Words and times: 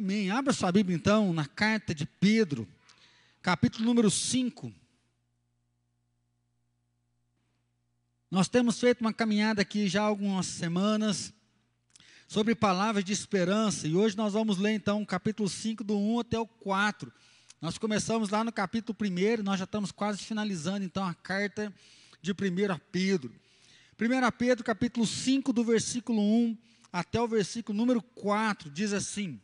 Amém. 0.00 0.30
Abra 0.30 0.50
sua 0.54 0.72
Bíblia 0.72 0.96
então 0.96 1.30
na 1.30 1.44
carta 1.44 1.94
de 1.94 2.06
Pedro, 2.06 2.66
capítulo 3.42 3.84
número 3.84 4.10
5. 4.10 4.72
Nós 8.30 8.48
temos 8.48 8.80
feito 8.80 9.02
uma 9.02 9.12
caminhada 9.12 9.60
aqui 9.60 9.88
já 9.88 10.00
há 10.00 10.06
algumas 10.06 10.46
semanas 10.46 11.34
sobre 12.26 12.54
palavras 12.54 13.04
de 13.04 13.12
esperança 13.12 13.86
e 13.86 13.94
hoje 13.94 14.16
nós 14.16 14.32
vamos 14.32 14.56
ler 14.56 14.72
então 14.72 15.02
o 15.02 15.06
capítulo 15.06 15.50
5 15.50 15.84
do 15.84 15.98
1 15.98 16.20
até 16.20 16.38
o 16.38 16.46
4. 16.46 17.12
Nós 17.60 17.76
começamos 17.76 18.30
lá 18.30 18.42
no 18.42 18.50
capítulo 18.50 18.96
1, 18.98 19.42
nós 19.42 19.58
já 19.58 19.64
estamos 19.64 19.92
quase 19.92 20.22
finalizando 20.22 20.82
então 20.82 21.04
a 21.04 21.12
carta 21.12 21.70
de 22.22 22.32
1 22.32 22.34
Pedro. 22.90 23.30
1 24.00 24.30
Pedro 24.38 24.64
capítulo 24.64 25.06
5 25.06 25.52
do 25.52 25.62
versículo 25.62 26.22
1 26.22 26.56
até 26.90 27.20
o 27.20 27.28
versículo 27.28 27.76
número 27.76 28.00
4 28.00 28.70
diz 28.70 28.94
assim: 28.94 29.38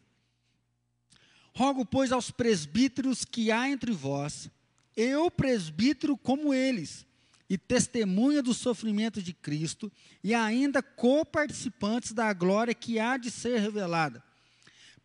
Rogo, 1.56 1.86
pois, 1.86 2.12
aos 2.12 2.30
presbíteros 2.30 3.24
que 3.24 3.50
há 3.50 3.66
entre 3.66 3.90
vós, 3.90 4.50
eu 4.94 5.30
presbítero 5.30 6.14
como 6.14 6.52
eles, 6.52 7.06
e 7.48 7.56
testemunha 7.56 8.42
do 8.42 8.52
sofrimento 8.52 9.22
de 9.22 9.32
Cristo, 9.32 9.90
e 10.22 10.34
ainda 10.34 10.82
coparticipantes 10.82 12.12
da 12.12 12.30
glória 12.34 12.74
que 12.74 12.98
há 12.98 13.16
de 13.16 13.30
ser 13.30 13.58
revelada. 13.58 14.22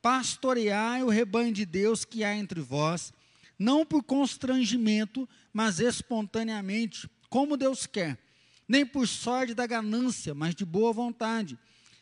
Pastoreai 0.01 1.01
o 1.03 1.07
rebanho 1.07 1.53
de 1.53 1.65
Deus 1.65 2.03
que 2.03 2.21
há 2.21 2.35
entre 2.35 2.59
vós, 2.59 3.13
não 3.57 3.85
por 3.85 4.03
constrangimento, 4.03 5.29
mas 5.53 5.79
espontaneamente, 5.79 7.09
como 7.29 7.55
Deus 7.55 7.85
quer, 7.85 8.19
nem 8.67 8.85
por 8.85 9.07
sorte 9.07 9.53
da 9.53 9.65
ganância, 9.65 10.33
mas 10.33 10.53
de 10.53 10.65
boa 10.65 10.91
vontade, 10.91 11.57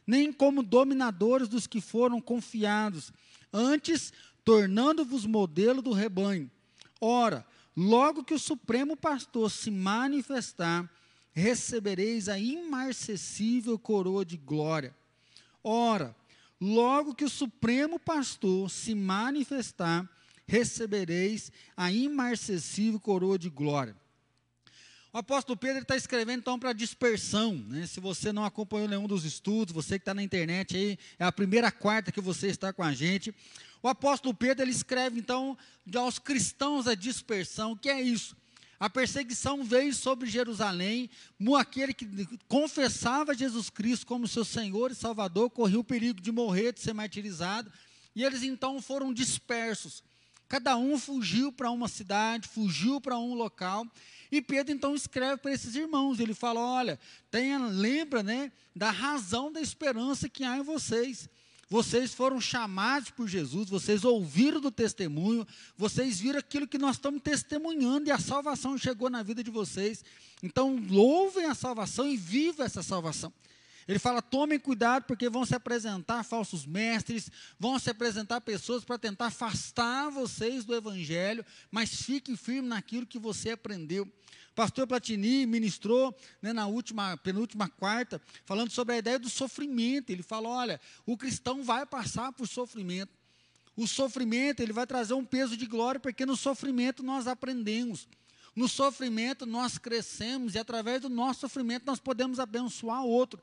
nem 0.07 0.33
como 0.33 0.63
dominadores 0.63 1.47
dos 1.47 1.67
que 1.67 1.79
foram 1.79 2.19
confiados, 2.19 3.13
antes 3.53 4.13
tornando-vos 4.49 5.25
modelo 5.25 5.81
do 5.81 5.93
rebanho. 5.93 6.49
Ora, 6.99 7.45
Logo 7.81 8.25
que 8.25 8.33
o 8.33 8.39
Supremo 8.39 8.97
Pastor 8.97 9.49
se 9.49 9.71
manifestar, 9.71 10.91
recebereis 11.31 12.27
a 12.27 12.37
imarcessível 12.37 13.79
coroa 13.79 14.25
de 14.25 14.35
glória. 14.35 14.93
Ora, 15.63 16.13
logo 16.59 17.15
que 17.15 17.23
o 17.23 17.29
Supremo 17.29 17.97
Pastor 17.97 18.69
se 18.69 18.93
manifestar, 18.93 20.09
recebereis 20.45 21.53
a 21.77 21.89
imarcessível 21.89 22.99
coroa 22.99 23.39
de 23.39 23.49
glória. 23.49 23.95
O 25.11 25.17
apóstolo 25.17 25.57
Pedro 25.57 25.81
está 25.81 25.95
escrevendo 25.95 26.41
então 26.41 26.59
para 26.59 26.71
dispersão. 26.71 27.55
Né? 27.67 27.87
Se 27.87 27.99
você 27.99 28.31
não 28.31 28.45
acompanhou 28.45 28.87
nenhum 28.87 29.07
dos 29.07 29.25
estudos, 29.25 29.73
você 29.73 29.97
que 29.97 30.03
está 30.03 30.13
na 30.13 30.21
internet 30.21 30.77
aí, 30.77 30.99
é 31.17 31.25
a 31.25 31.31
primeira 31.31 31.71
quarta 31.71 32.11
que 32.11 32.21
você 32.21 32.47
está 32.47 32.71
com 32.71 32.83
a 32.83 32.93
gente. 32.93 33.33
O 33.81 33.87
apóstolo 33.87 34.35
Pedro 34.35 34.63
ele 34.63 34.71
escreve 34.71 35.19
então 35.19 35.57
aos 35.95 36.19
cristãos 36.19 36.85
a 36.85 36.93
dispersão, 36.93 37.75
que 37.75 37.89
é 37.89 37.99
isso. 37.99 38.37
A 38.79 38.87
perseguição 38.87 39.63
veio 39.63 39.93
sobre 39.95 40.29
Jerusalém, 40.29 41.09
aquele 41.57 41.93
que 41.93 42.07
confessava 42.47 43.33
Jesus 43.33 43.69
Cristo 43.69 44.05
como 44.05 44.27
seu 44.27 44.45
Senhor 44.45 44.91
e 44.91 44.95
Salvador, 44.95 45.49
corria 45.49 45.79
o 45.79 45.83
perigo 45.83 46.21
de 46.21 46.31
morrer, 46.31 46.71
de 46.71 46.81
ser 46.81 46.93
martirizado, 46.93 47.71
e 48.15 48.23
eles 48.23 48.43
então 48.43 48.79
foram 48.79 49.11
dispersos. 49.11 50.03
Cada 50.47 50.77
um 50.77 50.97
fugiu 50.97 51.51
para 51.51 51.69
uma 51.69 51.87
cidade, 51.87 52.47
fugiu 52.47 53.01
para 53.01 53.17
um 53.17 53.33
local, 53.33 53.85
e 54.31 54.41
Pedro 54.41 54.73
então 54.73 54.93
escreve 54.93 55.37
para 55.37 55.51
esses 55.51 55.75
irmãos, 55.75 56.19
ele 56.19 56.33
fala: 56.33 56.59
olha, 56.59 56.99
tenha, 57.31 57.57
lembra 57.57 58.21
né, 58.21 58.51
da 58.75 58.91
razão 58.91 59.51
da 59.51 59.61
esperança 59.61 60.29
que 60.29 60.43
há 60.43 60.57
em 60.57 60.63
vocês. 60.63 61.29
Vocês 61.71 62.15
foram 62.15 62.41
chamados 62.41 63.11
por 63.11 63.27
Jesus, 63.27 63.69
vocês 63.69 64.03
ouviram 64.03 64.59
do 64.59 64.71
testemunho, 64.71 65.45
vocês 65.77 66.19
viram 66.19 66.39
aquilo 66.39 66.67
que 66.67 66.79
nós 66.79 66.95
estamos 66.95 67.21
testemunhando 67.21 68.09
e 68.09 68.11
a 68.11 68.17
salvação 68.17 68.75
chegou 68.75 69.07
na 69.07 69.21
vida 69.21 69.43
de 69.43 69.51
vocês. 69.51 70.03
Então, 70.41 70.83
louvem 70.89 71.45
a 71.45 71.53
salvação 71.53 72.07
e 72.09 72.17
vivam 72.17 72.65
essa 72.65 72.81
salvação. 72.81 73.31
Ele 73.89 73.97
fala: 73.97 74.21
tomem 74.21 74.59
cuidado, 74.59 75.05
porque 75.05 75.27
vão 75.27 75.43
se 75.43 75.55
apresentar 75.55 76.23
falsos 76.23 76.63
mestres, 76.63 77.31
vão 77.57 77.79
se 77.79 77.89
apresentar 77.89 78.39
pessoas 78.39 78.83
para 78.83 78.99
tentar 78.99 79.25
afastar 79.25 80.11
vocês 80.11 80.63
do 80.63 80.75
evangelho, 80.75 81.43
mas 81.71 82.03
fiquem 82.03 82.35
firmes 82.35 82.69
naquilo 82.69 83.07
que 83.07 83.17
você 83.17 83.49
aprendeu. 83.49 84.07
Pastor 84.53 84.85
Platini 84.85 85.43
ministrou 85.47 86.15
né, 86.39 86.53
na 86.53 86.67
última, 86.67 87.17
penúltima 87.17 87.67
quarta, 87.67 88.21
falando 88.45 88.69
sobre 88.69 88.93
a 88.93 88.97
ideia 88.99 89.17
do 89.17 89.27
sofrimento. 89.27 90.11
Ele 90.11 90.21
falou: 90.21 90.51
olha, 90.51 90.79
o 91.03 91.17
cristão 91.17 91.63
vai 91.63 91.83
passar 91.83 92.31
por 92.31 92.47
sofrimento. 92.47 93.11
O 93.75 93.87
sofrimento 93.87 94.59
ele 94.59 94.71
vai 94.71 94.85
trazer 94.85 95.15
um 95.15 95.25
peso 95.25 95.57
de 95.57 95.65
glória, 95.65 95.99
porque 95.99 96.27
no 96.27 96.37
sofrimento 96.37 97.01
nós 97.01 97.25
aprendemos. 97.25 98.07
No 98.55 98.69
sofrimento 98.69 99.47
nós 99.47 99.79
crescemos 99.79 100.53
e 100.53 100.59
através 100.59 101.01
do 101.01 101.09
nosso 101.09 101.39
sofrimento 101.39 101.87
nós 101.87 101.99
podemos 101.99 102.39
abençoar 102.39 103.03
outro. 103.03 103.41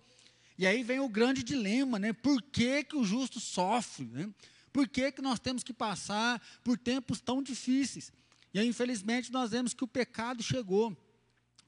E 0.58 0.66
aí 0.66 0.82
vem 0.82 1.00
o 1.00 1.08
grande 1.08 1.42
dilema, 1.42 1.98
né? 1.98 2.12
Por 2.12 2.40
que, 2.42 2.84
que 2.84 2.96
o 2.96 3.04
justo 3.04 3.40
sofre? 3.40 4.06
Né? 4.06 4.30
Por 4.72 4.88
que, 4.88 5.12
que 5.12 5.22
nós 5.22 5.38
temos 5.38 5.62
que 5.62 5.72
passar 5.72 6.40
por 6.64 6.78
tempos 6.78 7.20
tão 7.20 7.42
difíceis? 7.42 8.12
E 8.54 8.58
aí, 8.58 8.66
infelizmente, 8.66 9.32
nós 9.32 9.50
vemos 9.50 9.74
que 9.74 9.84
o 9.84 9.88
pecado 9.88 10.42
chegou 10.42 10.96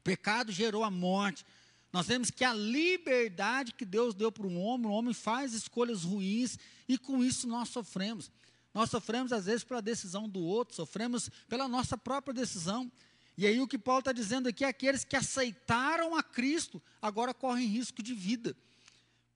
pecado 0.08 0.50
gerou 0.50 0.84
a 0.84 0.90
morte. 0.90 1.44
Nós 1.92 2.06
vemos 2.06 2.30
que 2.30 2.42
a 2.42 2.54
liberdade 2.54 3.74
que 3.74 3.84
Deus 3.84 4.14
deu 4.14 4.32
para 4.32 4.46
um 4.46 4.58
homem, 4.58 4.86
o 4.86 4.92
homem 4.92 5.12
faz 5.12 5.52
escolhas 5.52 6.02
ruins 6.02 6.58
e 6.88 6.96
com 6.96 7.22
isso 7.22 7.46
nós 7.46 7.68
sofremos. 7.68 8.30
Nós 8.72 8.88
sofremos 8.88 9.32
às 9.32 9.44
vezes 9.44 9.64
pela 9.64 9.82
decisão 9.82 10.26
do 10.26 10.40
outro, 10.40 10.74
sofremos 10.74 11.30
pela 11.46 11.68
nossa 11.68 11.98
própria 11.98 12.32
decisão. 12.32 12.90
E 13.36 13.46
aí 13.46 13.60
o 13.60 13.68
que 13.68 13.76
Paulo 13.76 14.00
está 14.00 14.12
dizendo 14.12 14.48
aqui 14.48 14.64
é 14.64 14.68
aqueles 14.68 15.04
que 15.04 15.14
aceitaram 15.14 16.16
a 16.16 16.22
Cristo 16.22 16.82
agora 17.02 17.34
correm 17.34 17.66
risco 17.66 18.02
de 18.02 18.14
vida. 18.14 18.56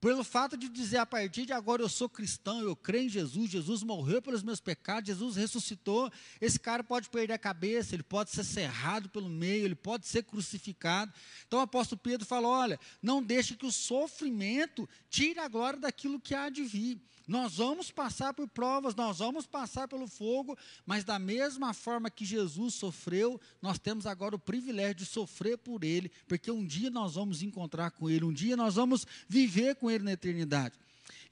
Pelo 0.03 0.21
fato 0.21 0.57
de 0.57 0.67
dizer 0.67 0.97
a 0.97 1.05
partir 1.05 1.45
de 1.45 1.53
agora 1.53 1.81
eu 1.81 1.87
sou 1.87 2.09
cristão, 2.09 2.59
eu 2.59 2.75
creio 2.75 3.05
em 3.05 3.09
Jesus, 3.09 3.49
Jesus 3.49 3.83
morreu 3.83 4.21
pelos 4.21 4.43
meus 4.43 4.59
pecados, 4.59 5.07
Jesus 5.07 5.37
ressuscitou, 5.37 6.11
esse 6.41 6.59
cara 6.59 6.83
pode 6.83 7.09
perder 7.09 7.31
a 7.31 7.37
cabeça, 7.37 7.95
ele 7.95 8.03
pode 8.03 8.29
ser 8.29 8.43
cerrado 8.43 9.07
pelo 9.07 9.29
meio, 9.29 9.63
ele 9.63 9.75
pode 9.75 10.05
ser 10.05 10.23
crucificado. 10.23 11.13
Então 11.47 11.59
o 11.59 11.61
apóstolo 11.61 12.01
Pedro 12.03 12.27
fala: 12.27 12.49
olha, 12.49 12.77
não 13.01 13.23
deixe 13.23 13.55
que 13.55 13.65
o 13.65 13.71
sofrimento 13.71 14.89
tire 15.09 15.39
a 15.39 15.47
glória 15.47 15.79
daquilo 15.79 16.19
que 16.19 16.35
há 16.35 16.49
de 16.49 16.63
vir. 16.63 16.99
Nós 17.27 17.55
vamos 17.57 17.89
passar 17.89 18.33
por 18.33 18.47
provas, 18.47 18.95
nós 18.95 19.19
vamos 19.19 19.45
passar 19.45 19.87
pelo 19.87 20.07
fogo, 20.07 20.57
mas 20.85 21.03
da 21.03 21.17
mesma 21.17 21.73
forma 21.73 22.09
que 22.09 22.25
Jesus 22.25 22.73
sofreu, 22.73 23.39
nós 23.61 23.79
temos 23.79 24.05
agora 24.05 24.35
o 24.35 24.39
privilégio 24.39 24.95
de 24.95 25.05
sofrer 25.05 25.57
por 25.57 25.83
Ele, 25.83 26.11
porque 26.27 26.51
um 26.51 26.65
dia 26.65 26.89
nós 26.89 27.15
vamos 27.15 27.41
encontrar 27.41 27.91
com 27.91 28.09
Ele, 28.09 28.25
um 28.25 28.33
dia 28.33 28.57
nós 28.57 28.75
vamos 28.75 29.05
viver 29.27 29.75
com 29.75 29.89
Ele 29.89 30.03
na 30.03 30.11
eternidade. 30.13 30.75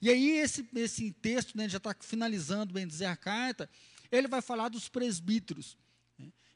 E 0.00 0.08
aí, 0.08 0.30
esse, 0.30 0.66
esse 0.74 1.12
texto, 1.12 1.56
né, 1.56 1.68
já 1.68 1.76
está 1.76 1.94
finalizando, 2.00 2.74
bem 2.74 2.86
dizer, 2.86 3.04
a 3.04 3.16
carta, 3.16 3.70
ele 4.10 4.28
vai 4.28 4.42
falar 4.42 4.68
dos 4.68 4.88
presbíteros. 4.88 5.76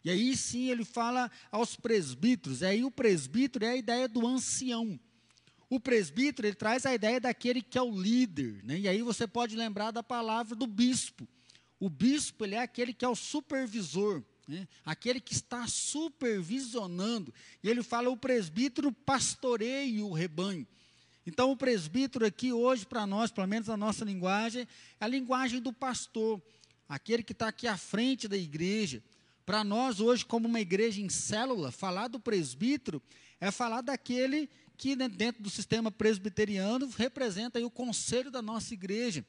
E 0.05 0.11
aí 0.11 0.37
sim 0.37 0.71
ele 0.71 0.85
fala 0.85 1.29
aos 1.51 1.75
presbíteros, 1.75 2.61
e 2.61 2.67
aí 2.67 2.85
o 2.85 2.93
presbítero 2.93 3.65
é 3.65 3.71
a 3.71 3.77
ideia 3.77 4.07
do 4.07 4.25
ancião. 4.25 5.01
O 5.69 5.81
presbítero, 5.81 6.47
ele 6.47 6.55
traz 6.55 6.87
a 6.87 6.95
ideia 6.95 7.21
daquele 7.21 7.61
que 7.61 7.77
é 7.77 7.83
o 7.83 7.91
líder, 7.91 8.63
né? 8.63 8.79
e 8.79 8.89
aí 8.89 9.03
você 9.03 9.27
pode 9.27 9.57
lembrar 9.57 9.91
da 9.91 10.03
palavra 10.03 10.55
do 10.55 10.67
bispo. 10.67 11.27
O 11.81 11.91
bispo, 11.91 12.45
ele 12.45 12.55
é 12.55 12.63
aquele 12.63 12.95
que 12.95 13.05
é 13.05 13.09
o 13.09 13.17
supervisor, 13.17 14.23
né? 14.47 14.67
aquele 14.85 15.21
que 15.21 15.35
está 15.35 15.67
supervisionando. 15.67 17.35
E 17.63 17.69
ele 17.69 17.83
fala, 17.83 18.09
o 18.09 18.17
presbítero 18.17 18.93
pastoreia 18.93 20.05
o 20.05 20.13
rebanho. 20.13 20.67
Então, 21.27 21.51
o 21.51 21.57
presbítero 21.57 22.25
aqui 22.25 22.53
hoje, 22.53 22.87
para 22.87 23.05
nós, 23.05 23.33
pelo 23.33 23.49
menos 23.49 23.69
a 23.69 23.77
nossa 23.77 24.05
linguagem, 24.05 24.63
é 24.63 25.05
a 25.05 25.09
linguagem 25.09 25.61
do 25.61 25.73
pastor, 25.73 26.41
aquele 26.89 27.25
que 27.25 27.33
está 27.33 27.49
aqui 27.49 27.67
à 27.67 27.77
frente 27.77 28.29
da 28.29 28.37
igreja. 28.37 29.03
Para 29.45 29.65
nós, 29.65 29.99
hoje, 29.99 30.25
como 30.25 30.47
uma 30.47 30.61
igreja 30.61 31.01
em 31.01 31.09
célula, 31.09 31.73
falar 31.73 32.07
do 32.07 32.21
presbítero 32.21 33.03
é 33.41 33.51
falar 33.51 33.81
daquele 33.81 34.49
que 34.77 34.95
né, 34.95 35.09
dentro 35.09 35.43
do 35.43 35.51
sistema 35.51 35.91
presbiteriano 35.91 36.89
representa 36.97 37.65
o 37.65 37.71
conselho 37.71 38.31
da 38.31 38.43
nossa 38.43 38.75
igreja. 38.75 39.25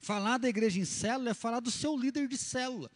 Falar 0.00 0.38
da 0.38 0.48
igreja 0.48 0.80
em 0.80 0.84
célula 0.84 1.30
é 1.30 1.34
falar 1.34 1.60
do 1.60 1.70
seu 1.70 1.96
líder 1.96 2.28
de 2.28 2.36
célula. 2.36 2.90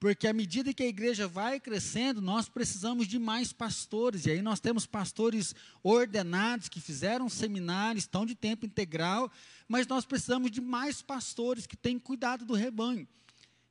Porque 0.00 0.28
à 0.28 0.32
medida 0.32 0.72
que 0.72 0.82
a 0.82 0.86
igreja 0.86 1.26
vai 1.26 1.58
crescendo, 1.58 2.20
nós 2.20 2.48
precisamos 2.48 3.08
de 3.08 3.18
mais 3.18 3.52
pastores. 3.52 4.26
E 4.26 4.30
aí 4.30 4.42
nós 4.42 4.60
temos 4.60 4.86
pastores 4.86 5.54
ordenados 5.82 6.68
que 6.68 6.80
fizeram 6.80 7.28
seminários, 7.28 8.04
estão 8.04 8.24
de 8.24 8.36
tempo 8.36 8.64
integral, 8.64 9.30
mas 9.66 9.86
nós 9.88 10.04
precisamos 10.04 10.50
de 10.50 10.60
mais 10.60 11.02
pastores 11.02 11.66
que 11.66 11.76
têm 11.76 11.98
cuidado 11.98 12.44
do 12.44 12.54
rebanho. 12.54 13.08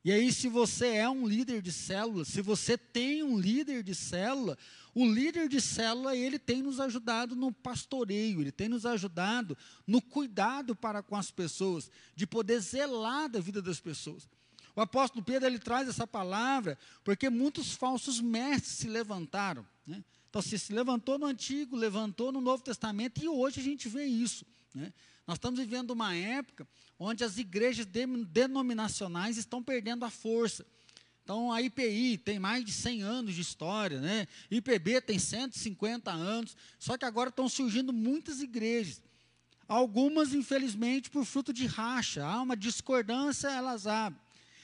E 0.07 0.11
aí, 0.13 0.31
se 0.31 0.47
você 0.47 0.87
é 0.87 1.09
um 1.09 1.27
líder 1.27 1.61
de 1.61 1.69
célula, 1.69 2.23
se 2.23 2.41
você 2.41 2.77
tem 2.77 3.23
um 3.23 3.37
líder 3.37 3.83
de 3.83 3.93
célula, 3.93 4.57
o 4.95 5.05
líder 5.05 5.49
de 5.49 5.59
célula, 5.59 6.15
ele 6.15 6.39
tem 6.39 6.61
nos 6.61 6.79
ajudado 6.79 7.35
no 7.35 7.51
pastoreio, 7.51 8.39
ele 8.39 8.53
tem 8.53 8.69
nos 8.69 8.85
ajudado 8.85 9.57
no 9.85 10.01
cuidado 10.01 10.73
para 10.73 11.03
com 11.03 11.17
as 11.17 11.29
pessoas, 11.29 11.91
de 12.15 12.25
poder 12.25 12.61
zelar 12.61 13.27
da 13.27 13.41
vida 13.41 13.61
das 13.61 13.81
pessoas. 13.81 14.29
O 14.73 14.79
apóstolo 14.79 15.25
Pedro, 15.25 15.45
ele 15.45 15.59
traz 15.59 15.89
essa 15.89 16.07
palavra, 16.07 16.79
porque 17.03 17.29
muitos 17.29 17.73
falsos 17.73 18.21
mestres 18.21 18.77
se 18.77 18.87
levantaram, 18.87 19.67
né? 19.85 20.01
Então, 20.29 20.41
se 20.41 20.71
levantou 20.71 21.19
no 21.19 21.25
Antigo, 21.25 21.75
levantou 21.75 22.31
no 22.31 22.39
Novo 22.39 22.63
Testamento, 22.63 23.21
e 23.21 23.27
hoje 23.27 23.59
a 23.59 23.63
gente 23.63 23.89
vê 23.89 24.05
isso. 24.05 24.45
Né? 24.73 24.93
Nós 25.27 25.35
estamos 25.35 25.59
vivendo 25.59 25.91
uma 25.91 26.15
época 26.15 26.65
onde 26.97 27.23
as 27.23 27.37
igrejas 27.37 27.85
denominacionais 28.29 29.37
estão 29.37 29.61
perdendo 29.61 30.05
a 30.05 30.09
força. 30.09 30.65
Então, 31.21 31.51
a 31.51 31.61
IPI 31.61 32.17
tem 32.17 32.39
mais 32.39 32.63
de 32.63 32.71
100 32.71 33.01
anos 33.01 33.35
de 33.35 33.41
história, 33.41 33.99
né? 33.99 34.25
IPB 34.49 35.01
tem 35.01 35.19
150 35.19 36.09
anos, 36.09 36.55
só 36.79 36.97
que 36.97 37.03
agora 37.03 37.29
estão 37.29 37.49
surgindo 37.49 37.91
muitas 37.91 38.41
igrejas. 38.41 39.03
Algumas, 39.67 40.33
infelizmente, 40.33 41.09
por 41.09 41.25
fruto 41.25 41.51
de 41.51 41.65
racha, 41.65 42.25
há 42.25 42.41
uma 42.41 42.55
discordância, 42.55 43.49
elas 43.49 43.85
abrem. 43.85 44.21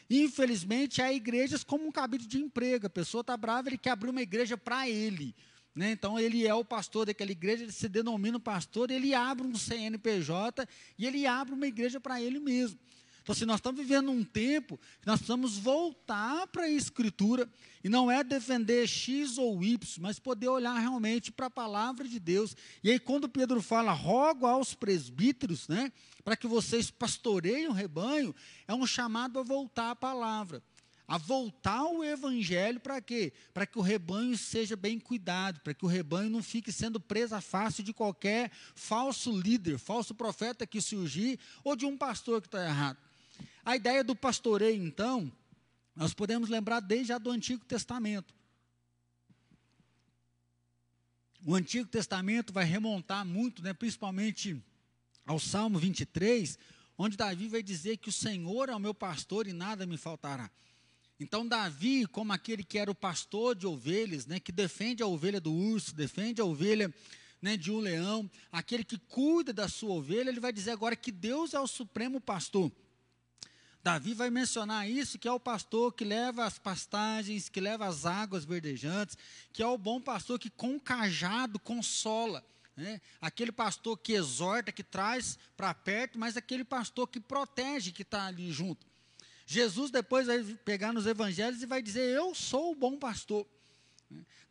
Infelizmente, 0.10 1.02
há 1.02 1.12
igrejas 1.12 1.66
como 1.66 1.86
um 1.86 1.92
cabide 1.92 2.26
de 2.26 2.38
emprego. 2.38 2.88
A 2.88 2.90
pessoa 2.90 3.20
está 3.20 3.36
brava, 3.36 3.68
ele 3.68 3.78
quer 3.78 3.90
abrir 3.90 4.10
uma 4.10 4.22
igreja 4.22 4.56
para 4.56 4.88
ele. 4.88 5.36
Né? 5.76 5.92
Então, 5.92 6.20
ele 6.20 6.46
é 6.46 6.54
o 6.54 6.64
pastor 6.64 7.06
daquela 7.06 7.32
igreja, 7.32 7.64
ele 7.64 7.72
se 7.72 7.90
denomina 7.90 8.40
pastor, 8.40 8.92
ele 8.92 9.14
abre 9.14 9.48
um 9.48 9.56
CNPJ 9.56 10.68
e 10.98 11.06
ele 11.06 11.26
abre 11.26 11.54
uma 11.54 11.66
igreja 11.66 12.00
para 12.00 12.22
ele 12.22 12.40
mesmo. 12.40 12.80
Então, 13.24 13.32
assim, 13.32 13.46
nós 13.46 13.56
estamos 13.56 13.80
vivendo 13.80 14.12
um 14.12 14.24
tempo 14.24 14.78
que 15.02 15.08
nós 15.08 15.16
precisamos 15.16 15.58
voltar 15.58 16.46
para 16.48 16.64
a 16.64 16.70
Escritura, 16.70 17.50
e 17.82 17.88
não 17.88 18.12
é 18.12 18.22
defender 18.22 18.86
X 18.86 19.38
ou 19.38 19.64
Y, 19.64 19.80
mas 20.02 20.20
poder 20.20 20.50
olhar 20.50 20.78
realmente 20.78 21.32
para 21.32 21.46
a 21.46 21.50
palavra 21.50 22.06
de 22.06 22.20
Deus. 22.20 22.54
E 22.84 22.92
aí, 22.92 23.00
quando 23.00 23.30
Pedro 23.30 23.62
fala, 23.62 23.94
rogo 23.94 24.46
aos 24.46 24.74
presbíteros, 24.74 25.70
né, 25.70 25.90
para 26.24 26.36
que 26.36 26.48
vocês 26.48 26.92
pastoreiem 26.92 27.68
o 27.68 27.72
rebanho, 27.72 28.36
é 28.68 28.74
um 28.74 28.86
chamado 28.86 29.40
a 29.40 29.44
voltar 29.44 29.92
à 29.92 29.96
palavra 29.96 30.62
a 31.08 31.18
voltar 31.18 31.80
ao 31.80 32.04
evangelho 32.04 32.80
para 32.80 33.02
quê? 33.02 33.34
Para 33.54 33.66
que 33.66 33.78
o 33.78 33.82
rebanho 33.82 34.38
seja 34.38 34.76
bem 34.76 35.00
cuidado, 35.00 35.60
para 35.60 35.74
que 35.74 35.86
o 35.86 35.88
rebanho 35.88 36.30
não 36.30 36.42
fique 36.42 36.72
sendo 36.72 37.00
presa 37.00 37.42
fácil 37.42 37.84
de 37.84 37.94
qualquer 37.94 38.52
falso 38.74 39.32
líder, 39.38 39.78
falso 39.78 40.16
profeta 40.16 40.66
que 40.66 40.82
surgir 40.82 41.40
ou 41.64 41.76
de 41.76 41.86
um 41.86 41.98
pastor 41.98 42.42
que 42.42 42.48
está 42.48 42.66
errado. 42.66 42.98
A 43.66 43.76
ideia 43.76 44.04
do 44.04 44.16
pastoreio, 44.16 44.84
então, 44.84 45.32
nós 45.96 46.14
podemos 46.14 46.50
lembrar 46.50 46.80
desde 46.80 47.08
já 47.08 47.18
do 47.18 47.30
Antigo 47.30 47.64
Testamento. 47.66 48.34
O 51.46 51.56
Antigo 51.56 51.88
Testamento 51.88 52.54
vai 52.54 52.64
remontar 52.64 53.26
muito, 53.26 53.62
né, 53.62 53.74
principalmente 53.74 54.62
ao 55.26 55.40
Salmo 55.40 55.78
23, 55.78 56.58
onde 56.98 57.18
Davi 57.18 57.50
vai 57.50 57.62
dizer 57.62 57.98
que 57.98 58.10
o 58.10 58.14
Senhor 58.14 58.70
é 58.70 58.76
o 58.76 58.80
meu 58.80 58.94
pastor 58.94 59.48
e 59.48 59.54
nada 59.54 59.86
me 59.86 59.98
faltará. 59.98 60.50
Então, 61.24 61.48
Davi, 61.48 62.06
como 62.06 62.34
aquele 62.34 62.66
que 62.66 62.78
era 62.78 62.92
o 62.92 62.96
pastor 62.96 63.56
de 63.56 63.66
ovelhas, 63.66 64.26
né, 64.26 64.42
que 64.42 64.52
defende 64.52 65.02
a 65.02 65.08
ovelha 65.08 65.40
do 65.40 65.54
urso, 65.54 65.96
defende 65.96 66.42
a 66.42 66.46
ovelha 66.46 66.94
né, 67.42 67.56
de 67.56 67.72
um 67.72 67.80
leão, 67.80 68.30
aquele 68.52 68.84
que 68.84 68.98
cuida 68.98 69.54
da 69.54 69.70
sua 69.70 69.94
ovelha, 69.94 70.30
ele 70.30 70.42
vai 70.42 70.52
dizer 70.52 70.72
agora 70.72 70.98
que 70.98 71.14
Deus 71.14 71.54
é 71.54 71.60
o 71.62 71.66
supremo 71.66 72.20
pastor. 72.20 72.70
Davi 73.82 74.14
vai 74.14 74.30
mencionar 74.30 74.90
isso, 74.90 75.18
que 75.18 75.28
é 75.28 75.32
o 75.32 75.40
pastor 75.40 75.94
que 75.94 76.04
leva 76.04 76.44
as 76.44 76.60
pastagens, 76.60 77.48
que 77.48 77.62
leva 77.62 77.86
as 77.86 78.06
águas 78.06 78.44
verdejantes, 78.44 79.18
que 79.54 79.64
é 79.64 79.68
o 79.68 79.78
bom 79.78 80.02
pastor 80.02 80.38
que 80.38 80.50
com 80.50 80.78
cajado 80.78 81.58
consola. 81.58 82.46
Né? 82.76 83.00
Aquele 83.22 83.52
pastor 83.54 83.98
que 83.98 84.12
exorta, 84.12 84.74
que 84.74 84.84
traz 84.84 85.40
para 85.56 85.74
perto, 85.74 86.20
mas 86.20 86.36
aquele 86.36 86.66
pastor 86.66 87.08
que 87.08 87.20
protege, 87.22 87.94
que 87.94 88.02
está 88.02 88.26
ali 88.26 88.52
junto. 88.52 88.93
Jesus 89.46 89.92
depois 89.92 90.28
vai 90.28 90.44
pegar 90.66 90.94
nos 90.94 91.06
evangelhos 91.06 91.62
e 91.62 91.66
vai 91.66 91.82
dizer: 91.82 92.10
Eu 92.10 92.34
sou 92.34 92.72
o 92.72 92.76
bom 92.76 92.98
pastor. 92.98 93.46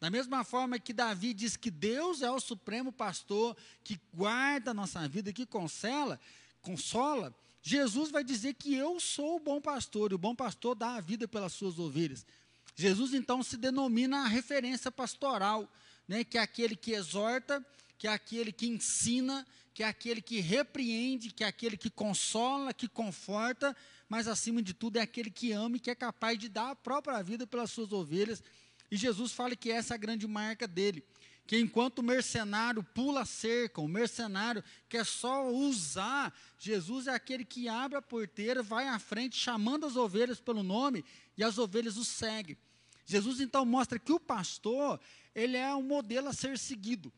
Da 0.01 0.11
mesma 0.11 0.43
forma 0.43 0.79
que 0.79 0.93
Davi 0.93 1.33
diz 1.33 1.57
que 1.57 1.71
Deus 1.71 2.23
é 2.23 2.31
o 2.31 2.41
supremo 2.41 2.93
pastor 2.93 3.57
que 3.85 4.01
guarda 4.13 4.73
a 4.73 4.75
nossa 4.75 5.07
vida, 5.09 5.33
que 5.33 5.47
consola, 5.47 6.21
consola, 6.61 7.33
Jesus 7.63 8.11
vai 8.11 8.25
dizer 8.25 8.55
que 8.55 8.75
eu 8.75 8.99
sou 8.99 9.37
o 9.37 9.41
bom 9.41 9.61
pastor, 9.61 10.11
e 10.11 10.17
o 10.17 10.19
bom 10.19 10.35
pastor 10.35 10.75
dá 10.75 10.97
a 10.97 11.01
vida 11.01 11.29
pelas 11.29 11.53
suas 11.53 11.79
ovelhas. 11.79 12.27
Jesus 12.75 13.15
então 13.15 13.43
se 13.43 13.57
denomina 13.57 14.25
a 14.25 14.27
referência 14.27 14.91
pastoral, 14.91 15.73
né, 16.09 16.25
que 16.25 16.37
é 16.37 16.41
aquele 16.41 16.75
que 16.75 16.93
exorta, 16.93 17.65
que 17.97 18.09
é 18.09 18.11
aquele 18.11 18.51
que 18.51 18.67
ensina, 18.67 19.47
que 19.75 19.83
é 19.83 19.87
aquele 19.87 20.21
que 20.21 20.41
repreende, 20.41 21.31
que 21.31 21.45
é 21.45 21.47
aquele 21.47 21.77
que 21.77 21.91
consola, 21.91 22.75
que 22.75 22.87
conforta, 22.87 23.75
mas 24.09 24.29
acima 24.29 24.63
de 24.63 24.75
tudo 24.75 24.99
é 24.99 25.01
aquele 25.01 25.31
que 25.31 25.53
ama 25.53 25.77
e 25.77 25.81
que 25.81 25.91
é 25.91 25.95
capaz 25.95 26.39
de 26.39 26.49
dar 26.49 26.71
a 26.71 26.77
própria 26.77 27.23
vida 27.23 27.47
pelas 27.47 27.71
suas 27.71 27.93
ovelhas. 27.93 28.43
E 28.91 28.97
Jesus 28.97 29.33
fala 29.33 29.57
que 29.57 29.71
essa 29.71 29.95
é 29.95 29.97
a 29.97 29.99
grande 29.99 30.27
marca 30.27 30.69
dele. 30.69 31.03
Que 31.47 31.59
enquanto 31.59 32.01
o 32.01 32.03
mercenário 32.03 32.83
pula 32.83 33.23
a 33.23 33.25
cerca, 33.25 33.81
o 33.81 33.89
mercenário 33.89 34.63
quer 34.89 35.05
só 35.05 35.51
usar, 35.51 36.33
Jesus 36.59 37.07
é 37.07 37.15
aquele 37.15 37.45
que 37.45 37.69
abre 37.69 37.97
a 37.97 38.03
porteira, 38.03 38.63
vai 38.63 38.87
à 38.87 38.99
frente, 38.99 39.37
chamando 39.37 39.87
as 39.87 39.97
ovelhas 39.97 40.39
pelo 40.39 40.63
nome, 40.63 41.05
e 41.37 41.43
as 41.43 41.57
ovelhas 41.59 41.97
o 41.97 42.05
seguem. 42.05 42.57
Jesus 43.05 43.41
então 43.41 43.65
mostra 43.65 43.99
que 43.99 44.13
o 44.13 44.21
pastor, 44.21 45.01
ele 45.35 45.57
é 45.57 45.75
um 45.75 45.83
modelo 45.83 46.29
a 46.29 46.33
ser 46.33 46.59
seguido. 46.59 47.13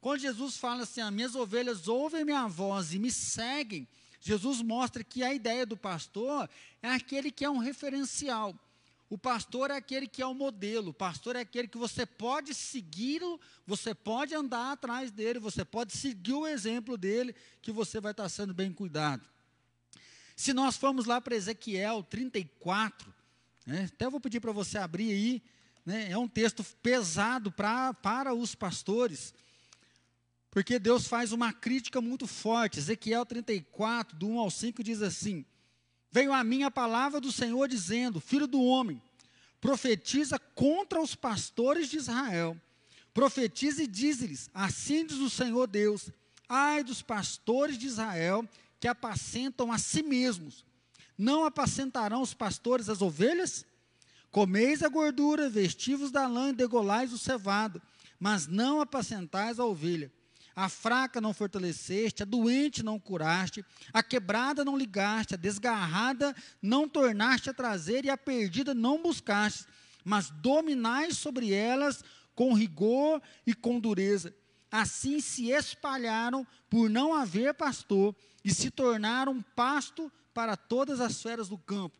Quando 0.00 0.20
Jesus 0.20 0.56
fala 0.56 0.84
assim, 0.84 1.00
as 1.00 1.12
minhas 1.12 1.34
ovelhas 1.34 1.86
ouvem 1.86 2.24
minha 2.24 2.46
voz 2.48 2.94
e 2.94 2.98
me 2.98 3.10
seguem, 3.10 3.86
Jesus 4.20 4.62
mostra 4.62 5.04
que 5.04 5.22
a 5.22 5.32
ideia 5.32 5.66
do 5.66 5.76
pastor 5.76 6.48
é 6.82 6.88
aquele 6.88 7.30
que 7.30 7.44
é 7.44 7.50
um 7.50 7.58
referencial. 7.58 8.54
O 9.10 9.18
pastor 9.18 9.72
é 9.72 9.76
aquele 9.76 10.06
que 10.06 10.22
é 10.22 10.26
o 10.26 10.32
modelo, 10.32 10.90
o 10.90 10.94
pastor 10.94 11.34
é 11.34 11.40
aquele 11.40 11.66
que 11.66 11.76
você 11.76 12.06
pode 12.06 12.54
segui-lo, 12.54 13.40
você 13.66 13.92
pode 13.92 14.34
andar 14.34 14.72
atrás 14.72 15.10
dele, 15.10 15.40
você 15.40 15.64
pode 15.64 15.96
seguir 15.96 16.34
o 16.34 16.46
exemplo 16.46 16.96
dele, 16.96 17.34
que 17.60 17.72
você 17.72 18.00
vai 18.00 18.12
estar 18.12 18.28
sendo 18.28 18.54
bem 18.54 18.72
cuidado. 18.72 19.28
Se 20.36 20.52
nós 20.52 20.76
formos 20.76 21.06
lá 21.06 21.20
para 21.20 21.34
Ezequiel 21.34 22.04
34, 22.04 23.12
né, 23.66 23.90
até 23.92 24.08
vou 24.08 24.20
pedir 24.20 24.38
para 24.38 24.52
você 24.52 24.78
abrir 24.78 25.10
aí, 25.10 25.42
né, 25.84 26.10
é 26.10 26.16
um 26.16 26.28
texto 26.28 26.64
pesado 26.80 27.50
pra, 27.50 27.92
para 27.92 28.32
os 28.32 28.54
pastores. 28.54 29.34
Porque 30.50 30.80
Deus 30.80 31.06
faz 31.06 31.32
uma 31.32 31.52
crítica 31.52 32.00
muito 32.00 32.26
forte. 32.26 32.78
Ezequiel 32.78 33.24
34, 33.24 34.18
do 34.18 34.28
1 34.28 34.38
ao 34.40 34.50
5, 34.50 34.82
diz 34.82 35.00
assim: 35.00 35.44
Veio 36.10 36.32
a 36.32 36.42
mim 36.42 36.64
a 36.64 36.70
palavra 36.70 37.20
do 37.20 37.30
Senhor 37.30 37.68
dizendo: 37.68 38.20
Filho 38.20 38.48
do 38.48 38.60
homem, 38.60 39.00
profetiza 39.60 40.38
contra 40.38 41.00
os 41.00 41.14
pastores 41.14 41.88
de 41.88 41.98
Israel. 41.98 42.60
Profetiza 43.14 43.84
e 43.84 43.86
diz-lhes: 43.86 44.50
Assim 44.52 45.06
diz 45.06 45.18
o 45.18 45.30
Senhor 45.30 45.68
Deus: 45.68 46.10
Ai 46.48 46.82
dos 46.82 47.00
pastores 47.00 47.78
de 47.78 47.86
Israel 47.86 48.48
que 48.80 48.88
apacentam 48.88 49.70
a 49.70 49.78
si 49.78 50.02
mesmos. 50.02 50.64
Não 51.16 51.44
apacentarão 51.44 52.22
os 52.22 52.34
pastores 52.34 52.88
as 52.88 53.02
ovelhas? 53.02 53.64
Comeis 54.32 54.82
a 54.82 54.88
gordura, 54.88 55.50
vestivos 55.50 56.10
da 56.10 56.26
lã 56.26 56.48
e 56.48 56.54
degolais 56.54 57.12
o 57.12 57.18
cevado, 57.18 57.80
mas 58.18 58.46
não 58.46 58.80
apacentais 58.80 59.60
a 59.60 59.64
ovelha 59.64 60.10
a 60.60 60.68
fraca 60.68 61.22
não 61.22 61.32
fortaleceste, 61.32 62.22
a 62.22 62.26
doente 62.26 62.82
não 62.82 63.00
curaste, 63.00 63.64
a 63.94 64.02
quebrada 64.02 64.62
não 64.62 64.76
ligaste, 64.76 65.32
a 65.32 65.38
desgarrada 65.38 66.36
não 66.60 66.86
tornaste 66.86 67.48
a 67.48 67.54
trazer 67.54 68.04
e 68.04 68.10
a 68.10 68.18
perdida 68.18 68.74
não 68.74 69.02
buscaste, 69.02 69.64
mas 70.04 70.28
dominais 70.28 71.16
sobre 71.16 71.50
elas 71.54 72.04
com 72.34 72.52
rigor 72.52 73.22
e 73.46 73.54
com 73.54 73.80
dureza. 73.80 74.36
Assim 74.70 75.18
se 75.18 75.50
espalharam 75.50 76.46
por 76.68 76.90
não 76.90 77.14
haver 77.14 77.54
pastor 77.54 78.14
e 78.44 78.52
se 78.52 78.70
tornaram 78.70 79.40
pasto 79.56 80.12
para 80.34 80.58
todas 80.58 81.00
as 81.00 81.22
feras 81.22 81.48
do 81.48 81.56
campo. 81.56 81.96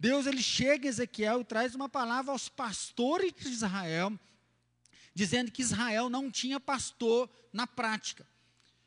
Deus 0.00 0.26
ele 0.26 0.42
chega 0.42 0.86
em 0.86 0.88
Ezequiel 0.88 1.42
e 1.42 1.44
traz 1.44 1.74
uma 1.74 1.88
palavra 1.88 2.32
aos 2.32 2.48
pastores 2.48 3.30
de 3.34 3.46
Israel, 3.46 4.18
dizendo 5.14 5.50
que 5.50 5.62
Israel 5.62 6.10
não 6.10 6.30
tinha 6.30 6.58
pastor 6.58 7.30
na 7.52 7.66
prática. 7.66 8.26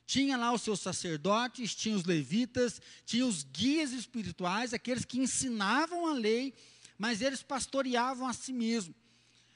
Tinha 0.06 0.38
lá 0.38 0.54
os 0.54 0.62
seus 0.62 0.80
sacerdotes, 0.80 1.76
tinha 1.76 1.96
os 1.96 2.06
levitas, 2.06 2.82
tinha 3.06 3.26
os 3.26 3.44
guias 3.44 3.92
espirituais, 3.92 4.74
aqueles 4.74 5.06
que 5.06 5.20
ensinavam 5.20 6.08
a 6.08 6.14
lei, 6.14 6.54
mas 6.98 7.22
eles 7.22 7.44
pastoreavam 7.44 8.28
a 8.28 8.34
si 8.34 8.54
mesmos. 8.54 8.96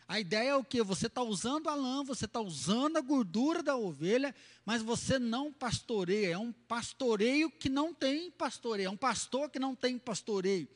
A 0.08 0.20
ideia 0.20 0.50
é 0.50 0.56
o 0.56 0.64
que? 0.64 0.84
Você 0.84 1.08
está 1.08 1.24
usando 1.24 1.70
a 1.70 1.74
lã, 1.74 2.04
você 2.04 2.26
está 2.26 2.42
usando 2.42 2.98
a 2.98 3.02
gordura 3.02 3.64
da 3.64 3.78
ovelha, 3.78 4.36
mas 4.66 4.82
você 4.82 5.18
não 5.18 5.54
pastoreia. 5.54 6.34
É 6.34 6.38
um 6.38 6.52
pastoreio 6.52 7.50
que 7.50 7.70
não 7.70 7.94
tem 7.94 8.30
pastoreio, 8.30 8.88
é 8.88 8.90
um 8.90 8.98
pastor 8.98 9.50
que 9.50 9.58
não 9.58 9.74
tem 9.74 9.98
pastoreio. 9.98 10.68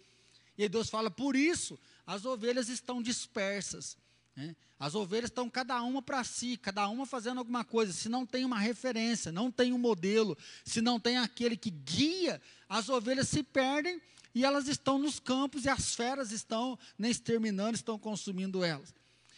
E 0.58 0.70
Deus 0.70 0.90
fala: 0.90 1.12
por 1.12 1.36
isso 1.36 1.78
as 2.08 2.24
ovelhas 2.24 2.70
estão 2.70 3.02
dispersas. 3.02 3.98
Né? 4.36 4.56
As 4.77 4.94
ovelhas 4.94 5.30
estão 5.30 5.50
cada 5.50 5.82
uma 5.82 6.01
para 6.01 6.24
si, 6.24 6.58
cada 6.58 6.88
uma 6.88 7.06
fazendo 7.06 7.38
alguma 7.38 7.63
coisa. 7.63 7.94
Se 7.94 8.10
não 8.10 8.25
tem 8.25 8.44
uma 8.44 8.60
referência, 8.60 9.32
não 9.32 9.50
tem 9.50 9.72
um 9.72 9.77
modelo, 9.77 10.38
se 10.63 10.82
não 10.82 11.00
tem 11.00 11.18
aquele 11.18 11.56
que 11.56 11.70
guia, 11.70 12.42
as 12.68 12.89
ovelhas 12.89 13.30
se 13.30 13.42
perdem 13.42 14.01
e 14.34 14.44
elas 14.44 14.68
estão 14.68 15.00
nos 15.00 15.20
campos 15.20 15.63
e 15.63 15.70
as 15.70 15.96
feras 15.96 16.32
estão 16.32 16.77
né, 16.98 17.10
exterminando, 17.10 17.75
estão 17.75 17.98
consumindo 17.98 18.63
elas. 18.63 18.94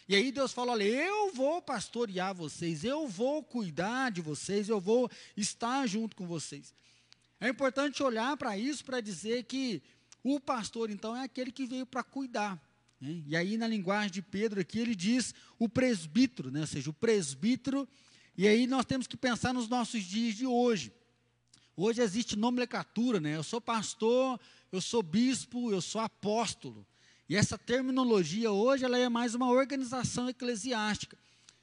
E 0.08 0.16
aí 0.16 0.32
Deus 0.32 0.52
fala: 0.52 0.72
olha, 0.72 0.84
eu 0.84 1.32
vou 1.32 1.62
pastorear 1.62 2.34
vocês, 2.34 2.82
eu 2.82 3.06
vou 3.06 3.42
cuidar 3.42 4.10
de 4.10 4.20
vocês, 4.20 4.68
eu 4.68 4.80
vou 4.80 5.08
estar 5.36 5.86
junto 5.86 6.16
com 6.16 6.26
vocês. 6.26 6.74
É 7.40 7.48
importante 7.48 8.02
olhar 8.02 8.36
para 8.36 8.58
isso 8.58 8.84
para 8.84 9.00
dizer 9.00 9.44
que 9.44 9.80
o 10.24 10.40
pastor, 10.40 10.90
então, 10.90 11.16
é 11.16 11.22
aquele 11.22 11.52
que 11.52 11.64
veio 11.64 11.86
para 11.86 12.02
cuidar. 12.02 12.60
Né? 13.00 13.22
E 13.26 13.36
aí, 13.36 13.56
na 13.56 13.66
linguagem 13.66 14.10
de 14.10 14.22
Pedro 14.22 14.60
aqui, 14.60 14.78
ele 14.78 14.94
diz 14.94 15.34
o 15.58 15.68
presbítero, 15.68 16.50
né? 16.50 16.60
ou 16.60 16.66
seja, 16.66 16.90
o 16.90 16.92
presbítero. 16.92 17.88
E 18.36 18.46
aí 18.46 18.66
nós 18.66 18.84
temos 18.84 19.06
que 19.06 19.16
pensar 19.16 19.52
nos 19.52 19.68
nossos 19.68 20.02
dias 20.02 20.34
de 20.34 20.46
hoje. 20.46 20.92
Hoje 21.76 22.02
existe 22.02 22.34
nomenclatura, 22.34 23.20
né? 23.20 23.36
Eu 23.36 23.44
sou 23.44 23.60
pastor, 23.60 24.40
eu 24.72 24.80
sou 24.80 25.00
bispo, 25.00 25.70
eu 25.70 25.80
sou 25.80 26.00
apóstolo. 26.00 26.84
E 27.28 27.36
essa 27.36 27.56
terminologia 27.56 28.50
hoje 28.50 28.84
ela 28.84 28.98
é 28.98 29.08
mais 29.08 29.34
uma 29.34 29.48
organização 29.48 30.28
eclesiástica, 30.28 31.16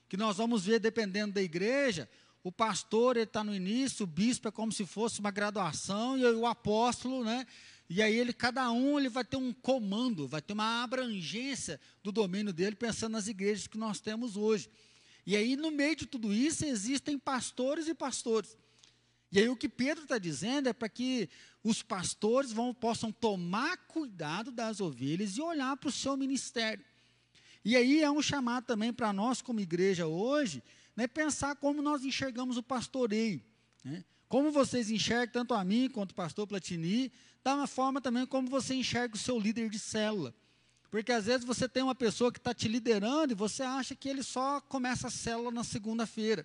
que 0.07 0.15
nós 0.15 0.37
vamos 0.37 0.63
ver 0.63 0.79
dependendo 0.79 1.33
da 1.33 1.41
igreja, 1.41 2.09
o 2.43 2.51
pastor 2.51 3.17
está 3.17 3.43
no 3.43 3.55
início, 3.55 4.03
o 4.03 4.07
bispo 4.07 4.47
é 4.47 4.51
como 4.51 4.71
se 4.71 4.85
fosse 4.85 5.19
uma 5.19 5.31
graduação, 5.31 6.15
e 6.17 6.23
o 6.23 6.45
apóstolo, 6.45 7.23
né? 7.23 7.45
E 7.89 8.01
aí 8.01 8.15
ele, 8.15 8.33
cada 8.33 8.71
um, 8.71 8.99
ele 8.99 9.09
vai 9.09 9.23
ter 9.23 9.37
um 9.37 9.53
comando, 9.53 10.27
vai 10.27 10.41
ter 10.41 10.53
uma 10.53 10.83
abrangência 10.83 11.79
do 12.03 12.11
domínio 12.11 12.51
dele, 12.51 12.75
pensando 12.75 13.13
nas 13.13 13.27
igrejas 13.27 13.67
que 13.67 13.77
nós 13.77 13.99
temos 13.99 14.35
hoje. 14.35 14.69
E 15.25 15.35
aí, 15.35 15.55
no 15.55 15.71
meio 15.71 15.95
de 15.95 16.05
tudo 16.05 16.33
isso, 16.33 16.65
existem 16.65 17.17
pastores 17.17 17.87
e 17.87 17.93
pastores. 17.93 18.57
E 19.31 19.39
aí 19.39 19.49
o 19.49 19.55
que 19.55 19.67
Pedro 19.67 20.03
está 20.03 20.17
dizendo 20.17 20.69
é 20.69 20.73
para 20.73 20.87
que 20.87 21.29
os 21.63 21.81
pastores 21.81 22.51
vão, 22.51 22.73
possam 22.73 23.11
tomar 23.11 23.77
cuidado 23.87 24.51
das 24.51 24.79
ovelhas 24.79 25.35
e 25.35 25.41
olhar 25.41 25.75
para 25.77 25.89
o 25.89 25.91
seu 25.91 26.15
ministério. 26.15 26.85
E 27.63 27.75
aí 27.75 28.01
é 28.01 28.09
um 28.09 28.21
chamado 28.21 28.65
também 28.65 28.93
para 28.93 29.11
nós, 29.11 29.41
como 29.41 29.59
igreja 29.59 30.05
hoje, 30.05 30.63
né, 30.95 31.07
pensar 31.07 31.55
como 31.55 31.81
nós 31.81 32.05
enxergamos 32.05 32.55
o 32.57 32.63
pastoreio. 32.63 33.43
Né? 33.83 34.05
Como 34.29 34.51
vocês 34.51 34.89
enxergam, 34.89 35.33
tanto 35.33 35.53
a 35.53 35.63
mim 35.63 35.89
quanto 35.89 36.11
o 36.11 36.15
pastor 36.15 36.45
Platini, 36.47 37.11
da 37.45 37.53
uma 37.53 37.67
forma 37.67 38.01
também 38.01 38.25
como 38.25 38.49
você 38.49 38.73
enxerga 38.73 39.15
o 39.15 39.19
seu 39.19 39.39
líder 39.39 39.69
de 39.69 39.77
célula. 39.77 40.33
Porque 40.89 41.11
às 41.11 41.25
vezes 41.25 41.45
você 41.45 41.69
tem 41.69 41.83
uma 41.83 41.93
pessoa 41.93 42.31
que 42.31 42.39
está 42.39 42.55
te 42.55 42.67
liderando 42.67 43.33
e 43.33 43.35
você 43.35 43.61
acha 43.61 43.95
que 43.95 44.09
ele 44.09 44.23
só 44.23 44.59
começa 44.61 45.07
a 45.07 45.11
célula 45.11 45.51
na 45.51 45.63
segunda-feira. 45.63 46.43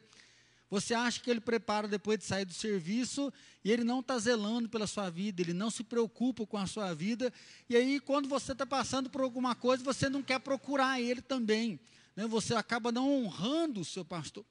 Você 0.68 0.92
acha 0.92 1.18
que 1.18 1.30
ele 1.30 1.40
prepara 1.40 1.88
depois 1.88 2.18
de 2.18 2.26
sair 2.26 2.44
do 2.44 2.52
serviço 2.52 3.32
e 3.64 3.72
ele 3.72 3.82
não 3.82 4.00
está 4.00 4.18
zelando 4.18 4.68
pela 4.68 4.86
sua 4.86 5.08
vida, 5.08 5.40
ele 5.40 5.54
não 5.54 5.70
se 5.70 5.82
preocupa 5.82 6.46
com 6.46 6.58
a 6.58 6.66
sua 6.66 6.92
vida. 6.94 7.32
E 7.68 7.74
aí, 7.74 7.98
quando 7.98 8.28
você 8.28 8.52
está 8.52 8.66
passando 8.66 9.08
por 9.08 9.22
alguma 9.22 9.54
coisa, 9.54 9.82
você 9.82 10.08
não 10.08 10.22
quer 10.22 10.38
procurar 10.38 11.00
ele 11.00 11.22
também 11.22 11.80
né, 12.14 12.26
você 12.26 12.54
acaba 12.54 12.92
não 12.92 13.10
honrando 13.10 13.80
o 13.80 13.84
seu 13.84 14.04
pastor. 14.04 14.44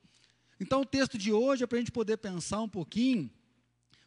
Então, 0.60 0.82
o 0.82 0.86
texto 0.86 1.18
de 1.18 1.32
hoje 1.32 1.64
é 1.64 1.68
para 1.68 1.78
a 1.78 1.82
gente 1.82 1.92
poder 1.92 2.18
pensar 2.18 2.62
um 2.62 2.70
pouquinho 2.70 3.30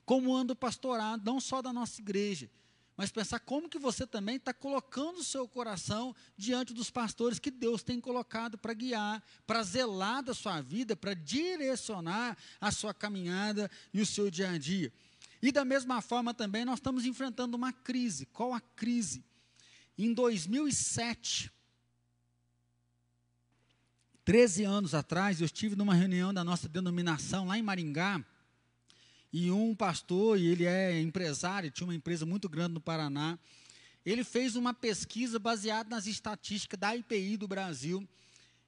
como 0.04 0.34
anda 0.34 0.52
o 0.52 0.56
pastorado, 0.56 1.24
não 1.24 1.40
só 1.40 1.62
da 1.62 1.72
nossa 1.72 2.00
igreja, 2.00 2.50
mas 2.96 3.10
pensar 3.10 3.40
como 3.40 3.68
que 3.68 3.78
você 3.78 4.06
também 4.06 4.36
está 4.36 4.52
colocando 4.52 5.18
o 5.18 5.24
seu 5.24 5.48
coração 5.48 6.14
diante 6.36 6.74
dos 6.74 6.90
pastores 6.90 7.38
que 7.38 7.50
Deus 7.50 7.82
tem 7.82 8.00
colocado 8.00 8.58
para 8.58 8.74
guiar, 8.74 9.22
para 9.46 9.62
zelar 9.62 10.22
da 10.22 10.34
sua 10.34 10.60
vida, 10.60 10.94
para 10.94 11.14
direcionar 11.14 12.36
a 12.60 12.70
sua 12.70 12.92
caminhada 12.92 13.70
e 13.92 14.00
o 14.00 14.06
seu 14.06 14.30
dia 14.30 14.50
a 14.50 14.58
dia. 14.58 14.92
E 15.40 15.50
da 15.50 15.64
mesma 15.64 16.00
forma 16.00 16.34
também 16.34 16.64
nós 16.64 16.78
estamos 16.78 17.04
enfrentando 17.04 17.56
uma 17.56 17.72
crise. 17.72 18.26
Qual 18.26 18.52
a 18.52 18.60
crise? 18.60 19.24
Em 19.98 20.12
2007, 20.12 21.50
13 24.24 24.64
anos 24.64 24.94
atrás, 24.94 25.40
eu 25.40 25.46
estive 25.46 25.74
numa 25.74 25.94
reunião 25.94 26.32
da 26.32 26.44
nossa 26.44 26.68
denominação 26.68 27.46
lá 27.46 27.58
em 27.58 27.62
Maringá, 27.62 28.24
e 29.32 29.50
um 29.50 29.74
pastor, 29.74 30.38
e 30.38 30.46
ele 30.46 30.64
é 30.64 31.00
empresário, 31.00 31.70
tinha 31.70 31.86
uma 31.86 31.94
empresa 31.94 32.26
muito 32.26 32.48
grande 32.48 32.74
no 32.74 32.80
Paraná, 32.80 33.38
ele 34.04 34.24
fez 34.24 34.56
uma 34.56 34.74
pesquisa 34.74 35.38
baseada 35.38 35.88
nas 35.88 36.06
estatísticas 36.06 36.78
da 36.78 36.94
IPI 36.94 37.36
do 37.36 37.48
Brasil, 37.48 38.06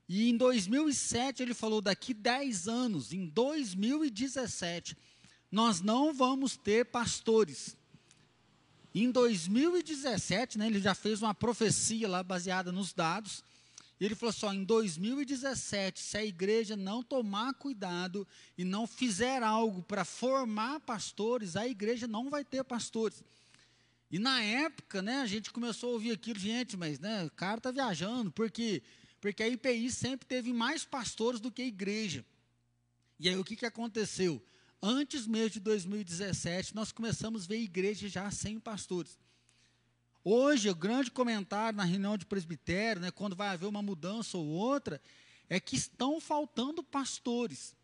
e 0.08 0.30
em 0.30 0.36
2007 0.36 1.42
ele 1.42 1.54
falou: 1.54 1.80
daqui 1.80 2.14
10 2.14 2.68
anos, 2.68 3.12
em 3.12 3.26
2017, 3.26 4.96
nós 5.50 5.80
não 5.80 6.12
vamos 6.12 6.56
ter 6.56 6.86
pastores. 6.86 7.76
Em 8.94 9.10
2017, 9.10 10.58
né, 10.58 10.66
ele 10.66 10.80
já 10.80 10.94
fez 10.94 11.20
uma 11.20 11.34
profecia 11.34 12.08
lá 12.08 12.22
baseada 12.22 12.70
nos 12.70 12.92
dados, 12.92 13.42
ele 14.06 14.14
falou 14.14 14.32
só, 14.32 14.48
assim, 14.48 14.58
em 14.58 14.64
2017, 14.64 16.00
se 16.00 16.16
a 16.16 16.24
igreja 16.24 16.76
não 16.76 17.02
tomar 17.02 17.54
cuidado 17.54 18.26
e 18.56 18.64
não 18.64 18.86
fizer 18.86 19.42
algo 19.42 19.82
para 19.82 20.04
formar 20.04 20.80
pastores, 20.80 21.56
a 21.56 21.66
igreja 21.66 22.06
não 22.06 22.28
vai 22.28 22.44
ter 22.44 22.64
pastores. 22.64 23.22
E 24.10 24.18
na 24.18 24.42
época, 24.42 25.02
né, 25.02 25.20
a 25.20 25.26
gente 25.26 25.50
começou 25.50 25.90
a 25.90 25.92
ouvir 25.94 26.12
aquilo, 26.12 26.38
gente, 26.38 26.76
mas 26.76 26.98
né, 26.98 27.24
o 27.24 27.30
cara 27.30 27.58
está 27.58 27.70
viajando, 27.70 28.30
porque, 28.30 28.82
porque 29.20 29.42
a 29.42 29.48
IPI 29.48 29.90
sempre 29.90 30.26
teve 30.26 30.52
mais 30.52 30.84
pastores 30.84 31.40
do 31.40 31.50
que 31.50 31.62
a 31.62 31.66
igreja. 31.66 32.24
E 33.18 33.28
aí 33.28 33.36
o 33.36 33.44
que, 33.44 33.56
que 33.56 33.66
aconteceu? 33.66 34.42
Antes 34.82 35.26
mesmo 35.26 35.50
de 35.50 35.60
2017, 35.60 36.74
nós 36.74 36.92
começamos 36.92 37.44
a 37.44 37.46
ver 37.46 37.56
igreja 37.56 38.08
já 38.08 38.30
sem 38.30 38.60
pastores. 38.60 39.18
Hoje, 40.24 40.70
o 40.70 40.74
grande 40.74 41.10
comentário 41.10 41.76
na 41.76 41.84
reunião 41.84 42.16
de 42.16 42.24
presbitério, 42.24 43.02
né, 43.02 43.10
quando 43.10 43.36
vai 43.36 43.48
haver 43.48 43.66
uma 43.66 43.82
mudança 43.82 44.38
ou 44.38 44.46
outra, 44.46 44.98
é 45.50 45.60
que 45.60 45.76
estão 45.76 46.18
faltando 46.18 46.82
pastores. 46.82 47.76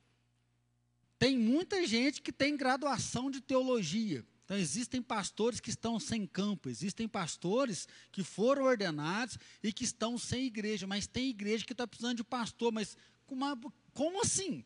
Tem 1.19 1.37
muita 1.37 1.87
gente 1.87 2.23
que 2.23 2.33
tem 2.33 2.57
graduação 2.57 3.31
de 3.31 3.43
teologia. 3.43 4.25
Então, 4.47 4.57
existem 4.57 5.03
pastores 5.03 5.61
que 5.61 5.69
estão 5.69 6.01
sem 6.01 6.27
campo, 6.27 6.71
existem 6.71 7.07
pastores 7.07 7.87
que 8.11 8.25
foram 8.25 8.65
ordenados 8.65 9.39
e 9.63 9.71
que 9.71 9.85
estão 9.85 10.17
sem 10.17 10.47
igreja, 10.47 10.87
mas 10.87 11.07
tem 11.07 11.29
igreja 11.29 11.65
que 11.65 11.73
está 11.73 11.87
precisando 11.87 12.17
de 12.17 12.25
pastor, 12.25 12.73
mas 12.73 12.97
como, 13.27 13.73
como 13.93 14.23
assim? 14.23 14.65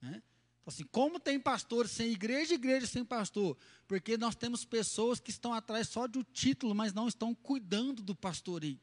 Né? 0.00 0.20
Assim, 0.64 0.84
como 0.84 1.18
tem 1.18 1.40
pastores 1.40 1.90
sem 1.90 2.12
igreja 2.12 2.54
igreja 2.54 2.86
sem 2.86 3.04
pastor? 3.04 3.56
Porque 3.88 4.16
nós 4.16 4.34
temos 4.34 4.64
pessoas 4.64 5.18
que 5.18 5.30
estão 5.30 5.52
atrás 5.52 5.88
só 5.88 6.06
do 6.06 6.22
título, 6.22 6.74
mas 6.74 6.92
não 6.92 7.08
estão 7.08 7.34
cuidando 7.34 8.02
do 8.02 8.14
pastoreio. 8.14 8.78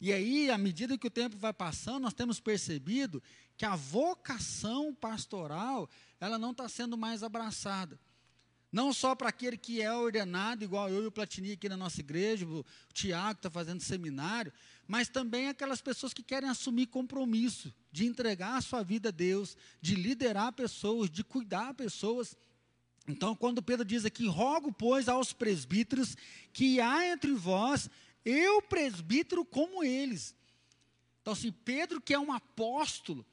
E 0.00 0.12
aí, 0.12 0.50
à 0.50 0.58
medida 0.58 0.98
que 0.98 1.06
o 1.06 1.10
tempo 1.10 1.36
vai 1.36 1.52
passando, 1.52 2.02
nós 2.02 2.14
temos 2.14 2.40
percebido 2.40 3.22
que 3.56 3.64
a 3.64 3.76
vocação 3.76 4.92
pastoral, 4.92 5.88
ela 6.20 6.36
não 6.36 6.50
está 6.50 6.68
sendo 6.68 6.98
mais 6.98 7.22
abraçada. 7.22 7.98
Não 8.72 8.92
só 8.92 9.14
para 9.14 9.28
aquele 9.28 9.56
que 9.56 9.80
é 9.80 9.92
ordenado, 9.94 10.64
igual 10.64 10.90
eu 10.90 11.04
e 11.04 11.06
o 11.06 11.12
Platini 11.12 11.52
aqui 11.52 11.68
na 11.68 11.76
nossa 11.76 12.00
igreja, 12.00 12.44
o 12.44 12.66
Tiago 12.92 13.36
está 13.36 13.48
fazendo 13.48 13.80
seminário, 13.80 14.52
mas 14.86 15.08
também 15.08 15.48
aquelas 15.48 15.80
pessoas 15.80 16.12
que 16.12 16.22
querem 16.22 16.48
assumir 16.48 16.86
compromisso 16.86 17.72
de 17.90 18.06
entregar 18.06 18.56
a 18.56 18.60
sua 18.60 18.82
vida 18.82 19.08
a 19.08 19.12
Deus, 19.12 19.56
de 19.80 19.94
liderar 19.94 20.52
pessoas, 20.52 21.10
de 21.10 21.24
cuidar 21.24 21.74
pessoas. 21.74 22.36
Então, 23.06 23.34
quando 23.34 23.62
Pedro 23.62 23.84
diz 23.84 24.04
aqui, 24.04 24.26
rogo, 24.26 24.72
pois, 24.72 25.08
aos 25.08 25.32
presbíteros 25.32 26.16
que 26.52 26.80
há 26.80 27.06
entre 27.06 27.32
vós, 27.32 27.88
eu 28.24 28.60
presbítero 28.62 29.44
como 29.44 29.84
eles. 29.84 30.34
Então, 31.20 31.32
assim, 31.32 31.52
Pedro, 31.52 32.00
que 32.00 32.12
é 32.12 32.18
um 32.18 32.32
apóstolo, 32.32 33.24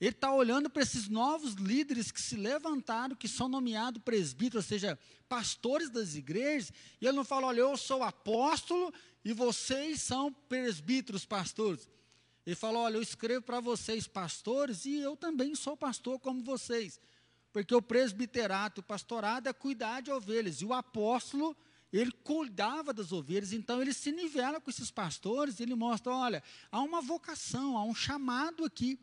ele 0.00 0.10
está 0.10 0.32
olhando 0.32 0.68
para 0.68 0.82
esses 0.82 1.08
novos 1.08 1.54
líderes 1.54 2.10
que 2.10 2.20
se 2.20 2.36
levantaram, 2.36 3.16
que 3.16 3.28
são 3.28 3.48
nomeados 3.48 4.02
presbíteros, 4.02 4.64
ou 4.64 4.68
seja, 4.68 4.98
pastores 5.28 5.88
das 5.88 6.14
igrejas, 6.14 6.72
e 7.00 7.06
ele 7.06 7.16
não 7.16 7.24
fala, 7.24 7.46
olha, 7.46 7.60
eu 7.60 7.76
sou 7.76 8.02
apóstolo 8.02 8.92
e 9.26 9.32
vocês 9.32 10.00
são 10.02 10.32
presbíteros, 10.32 11.24
pastores. 11.24 11.90
Ele 12.46 12.54
fala, 12.54 12.78
olha, 12.78 12.94
eu 12.94 13.02
escrevo 13.02 13.42
para 13.42 13.58
vocês, 13.58 14.06
pastores, 14.06 14.84
e 14.84 15.00
eu 15.00 15.16
também 15.16 15.52
sou 15.56 15.76
pastor 15.76 16.20
como 16.20 16.44
vocês. 16.44 17.00
Porque 17.52 17.74
o 17.74 17.82
presbiterato, 17.82 18.82
o 18.82 18.84
pastorado 18.84 19.48
é 19.48 19.52
cuidar 19.52 20.00
de 20.00 20.12
ovelhas, 20.12 20.60
e 20.60 20.64
o 20.64 20.72
apóstolo, 20.72 21.56
ele 21.92 22.12
cuidava 22.12 22.92
das 22.92 23.10
ovelhas, 23.10 23.52
então 23.52 23.82
ele 23.82 23.92
se 23.92 24.12
nivela 24.12 24.60
com 24.60 24.70
esses 24.70 24.92
pastores, 24.92 25.58
ele 25.58 25.74
mostra, 25.74 26.14
olha, 26.14 26.40
há 26.70 26.80
uma 26.80 27.02
vocação, 27.02 27.76
há 27.76 27.82
um 27.82 27.96
chamado 27.96 28.64
aqui, 28.64 28.96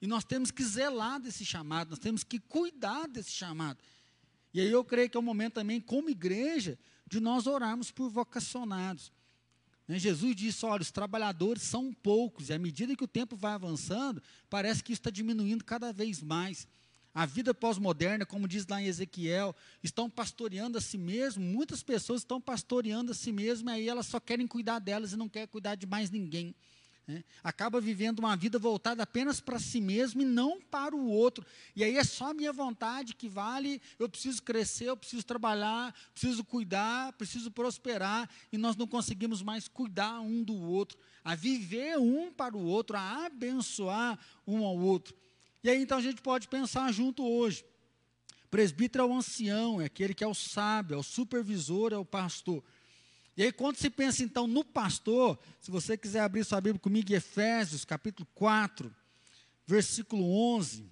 e 0.00 0.06
nós 0.06 0.22
temos 0.22 0.52
que 0.52 0.62
zelar 0.62 1.18
desse 1.18 1.44
chamado, 1.44 1.90
nós 1.90 1.98
temos 1.98 2.22
que 2.22 2.38
cuidar 2.38 3.08
desse 3.08 3.32
chamado. 3.32 3.80
E 4.54 4.60
aí 4.60 4.70
eu 4.70 4.84
creio 4.84 5.10
que 5.10 5.16
é 5.16 5.20
o 5.20 5.22
momento 5.24 5.54
também, 5.54 5.80
como 5.80 6.08
igreja, 6.08 6.78
de 7.04 7.18
nós 7.18 7.48
orarmos 7.48 7.90
por 7.90 8.08
vocacionados. 8.08 9.15
Né? 9.86 9.98
Jesus 9.98 10.34
disse: 10.34 10.64
olha, 10.64 10.82
os 10.82 10.90
trabalhadores 10.90 11.62
são 11.62 11.92
poucos, 11.92 12.48
e 12.48 12.52
à 12.52 12.58
medida 12.58 12.96
que 12.96 13.04
o 13.04 13.08
tempo 13.08 13.36
vai 13.36 13.52
avançando, 13.52 14.22
parece 14.50 14.82
que 14.82 14.92
isso 14.92 15.00
está 15.00 15.10
diminuindo 15.10 15.64
cada 15.64 15.92
vez 15.92 16.22
mais. 16.22 16.66
A 17.14 17.24
vida 17.24 17.54
pós-moderna, 17.54 18.26
como 18.26 18.46
diz 18.46 18.66
lá 18.66 18.80
em 18.80 18.86
Ezequiel, 18.86 19.56
estão 19.82 20.10
pastoreando 20.10 20.76
a 20.76 20.82
si 20.82 20.98
mesmo, 20.98 21.42
muitas 21.42 21.82
pessoas 21.82 22.20
estão 22.20 22.38
pastoreando 22.38 23.12
a 23.12 23.14
si 23.14 23.32
mesmo, 23.32 23.70
e 23.70 23.72
aí 23.72 23.88
elas 23.88 24.06
só 24.06 24.20
querem 24.20 24.46
cuidar 24.46 24.80
delas 24.80 25.12
e 25.12 25.16
não 25.16 25.26
querem 25.26 25.48
cuidar 25.48 25.76
de 25.76 25.86
mais 25.86 26.10
ninguém. 26.10 26.54
Né? 27.06 27.22
Acaba 27.42 27.80
vivendo 27.80 28.18
uma 28.18 28.36
vida 28.36 28.58
voltada 28.58 29.02
apenas 29.02 29.40
para 29.40 29.60
si 29.60 29.80
mesmo 29.80 30.22
e 30.22 30.24
não 30.24 30.60
para 30.60 30.94
o 30.94 31.08
outro. 31.08 31.46
E 31.74 31.84
aí 31.84 31.96
é 31.96 32.02
só 32.02 32.30
a 32.30 32.34
minha 32.34 32.52
vontade 32.52 33.14
que 33.14 33.28
vale, 33.28 33.80
eu 33.98 34.08
preciso 34.08 34.42
crescer, 34.42 34.86
eu 34.86 34.96
preciso 34.96 35.22
trabalhar, 35.22 35.94
preciso 36.12 36.44
cuidar, 36.44 37.12
preciso 37.12 37.50
prosperar, 37.50 38.28
e 38.50 38.58
nós 38.58 38.74
não 38.74 38.88
conseguimos 38.88 39.40
mais 39.40 39.68
cuidar 39.68 40.20
um 40.20 40.42
do 40.42 40.56
outro, 40.56 40.98
a 41.24 41.34
viver 41.36 41.96
um 41.98 42.32
para 42.32 42.56
o 42.56 42.64
outro, 42.64 42.96
a 42.96 43.26
abençoar 43.26 44.18
um 44.46 44.64
ao 44.64 44.76
outro. 44.76 45.14
E 45.62 45.70
aí 45.70 45.80
então 45.80 45.98
a 45.98 46.02
gente 46.02 46.20
pode 46.20 46.48
pensar 46.48 46.92
junto 46.92 47.24
hoje. 47.24 47.64
Presbítero 48.50 49.04
é 49.04 49.06
o 49.06 49.14
ancião, 49.14 49.80
é 49.80 49.84
aquele 49.84 50.14
que 50.14 50.24
é 50.24 50.26
o 50.26 50.34
sábio, 50.34 50.94
é 50.94 50.98
o 50.98 51.02
supervisor, 51.02 51.92
é 51.92 51.96
o 51.96 52.04
pastor. 52.04 52.62
E 53.36 53.42
aí, 53.42 53.52
quando 53.52 53.76
se 53.76 53.90
pensa 53.90 54.22
então 54.22 54.46
no 54.46 54.64
pastor, 54.64 55.38
se 55.60 55.70
você 55.70 55.96
quiser 55.96 56.20
abrir 56.20 56.42
sua 56.42 56.60
Bíblia 56.60 56.80
comigo, 56.80 57.12
Efésios, 57.12 57.84
capítulo 57.84 58.26
4, 58.34 58.94
versículo 59.66 60.24
11, 60.54 60.88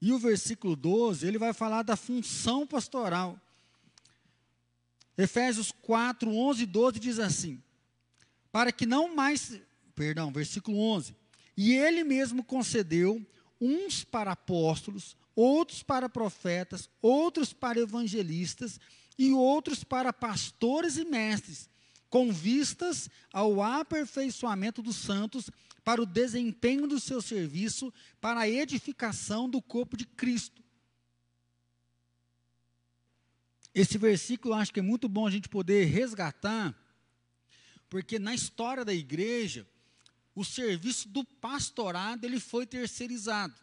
e 0.00 0.12
o 0.12 0.18
versículo 0.18 0.74
12, 0.74 1.26
ele 1.26 1.36
vai 1.36 1.52
falar 1.52 1.82
da 1.82 1.96
função 1.96 2.66
pastoral. 2.66 3.38
Efésios 5.18 5.70
4, 5.70 6.34
11 6.34 6.62
e 6.62 6.66
12 6.66 6.98
diz 6.98 7.18
assim: 7.18 7.62
Para 8.50 8.72
que 8.72 8.86
não 8.86 9.14
mais, 9.14 9.60
perdão, 9.94 10.32
versículo 10.32 10.80
11: 10.80 11.14
E 11.54 11.74
ele 11.74 12.02
mesmo 12.02 12.42
concedeu 12.42 13.22
uns 13.60 14.02
para 14.02 14.32
apóstolos, 14.32 15.14
outros 15.36 15.82
para 15.82 16.08
profetas, 16.08 16.88
outros 17.02 17.52
para 17.52 17.78
evangelistas 17.78 18.80
e 19.20 19.34
outros 19.34 19.84
para 19.84 20.14
pastores 20.14 20.96
e 20.96 21.04
mestres, 21.04 21.68
com 22.08 22.32
vistas 22.32 23.10
ao 23.30 23.62
aperfeiçoamento 23.62 24.80
dos 24.80 24.96
santos, 24.96 25.50
para 25.84 26.00
o 26.00 26.06
desempenho 26.06 26.86
do 26.86 26.98
seu 26.98 27.20
serviço, 27.20 27.92
para 28.18 28.40
a 28.40 28.48
edificação 28.48 29.46
do 29.46 29.60
corpo 29.60 29.94
de 29.94 30.06
Cristo. 30.06 30.64
Esse 33.74 33.98
versículo 33.98 34.54
eu 34.54 34.58
acho 34.58 34.72
que 34.72 34.80
é 34.80 34.82
muito 34.82 35.06
bom 35.06 35.26
a 35.26 35.30
gente 35.30 35.50
poder 35.50 35.84
resgatar, 35.84 36.74
porque 37.90 38.18
na 38.18 38.34
história 38.34 38.86
da 38.86 38.94
igreja, 38.94 39.68
o 40.34 40.46
serviço 40.46 41.06
do 41.10 41.24
pastorado 41.24 42.24
ele 42.24 42.40
foi 42.40 42.64
terceirizado. 42.64 43.54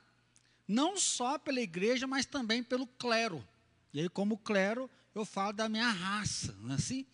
Não 0.68 0.98
só 0.98 1.40
pela 1.40 1.60
igreja, 1.60 2.06
mas 2.06 2.28
também 2.28 2.62
pelo 2.62 2.86
clero. 2.86 3.44
E 3.92 4.02
aí, 4.02 4.10
como 4.10 4.38
clero, 4.38 4.88
eu 5.18 5.26
falo 5.26 5.54
da 5.54 5.68
minha 5.68 5.90
raça, 5.90 6.56
não 6.62 6.72
é 6.72 6.76
assim? 6.76 7.06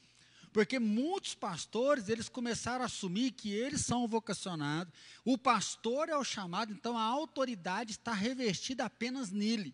Porque 0.52 0.78
muitos 0.78 1.34
pastores, 1.34 2.10
eles 2.10 2.30
começaram 2.30 2.84
a 2.84 2.86
assumir 2.86 3.32
que 3.32 3.52
eles 3.52 3.82
são 3.82 4.08
vocacionados, 4.08 4.94
o 5.26 5.38
pastor 5.38 6.10
é 6.10 6.16
o 6.16 6.24
chamado, 6.24 6.72
então 6.72 6.98
a 6.98 7.04
autoridade 7.04 7.92
está 7.92 8.14
revestida 8.14 8.86
apenas 8.86 9.32
nele. 9.32 9.74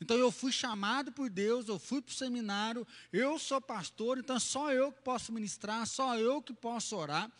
Então 0.00 0.16
eu 0.16 0.30
fui 0.30 0.52
chamado 0.52 1.10
por 1.12 1.28
Deus, 1.28 1.68
eu 1.68 1.78
fui 1.78 2.00
para 2.00 2.12
o 2.12 2.14
seminário, 2.14 2.86
eu 3.12 3.38
sou 3.38 3.60
pastor, 3.60 4.18
então 4.18 4.38
só 4.38 4.72
eu 4.72 4.92
que 4.92 5.02
posso 5.02 5.32
ministrar, 5.32 5.86
só 5.86 6.16
eu 6.18 6.40
que 6.40 6.52
posso 6.52 6.96
orar. 6.96 7.30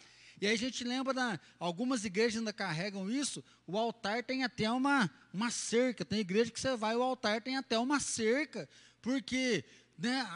E 0.40 0.46
aí 0.46 0.52
a 0.52 0.58
gente 0.58 0.84
lembra, 0.84 1.14
da, 1.14 1.40
algumas 1.58 2.04
igrejas 2.04 2.38
ainda 2.38 2.52
carregam 2.52 3.10
isso, 3.10 3.42
o 3.66 3.78
altar 3.78 4.22
tem 4.22 4.44
até 4.44 4.70
uma, 4.70 5.10
uma 5.32 5.50
cerca, 5.50 6.04
tem 6.04 6.18
igreja 6.18 6.50
que 6.50 6.60
você 6.60 6.76
vai, 6.76 6.94
o 6.94 7.02
altar 7.02 7.40
tem 7.40 7.56
até 7.56 7.78
uma 7.78 8.00
cerca, 8.00 8.68
porque 9.00 9.64
né, 9.98 10.26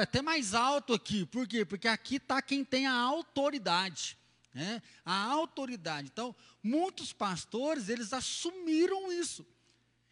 até 0.00 0.22
mais 0.22 0.54
alto 0.54 0.94
aqui. 0.94 1.26
Por 1.26 1.46
quê? 1.46 1.64
Porque 1.64 1.88
aqui 1.88 2.16
está 2.16 2.40
quem 2.40 2.64
tem 2.64 2.86
a 2.86 2.94
autoridade. 2.94 4.16
Né? 4.54 4.82
A 5.04 5.24
autoridade. 5.24 6.08
Então, 6.12 6.34
muitos 6.62 7.12
pastores, 7.12 7.88
eles 7.88 8.12
assumiram 8.12 9.12
isso. 9.12 9.46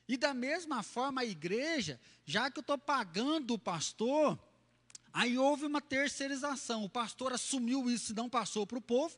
E 0.08 0.16
da 0.16 0.32
mesma 0.32 0.82
forma, 0.82 1.20
a 1.20 1.26
igreja, 1.26 2.00
já 2.24 2.50
que 2.50 2.58
eu 2.58 2.62
estou 2.62 2.78
pagando 2.78 3.54
o 3.54 3.58
pastor, 3.58 4.38
aí 5.12 5.36
houve 5.36 5.66
uma 5.66 5.80
terceirização. 5.80 6.84
O 6.84 6.88
pastor 6.88 7.32
assumiu 7.32 7.90
isso 7.90 8.12
e 8.12 8.16
não 8.16 8.28
passou 8.28 8.66
para 8.66 8.78
o 8.78 8.82
povo. 8.82 9.16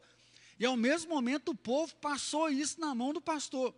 E 0.58 0.66
ao 0.66 0.76
mesmo 0.76 1.14
momento, 1.14 1.52
o 1.52 1.56
povo 1.56 1.94
passou 1.96 2.50
isso 2.50 2.80
na 2.80 2.94
mão 2.94 3.12
do 3.12 3.20
pastor. 3.20 3.74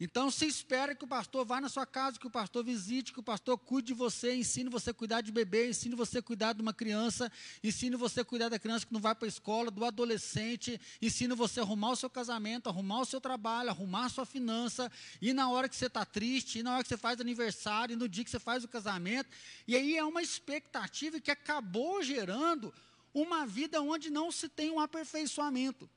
Então 0.00 0.30
se 0.30 0.46
espera 0.46 0.94
que 0.94 1.04
o 1.04 1.06
pastor 1.06 1.44
vá 1.44 1.60
na 1.60 1.68
sua 1.68 1.84
casa, 1.84 2.18
que 2.18 2.26
o 2.26 2.30
pastor 2.30 2.64
visite, 2.64 3.12
que 3.12 3.20
o 3.20 3.22
pastor 3.22 3.58
cuide 3.58 3.88
de 3.88 3.94
você, 3.94 4.34
ensine 4.34 4.70
você 4.70 4.90
a 4.90 4.94
cuidar 4.94 5.20
de 5.20 5.30
bebê, 5.30 5.68
ensine 5.68 5.94
você 5.94 6.18
a 6.18 6.22
cuidar 6.22 6.54
de 6.54 6.62
uma 6.62 6.72
criança, 6.72 7.30
ensine 7.62 7.96
você 7.96 8.20
a 8.20 8.24
cuidar 8.24 8.48
da 8.48 8.58
criança 8.58 8.86
que 8.86 8.94
não 8.94 9.00
vai 9.00 9.14
para 9.14 9.26
a 9.26 9.28
escola, 9.28 9.70
do 9.70 9.84
adolescente, 9.84 10.80
ensine 11.02 11.34
você 11.34 11.60
a 11.60 11.62
arrumar 11.62 11.90
o 11.90 11.96
seu 11.96 12.08
casamento, 12.08 12.70
arrumar 12.70 13.00
o 13.00 13.04
seu 13.04 13.20
trabalho, 13.20 13.68
arrumar 13.68 14.06
a 14.06 14.08
sua 14.08 14.24
finança, 14.24 14.90
e 15.20 15.34
na 15.34 15.50
hora 15.50 15.68
que 15.68 15.76
você 15.76 15.86
está 15.86 16.06
triste, 16.06 16.60
e 16.60 16.62
na 16.62 16.72
hora 16.74 16.82
que 16.82 16.88
você 16.88 16.96
faz 16.96 17.20
aniversário, 17.20 17.92
e 17.92 17.96
no 17.96 18.08
dia 18.08 18.24
que 18.24 18.30
você 18.30 18.40
faz 18.40 18.64
o 18.64 18.68
casamento. 18.68 19.28
E 19.68 19.76
aí 19.76 19.98
é 19.98 20.04
uma 20.04 20.22
expectativa 20.22 21.20
que 21.20 21.30
acabou 21.30 22.02
gerando 22.02 22.72
uma 23.12 23.46
vida 23.46 23.82
onde 23.82 24.08
não 24.08 24.32
se 24.32 24.48
tem 24.48 24.70
um 24.70 24.80
aperfeiçoamento. 24.80 25.90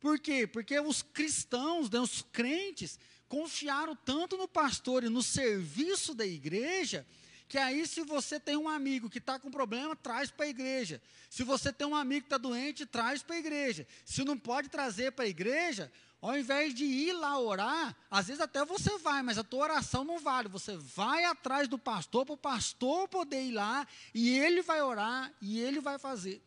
Por 0.00 0.18
quê? 0.18 0.46
Porque 0.46 0.78
os 0.78 1.02
cristãos, 1.02 1.90
né, 1.90 1.98
os 1.98 2.22
crentes, 2.22 2.98
confiaram 3.28 3.96
tanto 3.96 4.36
no 4.36 4.48
pastor 4.48 5.04
e 5.04 5.08
no 5.08 5.22
serviço 5.22 6.14
da 6.14 6.26
igreja, 6.26 7.06
que 7.48 7.56
aí, 7.56 7.86
se 7.86 8.02
você 8.02 8.38
tem 8.38 8.56
um 8.58 8.68
amigo 8.68 9.08
que 9.08 9.16
está 9.16 9.38
com 9.38 9.50
problema, 9.50 9.96
traz 9.96 10.30
para 10.30 10.44
a 10.44 10.50
igreja. 10.50 11.00
Se 11.30 11.42
você 11.42 11.72
tem 11.72 11.86
um 11.86 11.96
amigo 11.96 12.22
que 12.22 12.26
está 12.26 12.36
doente, 12.36 12.84
traz 12.84 13.22
para 13.22 13.36
a 13.36 13.38
igreja. 13.38 13.86
Se 14.04 14.22
não 14.22 14.36
pode 14.36 14.68
trazer 14.68 15.12
para 15.12 15.24
a 15.24 15.28
igreja, 15.28 15.90
ao 16.20 16.38
invés 16.38 16.74
de 16.74 16.84
ir 16.84 17.14
lá 17.14 17.38
orar, 17.38 17.96
às 18.10 18.26
vezes 18.26 18.42
até 18.42 18.62
você 18.66 18.98
vai, 18.98 19.22
mas 19.22 19.38
a 19.38 19.44
tua 19.44 19.64
oração 19.64 20.04
não 20.04 20.18
vale. 20.18 20.46
Você 20.48 20.76
vai 20.76 21.24
atrás 21.24 21.68
do 21.68 21.78
pastor, 21.78 22.26
para 22.26 22.34
o 22.34 22.38
pastor 22.38 23.08
poder 23.08 23.42
ir 23.42 23.52
lá, 23.52 23.86
e 24.12 24.38
ele 24.38 24.60
vai 24.60 24.82
orar, 24.82 25.32
e 25.40 25.58
ele 25.58 25.80
vai 25.80 25.98
fazer. 25.98 26.42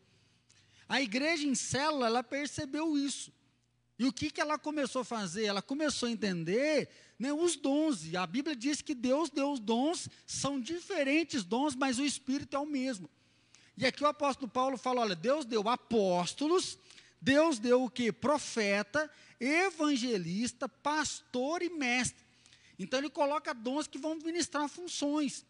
A 0.88 1.02
igreja 1.02 1.48
em 1.48 1.56
célula, 1.56 2.06
ela 2.06 2.24
percebeu 2.24 2.96
isso. 2.96 3.34
E 3.98 4.06
o 4.06 4.14
que, 4.14 4.32
que 4.32 4.42
ela 4.42 4.58
começou 4.58 5.02
a 5.02 5.06
fazer? 5.06 5.46
Ela 5.46 5.62
começou 5.62 6.10
a 6.10 6.12
entender 6.12 6.90
né, 7.20 7.32
os 7.32 7.56
dons. 7.56 8.06
E 8.06 8.18
a 8.18 8.26
Bíblia 8.26 8.56
diz 8.56 8.82
que 8.82 8.96
Deus 8.96 9.30
deu 9.30 9.52
os 9.52 9.60
dons, 9.60 10.10
são 10.26 10.60
diferentes 10.60 11.44
dons, 11.44 11.76
mas 11.76 12.00
o 12.00 12.04
Espírito 12.04 12.56
é 12.56 12.60
o 12.60 12.66
mesmo. 12.66 13.10
E 13.78 13.86
aqui 13.86 14.04
o 14.04 14.08
apóstolo 14.08 14.50
Paulo 14.50 14.78
fala: 14.78 15.02
olha, 15.02 15.16
Deus 15.16 15.46
deu 15.46 15.68
apóstolos, 15.70 16.78
Deus 17.22 17.60
deu 17.60 17.84
o 17.84 17.90
que? 17.90 18.12
Profeta, 18.12 19.10
evangelista, 19.40 20.68
pastor 20.68 21.62
e 21.62 21.70
mestre. 21.70 22.24
Então 22.78 23.00
ele 23.00 23.10
coloca 23.10 23.54
dons 23.54 23.88
que 23.88 24.00
vão 24.00 24.16
ministrar 24.16 24.68
funções. 24.68 25.46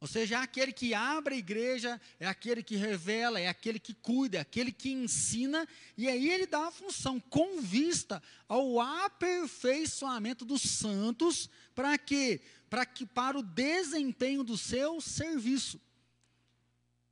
Ou 0.00 0.08
seja, 0.08 0.36
é 0.36 0.38
aquele 0.38 0.72
que 0.72 0.94
abre 0.94 1.34
a 1.34 1.38
igreja, 1.38 2.00
é 2.18 2.26
aquele 2.26 2.62
que 2.62 2.74
revela, 2.74 3.38
é 3.38 3.48
aquele 3.48 3.78
que 3.78 3.92
cuida, 3.92 4.38
é 4.38 4.40
aquele 4.40 4.72
que 4.72 4.90
ensina, 4.90 5.68
e 5.94 6.08
aí 6.08 6.30
ele 6.30 6.46
dá 6.46 6.68
a 6.68 6.70
função 6.70 7.20
com 7.20 7.60
vista 7.60 8.22
ao 8.48 8.80
aperfeiçoamento 8.80 10.42
dos 10.42 10.62
santos, 10.62 11.50
para 11.74 11.98
quê? 11.98 12.40
Para 12.70 12.86
que 12.86 13.04
para 13.04 13.38
o 13.38 13.42
desempenho 13.42 14.42
do 14.42 14.56
seu 14.56 15.02
serviço. 15.02 15.78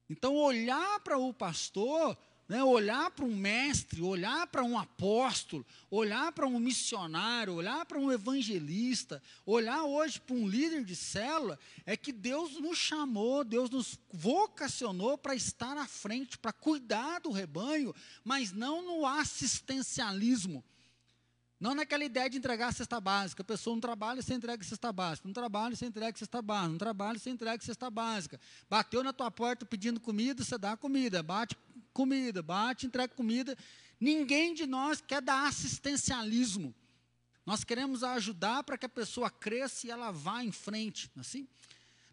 Então, 0.08 0.34
olhar 0.34 1.00
para 1.00 1.18
o 1.18 1.34
pastor 1.34 2.16
né, 2.48 2.64
olhar 2.64 3.10
para 3.10 3.26
um 3.26 3.36
mestre, 3.36 4.00
olhar 4.00 4.46
para 4.46 4.64
um 4.64 4.78
apóstolo, 4.78 5.66
olhar 5.90 6.32
para 6.32 6.46
um 6.46 6.58
missionário, 6.58 7.52
olhar 7.52 7.84
para 7.84 7.98
um 7.98 8.10
evangelista, 8.10 9.22
olhar 9.44 9.84
hoje 9.84 10.18
para 10.18 10.34
um 10.34 10.48
líder 10.48 10.82
de 10.82 10.96
célula, 10.96 11.58
é 11.84 11.94
que 11.94 12.10
Deus 12.10 12.58
nos 12.58 12.78
chamou, 12.78 13.44
Deus 13.44 13.68
nos 13.68 13.98
vocacionou 14.10 15.18
para 15.18 15.34
estar 15.34 15.76
à 15.76 15.86
frente, 15.86 16.38
para 16.38 16.52
cuidar 16.52 17.20
do 17.20 17.30
rebanho, 17.30 17.94
mas 18.24 18.50
não 18.50 18.82
no 18.82 19.06
assistencialismo. 19.06 20.64
Não 21.60 21.74
naquela 21.74 22.04
ideia 22.04 22.30
de 22.30 22.38
entregar 22.38 22.68
a 22.68 22.72
cesta 22.72 23.00
básica. 23.00 23.42
A 23.42 23.44
pessoa 23.44 23.74
não 23.74 23.80
trabalha, 23.80 24.22
você 24.22 24.32
entrega 24.32 24.62
a 24.62 24.64
cesta 24.66 24.92
básica. 24.92 25.26
Não 25.26 25.32
trabalha, 25.32 25.74
você 25.74 25.86
entrega 25.86 26.14
a 26.14 26.16
cesta 26.16 26.40
básica. 26.40 26.70
Não 26.70 26.78
trabalha, 26.78 27.18
você 27.18 27.30
entrega 27.30 27.60
a 27.60 27.66
cesta 27.66 27.90
básica. 27.90 28.40
Bateu 28.70 29.02
na 29.02 29.12
tua 29.12 29.28
porta 29.28 29.66
pedindo 29.66 29.98
comida, 29.98 30.44
você 30.44 30.56
dá 30.56 30.76
comida. 30.76 31.20
Bate 31.20 31.56
comida, 31.98 32.40
bate, 32.40 32.86
entrega 32.86 33.12
comida. 33.12 33.58
Ninguém 33.98 34.54
de 34.54 34.66
nós 34.68 35.00
quer 35.00 35.20
dar 35.20 35.48
assistencialismo. 35.48 36.72
Nós 37.44 37.64
queremos 37.64 38.04
ajudar 38.04 38.62
para 38.62 38.78
que 38.78 38.86
a 38.86 38.88
pessoa 38.88 39.28
cresça 39.28 39.84
e 39.84 39.90
ela 39.90 40.12
vá 40.12 40.44
em 40.44 40.52
frente, 40.52 41.10
é 41.16 41.20
assim? 41.20 41.48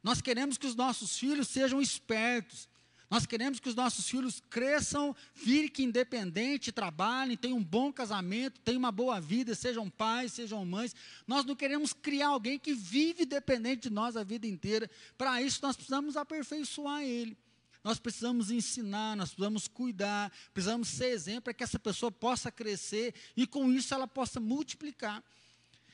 Nós 0.01 0.21
queremos 0.21 0.57
que 0.57 0.65
os 0.65 0.75
nossos 0.75 1.19
filhos 1.19 1.47
sejam 1.49 1.79
espertos. 1.79 2.67
Nós 3.11 3.27
queremos 3.27 3.59
que 3.59 3.69
os 3.69 3.75
nossos 3.75 4.09
filhos 4.09 4.41
cresçam, 4.49 5.15
fiquem 5.35 5.85
independentes, 5.85 6.73
trabalhem, 6.73 7.37
tenham 7.37 7.59
um 7.59 7.63
bom 7.63 7.93
casamento, 7.93 8.59
tenham 8.61 8.79
uma 8.79 8.91
boa 8.91 9.21
vida, 9.21 9.53
sejam 9.53 9.87
pais, 9.87 10.33
sejam 10.33 10.65
mães. 10.65 10.95
Nós 11.27 11.45
não 11.45 11.55
queremos 11.55 11.93
criar 11.93 12.29
alguém 12.29 12.57
que 12.57 12.73
vive 12.73 13.23
dependente 13.23 13.87
de 13.87 13.93
nós 13.93 14.17
a 14.17 14.23
vida 14.23 14.47
inteira. 14.47 14.89
Para 15.15 15.43
isso, 15.43 15.59
nós 15.61 15.75
precisamos 15.75 16.17
aperfeiçoar 16.17 17.03
ele. 17.03 17.37
Nós 17.85 17.99
precisamos 17.99 18.49
ensinar, 18.49 19.15
nós 19.15 19.29
precisamos 19.29 19.67
cuidar, 19.67 20.31
precisamos 20.51 20.87
ser 20.87 21.09
exemplo 21.09 21.43
para 21.43 21.53
que 21.53 21.63
essa 21.63 21.77
pessoa 21.77 22.11
possa 22.11 22.51
crescer 22.51 23.13
e 23.37 23.45
com 23.45 23.71
isso 23.71 23.93
ela 23.93 24.07
possa 24.07 24.39
multiplicar. 24.39 25.23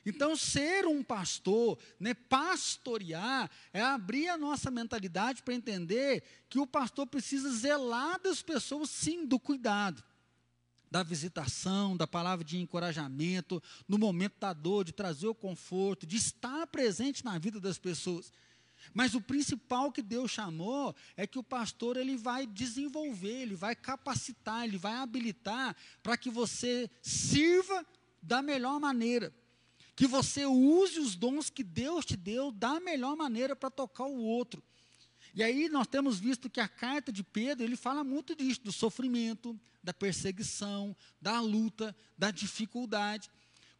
Então, 0.06 0.34
ser 0.34 0.86
um 0.86 1.04
pastor, 1.04 1.78
né, 2.00 2.14
pastorear, 2.14 3.50
é 3.74 3.82
abrir 3.82 4.28
a 4.28 4.38
nossa 4.38 4.70
mentalidade 4.70 5.42
para 5.42 5.52
entender 5.52 6.22
que 6.48 6.58
o 6.58 6.66
pastor 6.66 7.06
precisa 7.06 7.52
zelar 7.52 8.18
das 8.22 8.40
pessoas, 8.40 8.88
sim, 8.88 9.26
do 9.26 9.38
cuidado, 9.38 10.02
da 10.90 11.02
visitação, 11.02 11.94
da 11.94 12.06
palavra 12.06 12.42
de 12.42 12.58
encorajamento, 12.58 13.62
no 13.86 13.98
momento 13.98 14.40
da 14.40 14.54
dor, 14.54 14.82
de 14.82 14.92
trazer 14.92 15.26
o 15.26 15.34
conforto, 15.34 16.06
de 16.06 16.16
estar 16.16 16.66
presente 16.68 17.22
na 17.22 17.38
vida 17.38 17.60
das 17.60 17.76
pessoas. 17.76 18.32
Mas 18.92 19.14
o 19.14 19.20
principal 19.20 19.92
que 19.92 20.02
Deus 20.02 20.30
chamou 20.30 20.94
é 21.16 21.26
que 21.26 21.38
o 21.38 21.42
pastor 21.42 21.96
ele 21.96 22.16
vai 22.16 22.46
desenvolver, 22.46 23.42
ele 23.42 23.54
vai 23.54 23.74
capacitar, 23.74 24.64
ele 24.64 24.78
vai 24.78 24.94
habilitar 24.94 25.76
para 26.02 26.16
que 26.16 26.30
você 26.30 26.90
sirva 27.00 27.86
da 28.22 28.42
melhor 28.42 28.78
maneira 28.80 29.32
que 29.94 30.06
você 30.06 30.46
use 30.46 30.98
os 30.98 31.14
dons 31.14 31.50
que 31.50 31.62
Deus 31.62 32.04
te 32.04 32.16
deu 32.16 32.50
da 32.50 32.80
melhor 32.80 33.16
maneira 33.16 33.54
para 33.54 33.70
tocar 33.70 34.04
o 34.04 34.22
outro. 34.22 34.62
E 35.34 35.42
aí 35.42 35.68
nós 35.68 35.86
temos 35.86 36.18
visto 36.18 36.50
que 36.50 36.60
a 36.60 36.68
carta 36.68 37.10
de 37.10 37.22
Pedro, 37.22 37.64
ele 37.64 37.76
fala 37.76 38.04
muito 38.04 38.34
disso, 38.34 38.60
do 38.62 38.72
sofrimento, 38.72 39.58
da 39.82 39.92
perseguição, 39.92 40.96
da 41.20 41.40
luta, 41.40 41.96
da 42.18 42.30
dificuldade. 42.30 43.30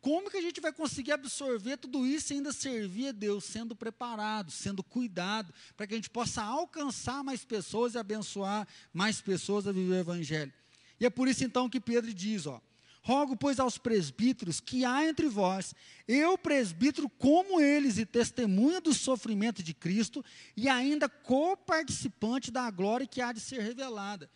Como 0.03 0.29
que 0.29 0.37
a 0.37 0.43
gente 0.43 0.61
vai 0.61 0.73
conseguir 0.73 1.13
absorver 1.13 1.77
tudo 1.77 2.05
isso 2.05 2.33
e 2.33 2.37
ainda 2.37 2.53
servir 2.53 3.09
a 3.09 3.13
Deus, 3.13 3.45
sendo 3.45 3.77
preparado, 3.77 4.51
sendo 4.51 4.83
cuidado, 4.83 5.55
para 5.77 5.87
que 5.87 5.95
a 5.95 5.97
gente 5.97 6.11
possa 6.11 6.43
alcançar 6.43 7.23
mais 7.23 7.45
pessoas 7.45 7.95
e 7.95 7.99
abençoar 7.99 8.67
mais 8.93 9.21
pessoas 9.21 9.65
a 9.65 9.71
viver 9.71 9.93
o 9.93 10.01
Evangelho? 10.01 10.53
E 10.99 11.07
é 11.07 11.11
por 11.11 11.29
isso 11.29 11.45
então 11.45 11.71
que 11.71 11.81
Pedro 11.81 12.13
diz, 12.13 12.47
ó, 12.47 12.61
Rogo, 13.01 13.37
pois, 13.37 13.61
aos 13.61 13.79
presbíteros 13.79 14.61
que 14.61 14.85
há 14.85 15.09
entre 15.09 15.29
vós, 15.29 15.73
eu, 16.07 16.37
presbítero, 16.37 17.09
como 17.09 17.61
eles, 17.61 17.97
e 17.97 18.05
testemunha 18.05 18.81
do 18.81 18.93
sofrimento 18.93 19.63
de 19.63 19.73
Cristo, 19.73 20.25
e 20.57 20.69
ainda 20.69 21.09
coparticipante 21.09 22.51
da 22.51 22.69
glória 22.73 23.07
que 23.07 23.21
há 23.21 23.33
de 23.33 23.41
ser 23.41 23.61
revelada. 23.61 24.29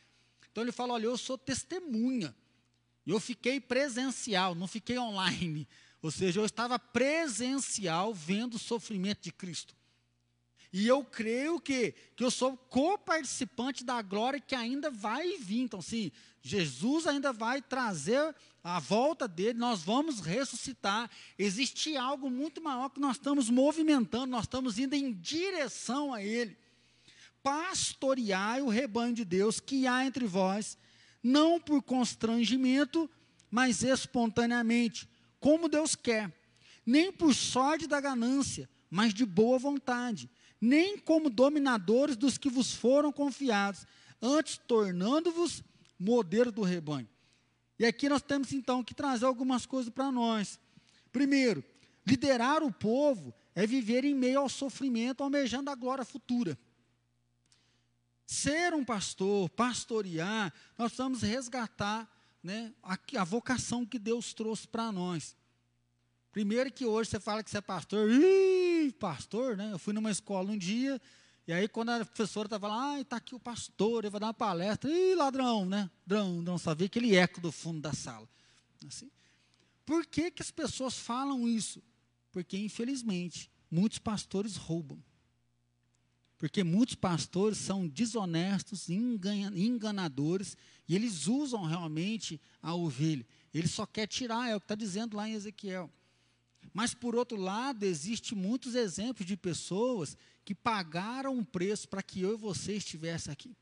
Então 0.51 0.63
ele 0.63 0.73
fala: 0.73 0.95
olha, 0.95 1.07
eu 1.07 1.19
sou 1.19 1.37
testemunha. 1.37 2.35
Eu 3.07 3.21
fiquei 3.21 3.61
presencial, 3.61 4.55
não 4.55 4.67
fiquei 4.67 4.99
online. 4.99 5.69
Ou 6.03 6.11
seja, 6.11 6.41
eu 6.41 6.45
estava 6.45 6.79
presencial 6.79 8.13
vendo 8.13 8.55
o 8.55 8.59
sofrimento 8.59 9.23
de 9.23 9.33
Cristo. 9.33 9.75
E 10.73 10.87
eu 10.87 11.05
creio 11.05 11.61
que, 11.61 11.95
que 12.15 12.23
eu 12.23 12.31
sou 12.31 12.57
coparticipante 12.57 13.85
da 13.85 14.03
glória 14.03 14.41
que 14.41 14.55
ainda 14.55 14.91
vai 14.91 15.39
vir. 15.39 15.61
Então, 15.61 15.81
sim, 15.81 16.11
Jesus 16.43 17.07
ainda 17.07 17.33
vai 17.33 17.63
trazer 17.63 18.35
a 18.63 18.81
volta 18.81 19.29
dele, 19.29 19.59
nós 19.59 19.83
vamos 19.83 20.21
ressuscitar. 20.21 21.09
Existe 21.39 21.97
algo 21.97 22.29
muito 22.29 22.61
maior 22.61 22.91
que 22.91 23.01
nós 23.01 23.17
estamos 23.17 23.49
movimentando, 23.49 24.27
nós 24.27 24.43
estamos 24.43 24.79
indo 24.79 24.95
em 24.95 25.13
direção 25.13 26.13
a 26.13 26.23
ele. 26.23 26.59
Pastoreai 27.43 28.61
o 28.61 28.69
rebanho 28.69 29.15
de 29.15 29.25
Deus 29.25 29.61
que 29.61 29.87
há 29.87 30.05
entre 30.05 30.27
vós, 30.27 30.77
não 31.23 31.61
por 31.61 31.83
constrangimento, 31.83 33.09
mas 33.51 33.83
espontaneamente, 33.83 35.09
como 35.41 35.69
Deus 35.69 35.95
quer, 35.95 36.33
nem 36.85 37.13
por 37.13 37.35
sorte 37.35 37.87
da 37.87 38.01
ganância, 38.01 38.69
mas 38.91 39.13
de 39.13 39.25
boa 39.25 39.59
vontade 39.59 40.29
nem 40.61 40.99
como 40.99 41.31
dominadores 41.31 42.17
dos 42.17 42.39
que 42.39 42.49
vos 42.49 42.75
foram 42.75 43.13
confiados, 43.13 43.87
antes 44.21 44.59
tornando-vos 44.67 45.63
modelo 45.99 46.51
do 46.51 46.63
rebanho. 46.63 47.09
E 47.79 47.85
aqui 47.85 48.09
nós 48.09 48.23
temos 48.23 48.53
então 48.53 48.83
que 48.83 48.95
trazer 48.95 49.27
algumas 49.27 49.67
coisas 49.67 49.91
para 49.91 50.11
nós. 50.11 50.59
Primeiro, 51.13 51.63
liderar 52.07 52.63
o 52.63 52.73
povo 52.73 53.35
é 53.55 53.67
viver 53.67 54.05
em 54.05 54.15
meio 54.15 54.41
ao 54.41 54.49
sofrimento, 54.49 55.23
almejando 55.23 55.71
a 55.71 55.75
glória 55.75 56.05
futura. 56.05 56.59
Ser 58.27 58.75
um 58.75 58.85
pastor, 58.85 59.49
pastorear, 59.51 60.53
nós 60.77 60.89
precisamos 60.89 61.23
resgatar 61.23 62.11
né, 62.43 62.73
a, 62.83 62.99
a 63.21 63.25
vocação 63.25 63.87
que 63.87 63.99
Deus 63.99 64.35
trouxe 64.35 64.67
para 64.67 64.91
nós. 64.91 65.37
Primeiro 66.33 66.71
que 66.73 66.85
hoje 66.85 67.11
você 67.11 67.21
fala 67.21 67.43
que 67.43 67.51
você 67.51 67.59
é 67.59 67.61
pastor, 67.61 68.11
ih, 68.11 68.93
pastor, 68.99 69.57
né? 69.57 69.73
Eu 69.73 69.79
fui 69.79 69.95
numa 69.95 70.11
escola 70.11 70.51
um 70.51 70.59
dia, 70.59 71.01
e 71.47 71.53
aí 71.53 71.67
quando 71.67 71.91
a 71.91 72.05
professora 72.05 72.47
estava 72.47 72.69
lá, 72.69 72.95
ah, 72.95 73.01
está 73.01 73.17
aqui 73.17 73.35
o 73.35 73.41
pastor, 73.41 74.05
ele 74.05 74.11
vai 74.11 74.21
dar 74.21 74.27
uma 74.27 74.35
palestra, 74.35 74.91
ih, 74.91 75.15
ladrão, 75.15 75.65
né? 75.65 75.89
Ladrão, 76.07 76.43
não 76.43 76.59
sabia 76.59 76.87
aquele 76.87 77.17
eco 77.17 77.41
do 77.41 77.51
fundo 77.51 77.81
da 77.81 77.93
sala. 77.93 78.29
Assim. 78.87 79.11
Por 79.87 80.05
que, 80.05 80.31
que 80.31 80.43
as 80.43 80.51
pessoas 80.51 80.99
falam 80.99 81.49
isso? 81.49 81.83
Porque, 82.33 82.59
infelizmente, 82.59 83.51
muitos 83.71 83.99
pastores 83.99 84.57
roubam. 84.57 85.03
Porque 86.39 86.63
muitos 86.63 86.95
pastores 86.95 87.59
são 87.59 87.89
desonestos, 87.89 88.89
enganadores, 88.91 90.57
e 90.87 90.95
eles 90.95 91.27
usam 91.27 91.65
realmente 91.65 92.41
a 92.61 92.75
ovelha. 92.75 93.27
Ele 93.55 93.67
só 93.67 93.87
quer 93.87 94.07
tirar, 94.07 94.51
é 94.51 94.55
o 94.55 94.61
que 94.61 94.65
está 94.65 94.75
dizendo 94.75 95.17
lá 95.17 95.29
em 95.29 95.33
Ezequiel. 95.33 95.91
Mas, 96.75 96.93
por 96.93 97.15
outro 97.15 97.39
lado, 97.39 97.85
existe 97.85 98.35
muitos 98.35 98.75
exemplos 98.75 99.27
de 99.27 99.37
pessoas 99.37 100.17
que 100.45 100.55
pagaram 100.55 101.35
um 101.35 101.43
preço 101.43 101.89
para 101.89 102.03
que 102.03 102.21
eu 102.21 102.35
e 102.35 102.37
você 102.37 102.75
estivesse 102.75 103.31
aqui. 103.31 103.57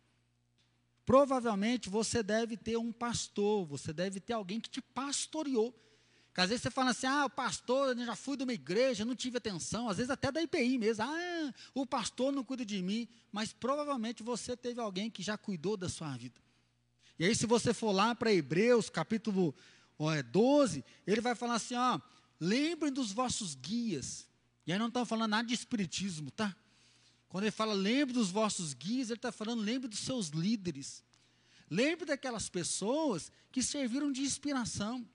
Provavelmente 1.07 1.89
você 1.89 2.23
deve 2.23 2.57
ter 2.57 2.77
um 2.77 2.91
pastor, 2.91 3.65
você 3.67 3.93
deve 3.93 4.21
ter 4.21 4.33
alguém 4.33 4.59
que 4.59 4.71
te 4.71 4.81
pastoreou. 4.81 5.75
Porque 6.35 6.41
às 6.41 6.49
vezes 6.49 6.65
você 6.65 6.71
fala 6.71 6.91
assim, 6.91 7.07
ah, 7.07 7.27
o 7.27 7.31
pastor, 7.31 7.97
eu 7.97 8.05
já 8.05 8.17
fui 8.17 8.37
de 8.37 8.43
uma 8.43 8.53
igreja, 8.53 9.05
não 9.05 9.15
tive 9.15 9.39
atenção, 9.39 9.89
às 9.89 9.99
vezes 9.99 10.11
até 10.11 10.33
da 10.33 10.43
IPI 10.43 10.79
mesmo, 10.79 11.05
ah, 11.05 11.55
o 11.73 11.87
pastor 11.87 12.33
não 12.33 12.43
cuida 12.43 12.67
de 12.67 12.83
mim, 12.83 13.09
mas 13.31 13.53
provavelmente 13.53 14.21
você 14.21 14.57
teve 14.57 14.81
alguém 14.81 15.09
que 15.09 15.23
já 15.23 15.39
cuidou 15.39 15.77
da 15.77 15.89
sua 15.89 16.15
vida. 16.17 16.41
E 17.17 17.25
aí, 17.25 17.37
se 17.37 17.47
você 17.47 17.73
for 17.73 17.93
lá 17.93 18.17
para 18.17 18.33
Hebreus, 18.33 18.91
capítulo 18.91 19.55
12, 20.33 20.85
ele 21.07 21.21
vai 21.21 21.37
falar 21.37 21.55
assim, 21.55 21.77
ó, 21.77 22.01
Lembrem 22.41 22.93
dos 22.93 23.13
vossos 23.13 23.55
guias. 23.55 24.27
E 24.67 24.73
aí 24.73 24.79
não 24.79 24.89
está 24.89 25.05
falando 25.05 25.31
nada 25.31 25.49
de 25.49 25.55
espiritismo, 25.55 26.31
tá? 26.31 26.55
Quando 27.29 27.45
ele 27.45 27.51
fala 27.51 27.73
lembre 27.73 28.13
dos 28.13 28.31
vossos 28.31 28.75
guias, 28.75 29.09
ele 29.09 29.19
está 29.19 29.33
falando 29.33 29.63
lembre 29.63 29.89
dos 29.89 30.01
seus 30.01 30.29
líderes. 30.29 31.03
Lembre 31.71 32.05
daquelas 32.05 32.49
pessoas 32.49 33.33
que 33.51 33.63
serviram 33.63 34.13
de 34.13 34.23
inspiração. 34.23 35.09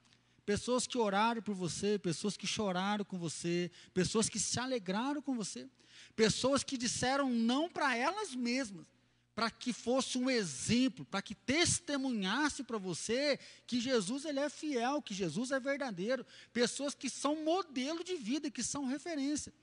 Pessoas 0.49 0.87
que 0.87 0.97
oraram 0.97 1.43
por 1.43 1.53
você, 1.53 1.99
pessoas 1.99 2.35
que 2.35 2.47
choraram 2.47 3.05
com 3.05 3.19
você, 3.19 3.69
pessoas 3.93 4.27
que 4.27 4.39
se 4.39 4.59
alegraram 4.59 5.21
com 5.21 5.35
você, 5.35 5.69
pessoas 6.15 6.63
que 6.63 6.75
disseram 6.75 7.29
não 7.29 7.69
para 7.69 7.95
elas 7.95 8.33
mesmas, 8.33 8.87
para 9.35 9.51
que 9.51 9.71
fosse 9.71 10.17
um 10.17 10.27
exemplo, 10.27 11.05
para 11.05 11.21
que 11.21 11.35
testemunhasse 11.35 12.63
para 12.63 12.79
você 12.79 13.37
que 13.67 13.79
Jesus 13.79 14.25
ele 14.25 14.39
é 14.39 14.49
fiel, 14.49 15.03
que 15.03 15.13
Jesus 15.13 15.51
é 15.51 15.59
verdadeiro, 15.59 16.25
pessoas 16.51 16.95
que 16.95 17.11
são 17.11 17.45
modelo 17.45 18.03
de 18.03 18.15
vida, 18.15 18.49
que 18.49 18.63
são 18.63 18.87
referência. 18.87 19.53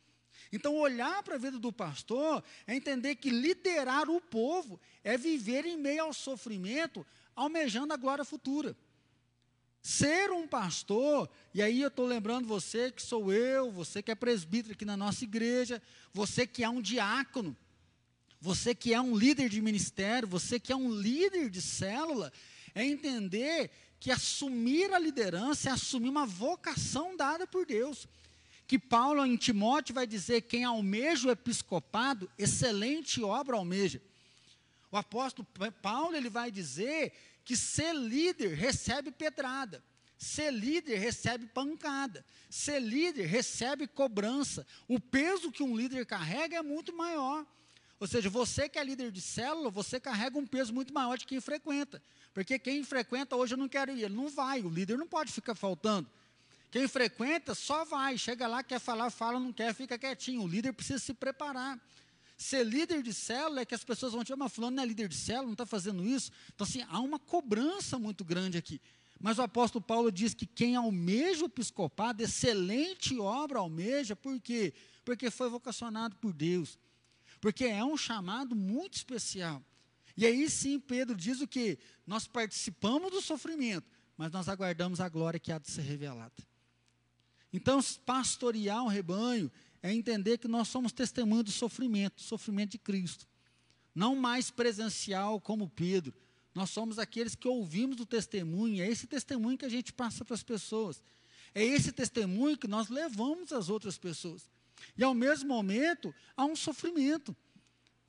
Então, 0.52 0.76
olhar 0.76 1.20
para 1.24 1.34
a 1.34 1.38
vida 1.38 1.58
do 1.58 1.72
pastor 1.72 2.44
é 2.64 2.76
entender 2.76 3.16
que 3.16 3.28
liderar 3.28 4.08
o 4.08 4.20
povo 4.20 4.80
é 5.02 5.18
viver 5.18 5.66
em 5.66 5.76
meio 5.76 6.04
ao 6.04 6.14
sofrimento, 6.14 7.04
almejando 7.34 7.92
a 7.92 7.96
glória 7.96 8.24
futura. 8.24 8.76
Ser 9.86 10.32
um 10.32 10.48
pastor, 10.48 11.30
e 11.54 11.62
aí 11.62 11.80
eu 11.80 11.86
estou 11.86 12.04
lembrando 12.04 12.44
você 12.44 12.90
que 12.90 13.00
sou 13.00 13.32
eu, 13.32 13.70
você 13.70 14.02
que 14.02 14.10
é 14.10 14.16
presbítero 14.16 14.74
aqui 14.74 14.84
na 14.84 14.96
nossa 14.96 15.22
igreja, 15.22 15.80
você 16.12 16.44
que 16.44 16.64
é 16.64 16.68
um 16.68 16.82
diácono, 16.82 17.56
você 18.40 18.74
que 18.74 18.92
é 18.92 19.00
um 19.00 19.16
líder 19.16 19.48
de 19.48 19.62
ministério, 19.62 20.26
você 20.26 20.58
que 20.58 20.72
é 20.72 20.76
um 20.76 20.90
líder 20.90 21.48
de 21.48 21.62
célula, 21.62 22.32
é 22.74 22.84
entender 22.84 23.70
que 24.00 24.10
assumir 24.10 24.92
a 24.92 24.98
liderança 24.98 25.68
é 25.68 25.72
assumir 25.72 26.08
uma 26.08 26.26
vocação 26.26 27.16
dada 27.16 27.46
por 27.46 27.64
Deus. 27.64 28.08
Que 28.66 28.80
Paulo 28.80 29.24
em 29.24 29.36
Timóteo 29.36 29.94
vai 29.94 30.04
dizer: 30.04 30.42
quem 30.42 30.64
almeja 30.64 31.28
o 31.28 31.30
episcopado, 31.30 32.28
excelente 32.36 33.22
obra 33.22 33.54
almeja. 33.54 34.02
O 34.90 34.96
apóstolo 34.96 35.46
Paulo 35.80 36.16
ele 36.16 36.28
vai 36.28 36.50
dizer 36.50 37.12
que 37.46 37.56
ser 37.56 37.94
líder 37.94 38.54
recebe 38.54 39.12
pedrada, 39.12 39.80
ser 40.18 40.50
líder 40.50 40.98
recebe 40.98 41.46
pancada, 41.46 42.26
ser 42.50 42.80
líder 42.80 43.26
recebe 43.26 43.86
cobrança. 43.86 44.66
O 44.88 44.98
peso 44.98 45.52
que 45.52 45.62
um 45.62 45.76
líder 45.76 46.04
carrega 46.04 46.56
é 46.56 46.62
muito 46.62 46.94
maior. 46.94 47.46
Ou 48.00 48.06
seja, 48.08 48.28
você 48.28 48.68
que 48.68 48.80
é 48.80 48.84
líder 48.84 49.12
de 49.12 49.20
célula, 49.20 49.70
você 49.70 50.00
carrega 50.00 50.36
um 50.36 50.44
peso 50.44 50.74
muito 50.74 50.92
maior 50.92 51.16
de 51.16 51.24
quem 51.24 51.40
frequenta. 51.40 52.02
Porque 52.34 52.58
quem 52.58 52.82
frequenta 52.82 53.36
hoje 53.36 53.54
eu 53.54 53.58
não 53.58 53.68
quero 53.68 53.92
ir, 53.92 54.02
ele 54.02 54.14
não 54.14 54.28
vai, 54.28 54.60
o 54.62 54.68
líder 54.68 54.98
não 54.98 55.06
pode 55.06 55.30
ficar 55.32 55.54
faltando. 55.54 56.10
Quem 56.72 56.88
frequenta 56.88 57.54
só 57.54 57.84
vai, 57.84 58.18
chega 58.18 58.48
lá, 58.48 58.60
quer 58.64 58.80
falar, 58.80 59.08
fala, 59.10 59.38
não 59.38 59.52
quer, 59.52 59.72
fica 59.72 59.96
quietinho. 59.96 60.42
O 60.42 60.48
líder 60.48 60.72
precisa 60.72 60.98
se 60.98 61.14
preparar. 61.14 61.80
Ser 62.36 62.64
líder 62.64 63.02
de 63.02 63.14
célula 63.14 63.62
é 63.62 63.64
que 63.64 63.74
as 63.74 63.82
pessoas 63.82 64.12
vão 64.12 64.22
dizer, 64.22 64.36
mas 64.36 64.52
fulano 64.52 64.76
não 64.76 64.82
é 64.82 64.86
líder 64.86 65.08
de 65.08 65.16
célula, 65.16 65.46
não 65.46 65.52
está 65.52 65.64
fazendo 65.64 66.04
isso. 66.04 66.30
Então, 66.54 66.66
assim, 66.66 66.82
há 66.88 67.00
uma 67.00 67.18
cobrança 67.18 67.98
muito 67.98 68.24
grande 68.24 68.58
aqui. 68.58 68.80
Mas 69.18 69.38
o 69.38 69.42
apóstolo 69.42 69.82
Paulo 69.82 70.12
diz 70.12 70.34
que 70.34 70.46
quem 70.46 70.76
almeja 70.76 71.44
o 71.44 71.46
episcopado, 71.46 72.22
excelente 72.22 73.18
obra 73.18 73.58
almeja, 73.58 74.14
por 74.14 74.38
quê? 74.40 74.74
Porque 75.04 75.30
foi 75.30 75.48
vocacionado 75.48 76.16
por 76.16 76.34
Deus. 76.34 76.78
Porque 77.40 77.64
é 77.64 77.82
um 77.82 77.96
chamado 77.96 78.54
muito 78.54 78.94
especial. 78.94 79.62
E 80.16 80.26
aí 80.26 80.48
sim, 80.50 80.78
Pedro 80.78 81.16
diz 81.16 81.40
o 81.40 81.46
que? 81.46 81.78
Nós 82.06 82.26
participamos 82.26 83.10
do 83.10 83.22
sofrimento, 83.22 83.86
mas 84.16 84.30
nós 84.30 84.48
aguardamos 84.48 85.00
a 85.00 85.08
glória 85.08 85.40
que 85.40 85.52
há 85.52 85.58
de 85.58 85.70
ser 85.70 85.82
revelada. 85.82 86.34
Então, 87.52 87.80
pastorear 88.04 88.84
o 88.84 88.88
rebanho 88.88 89.50
é 89.86 89.94
entender 89.94 90.38
que 90.38 90.48
nós 90.48 90.68
somos 90.68 90.92
testemunho 90.92 91.44
do 91.44 91.50
sofrimento, 91.50 92.20
sofrimento 92.20 92.72
de 92.72 92.78
Cristo. 92.78 93.26
Não 93.94 94.16
mais 94.16 94.50
presencial 94.50 95.40
como 95.40 95.68
Pedro, 95.68 96.12
nós 96.54 96.70
somos 96.70 96.98
aqueles 96.98 97.34
que 97.34 97.46
ouvimos 97.46 98.00
o 98.00 98.06
testemunho, 98.06 98.82
é 98.82 98.88
esse 98.88 99.06
testemunho 99.06 99.56
que 99.56 99.64
a 99.64 99.68
gente 99.68 99.92
passa 99.92 100.24
para 100.24 100.34
as 100.34 100.42
pessoas. 100.42 101.02
É 101.54 101.64
esse 101.64 101.92
testemunho 101.92 102.56
que 102.56 102.66
nós 102.66 102.88
levamos 102.88 103.52
às 103.52 103.68
outras 103.68 103.96
pessoas. 103.96 104.50
E 104.96 105.04
ao 105.04 105.14
mesmo 105.14 105.48
momento, 105.48 106.14
há 106.36 106.44
um 106.44 106.56
sofrimento. 106.56 107.34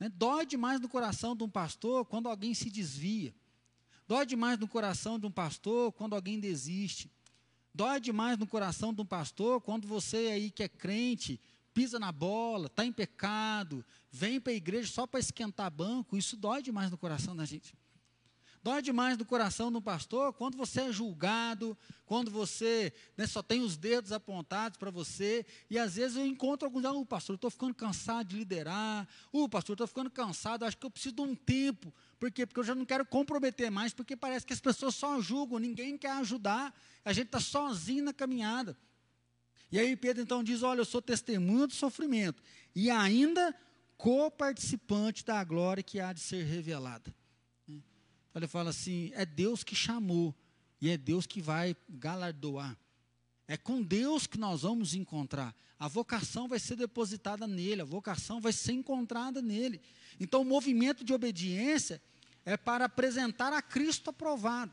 Né? 0.00 0.08
Dói 0.08 0.44
demais 0.44 0.80
no 0.80 0.88
coração 0.88 1.36
de 1.36 1.44
um 1.44 1.48
pastor 1.48 2.04
quando 2.04 2.28
alguém 2.28 2.54
se 2.54 2.70
desvia. 2.70 3.34
Dói 4.06 4.26
demais 4.26 4.58
no 4.58 4.66
coração 4.66 5.18
de 5.18 5.26
um 5.26 5.30
pastor 5.30 5.92
quando 5.92 6.14
alguém 6.14 6.40
desiste. 6.40 7.10
Dói 7.72 8.00
demais 8.00 8.36
no 8.36 8.46
coração 8.46 8.92
de 8.92 9.00
um 9.00 9.06
pastor 9.06 9.60
quando 9.60 9.86
você 9.86 10.16
aí 10.32 10.50
que 10.50 10.62
é 10.62 10.68
crente, 10.68 11.40
pisa 11.78 11.96
na 11.96 12.10
bola, 12.10 12.66
está 12.66 12.84
em 12.84 12.90
pecado, 12.90 13.84
vem 14.10 14.40
para 14.40 14.52
a 14.52 14.56
igreja 14.56 14.92
só 14.92 15.06
para 15.06 15.20
esquentar 15.20 15.70
banco. 15.70 16.16
Isso 16.16 16.36
dói 16.36 16.60
demais 16.60 16.90
no 16.90 16.98
coração 16.98 17.36
da 17.36 17.44
gente. 17.44 17.72
Dói 18.60 18.82
demais 18.82 19.16
no 19.16 19.24
coração 19.24 19.70
do 19.70 19.80
pastor 19.80 20.32
quando 20.32 20.56
você 20.56 20.80
é 20.80 20.92
julgado, 20.92 21.78
quando 22.04 22.32
você 22.32 22.92
né, 23.16 23.28
só 23.28 23.44
tem 23.44 23.60
os 23.60 23.76
dedos 23.76 24.10
apontados 24.10 24.76
para 24.76 24.90
você. 24.90 25.46
E 25.70 25.78
às 25.78 25.94
vezes 25.94 26.16
eu 26.16 26.26
encontro 26.26 26.66
alguns, 26.66 26.84
ah, 26.84 26.90
o 26.90 27.06
pastor, 27.06 27.36
estou 27.36 27.48
ficando 27.48 27.76
cansado 27.76 28.30
de 28.30 28.38
liderar. 28.38 29.06
O 29.30 29.48
pastor, 29.48 29.74
estou 29.74 29.86
ficando 29.86 30.10
cansado, 30.10 30.64
acho 30.64 30.76
que 30.76 30.84
eu 30.84 30.90
preciso 30.90 31.14
de 31.14 31.22
um 31.22 31.36
tempo. 31.36 31.94
Por 32.18 32.32
quê? 32.32 32.44
Porque 32.44 32.58
eu 32.58 32.64
já 32.64 32.74
não 32.74 32.84
quero 32.84 33.06
comprometer 33.06 33.70
mais, 33.70 33.94
porque 33.94 34.16
parece 34.16 34.44
que 34.44 34.52
as 34.52 34.60
pessoas 34.60 34.96
só 34.96 35.20
julgam, 35.20 35.60
ninguém 35.60 35.96
quer 35.96 36.10
ajudar. 36.14 36.74
A 37.04 37.12
gente 37.12 37.26
está 37.26 37.38
sozinho 37.38 38.02
na 38.02 38.12
caminhada. 38.12 38.76
E 39.70 39.78
aí 39.78 39.96
Pedro 39.96 40.22
então 40.22 40.42
diz: 40.42 40.62
Olha, 40.62 40.80
eu 40.80 40.84
sou 40.84 41.02
testemunha 41.02 41.66
do 41.66 41.74
sofrimento 41.74 42.42
e 42.74 42.90
ainda 42.90 43.54
co-participante 43.96 45.24
da 45.24 45.42
glória 45.44 45.82
que 45.82 46.00
há 46.00 46.12
de 46.12 46.20
ser 46.20 46.44
revelada. 46.44 47.14
Ele 48.34 48.46
fala 48.46 48.70
assim: 48.70 49.10
é 49.14 49.26
Deus 49.26 49.64
que 49.64 49.74
chamou 49.74 50.34
e 50.80 50.88
é 50.88 50.96
Deus 50.96 51.26
que 51.26 51.40
vai 51.40 51.76
galardoar. 51.88 52.76
É 53.46 53.56
com 53.56 53.82
Deus 53.82 54.26
que 54.26 54.38
nós 54.38 54.62
vamos 54.62 54.94
encontrar. 54.94 55.54
A 55.78 55.88
vocação 55.88 56.48
vai 56.48 56.58
ser 56.58 56.76
depositada 56.76 57.46
nele, 57.46 57.82
a 57.82 57.84
vocação 57.84 58.40
vai 58.40 58.52
ser 58.52 58.72
encontrada 58.72 59.40
nele. 59.40 59.80
Então, 60.20 60.42
o 60.42 60.44
movimento 60.44 61.04
de 61.04 61.12
obediência 61.12 62.02
é 62.44 62.56
para 62.56 62.84
apresentar 62.84 63.52
a 63.52 63.62
Cristo 63.62 64.10
aprovado. 64.10 64.72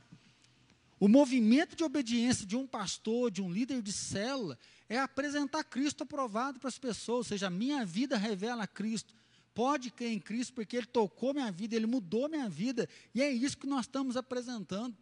O 0.99 1.07
movimento 1.07 1.75
de 1.75 1.83
obediência 1.83 2.45
de 2.45 2.55
um 2.55 2.65
pastor, 2.65 3.29
de 3.29 3.41
um 3.41 3.51
líder 3.51 3.81
de 3.81 3.91
célula, 3.91 4.57
é 4.87 4.99
apresentar 4.99 5.63
Cristo 5.63 6.03
aprovado 6.03 6.59
para 6.59 6.67
as 6.69 6.77
pessoas, 6.77 7.17
ou 7.17 7.23
seja, 7.23 7.47
a 7.47 7.49
minha 7.49 7.85
vida 7.85 8.17
revela 8.17 8.67
Cristo 8.67 9.13
pode 9.55 9.89
crer 9.89 10.11
em 10.11 10.19
Cristo, 10.19 10.53
porque 10.53 10.75
Ele 10.75 10.85
tocou 10.85 11.33
minha 11.33 11.49
vida, 11.49 11.75
Ele 11.75 11.87
mudou 11.87 12.27
minha 12.27 12.49
vida, 12.49 12.87
e 13.13 13.21
é 13.21 13.31
isso 13.31 13.57
que 13.57 13.65
nós 13.65 13.85
estamos 13.85 14.17
apresentando. 14.17 14.95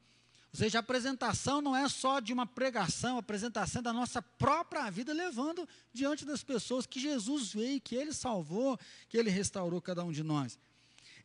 Ou 0.54 0.60
seja, 0.60 0.78
a 0.78 0.82
apresentação 0.82 1.60
não 1.60 1.76
é 1.76 1.90
só 1.90 2.20
de 2.20 2.32
uma 2.32 2.46
pregação, 2.46 3.16
a 3.16 3.20
apresentação 3.20 3.80
é 3.80 3.84
da 3.84 3.92
nossa 3.92 4.22
própria 4.22 4.88
vida, 4.92 5.12
levando 5.12 5.68
diante 5.92 6.24
das 6.24 6.44
pessoas 6.44 6.86
que 6.86 7.00
Jesus 7.00 7.52
veio, 7.52 7.82
que 7.82 7.96
Ele 7.96 8.14
salvou, 8.14 8.80
que 9.10 9.18
Ele 9.18 9.32
restaurou 9.32 9.82
cada 9.82 10.04
um 10.04 10.12
de 10.12 10.22
nós. 10.22 10.60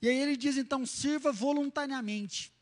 E 0.01 0.09
aí 0.09 0.17
ele 0.17 0.37
diz 0.37 0.57
então: 0.57 0.87
sirva 0.87 1.31
voluntariamente. 1.31 2.53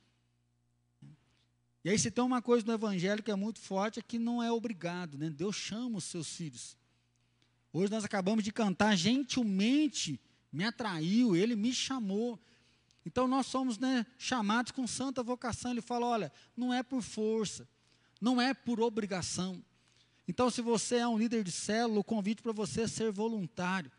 E 1.87 1.89
aí 1.89 1.97
se 1.97 2.11
tem 2.11 2.25
uma 2.25 2.43
coisa 2.43 2.67
no 2.67 2.73
Evangelho 2.73 3.23
que 3.23 3.31
é 3.31 3.37
muito 3.37 3.61
forte, 3.61 4.01
é 4.01 4.03
que 4.03 4.19
não 4.19 4.43
é 4.43 4.51
obrigado, 4.51 5.17
né? 5.17 5.31
Deus 5.31 5.55
chama 5.55 5.99
os 5.99 6.03
seus 6.03 6.27
filhos. 6.35 6.77
Hoje 7.73 7.93
nós 7.93 8.05
acabamos 8.05 8.43
de 8.43 8.51
cantar 8.51 8.97
gentilmente 8.97 10.21
me 10.51 10.65
atraiu, 10.65 11.37
ele 11.37 11.55
me 11.55 11.73
chamou. 11.73 12.41
Então 13.05 13.29
nós 13.29 13.47
somos 13.47 13.79
né, 13.79 14.05
chamados 14.19 14.73
com 14.73 14.85
santa 14.85 15.23
vocação. 15.23 15.71
Ele 15.71 15.81
fala: 15.81 16.07
olha, 16.07 16.33
não 16.57 16.75
é 16.75 16.83
por 16.83 17.03
força, 17.03 17.69
não 18.21 18.43
é 18.43 18.53
por 18.53 18.81
obrigação. 18.81 19.63
Então, 20.27 20.51
se 20.51 20.61
você 20.61 20.97
é 20.97 21.07
um 21.07 21.17
líder 21.17 21.45
de 21.45 21.53
célula, 21.53 22.01
o 22.01 22.05
convite 22.05 22.43
para 22.43 22.51
você 22.51 22.81
é 22.81 22.89
ser 22.89 23.13
voluntário. 23.13 23.93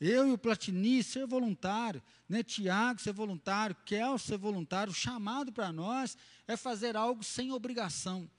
Eu 0.00 0.28
e 0.28 0.32
o 0.32 0.38
Platini 0.38 1.02
ser 1.02 1.26
voluntário, 1.26 2.02
né? 2.28 2.42
Tiago 2.42 3.00
ser 3.00 3.12
voluntário, 3.12 3.76
Kel 3.84 4.16
ser 4.18 4.38
voluntário. 4.38 4.92
O 4.92 4.94
chamado 4.94 5.52
para 5.52 5.72
nós 5.72 6.16
é 6.46 6.56
fazer 6.56 6.96
algo 6.96 7.24
sem 7.24 7.50
obrigação. 7.50 8.30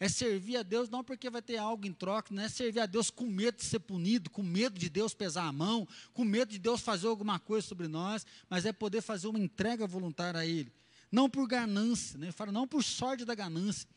É 0.00 0.08
servir 0.08 0.56
a 0.56 0.62
Deus 0.62 0.88
não 0.88 1.02
porque 1.02 1.28
vai 1.28 1.42
ter 1.42 1.56
algo 1.56 1.86
em 1.86 1.92
troca, 1.92 2.32
não 2.32 2.42
é 2.42 2.48
servir 2.48 2.80
a 2.80 2.86
Deus 2.86 3.10
com 3.10 3.26
medo 3.26 3.56
de 3.56 3.64
ser 3.64 3.80
punido, 3.80 4.30
com 4.30 4.42
medo 4.42 4.78
de 4.78 4.88
Deus 4.88 5.12
pesar 5.12 5.46
a 5.46 5.52
mão, 5.52 5.86
com 6.12 6.24
medo 6.24 6.52
de 6.52 6.58
Deus 6.58 6.80
fazer 6.80 7.08
alguma 7.08 7.38
coisa 7.38 7.66
sobre 7.66 7.88
nós, 7.88 8.24
mas 8.48 8.64
é 8.64 8.72
poder 8.72 9.00
fazer 9.00 9.26
uma 9.26 9.40
entrega 9.40 9.86
voluntária 9.86 10.38
a 10.38 10.46
Ele. 10.46 10.72
Não 11.10 11.28
por 11.28 11.48
ganância, 11.48 12.16
né? 12.16 12.30
Fala, 12.30 12.52
não 12.52 12.66
por 12.66 12.84
sorte 12.84 13.24
da 13.24 13.34
ganância, 13.34 13.88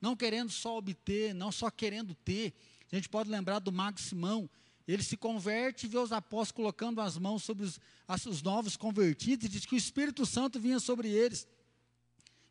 não 0.00 0.14
querendo 0.14 0.50
só 0.50 0.76
obter, 0.76 1.34
não 1.34 1.50
só 1.50 1.68
querendo 1.68 2.14
ter. 2.14 2.54
A 2.92 2.96
gente 2.96 3.08
pode 3.08 3.28
lembrar 3.28 3.58
do 3.58 3.72
Mago 3.72 4.00
Simão, 4.00 4.48
ele 4.92 5.02
se 5.02 5.16
converte 5.16 5.86
e 5.86 5.88
vê 5.88 5.98
os 5.98 6.12
apóstolos 6.12 6.52
colocando 6.52 7.00
as 7.00 7.16
mãos 7.18 7.42
sobre 7.42 7.64
os, 7.64 7.78
os 8.26 8.42
novos 8.42 8.76
convertidos 8.76 9.46
e 9.46 9.48
diz 9.48 9.64
que 9.64 9.74
o 9.74 9.78
Espírito 9.78 10.24
Santo 10.26 10.58
vinha 10.58 10.80
sobre 10.80 11.08
eles. 11.08 11.46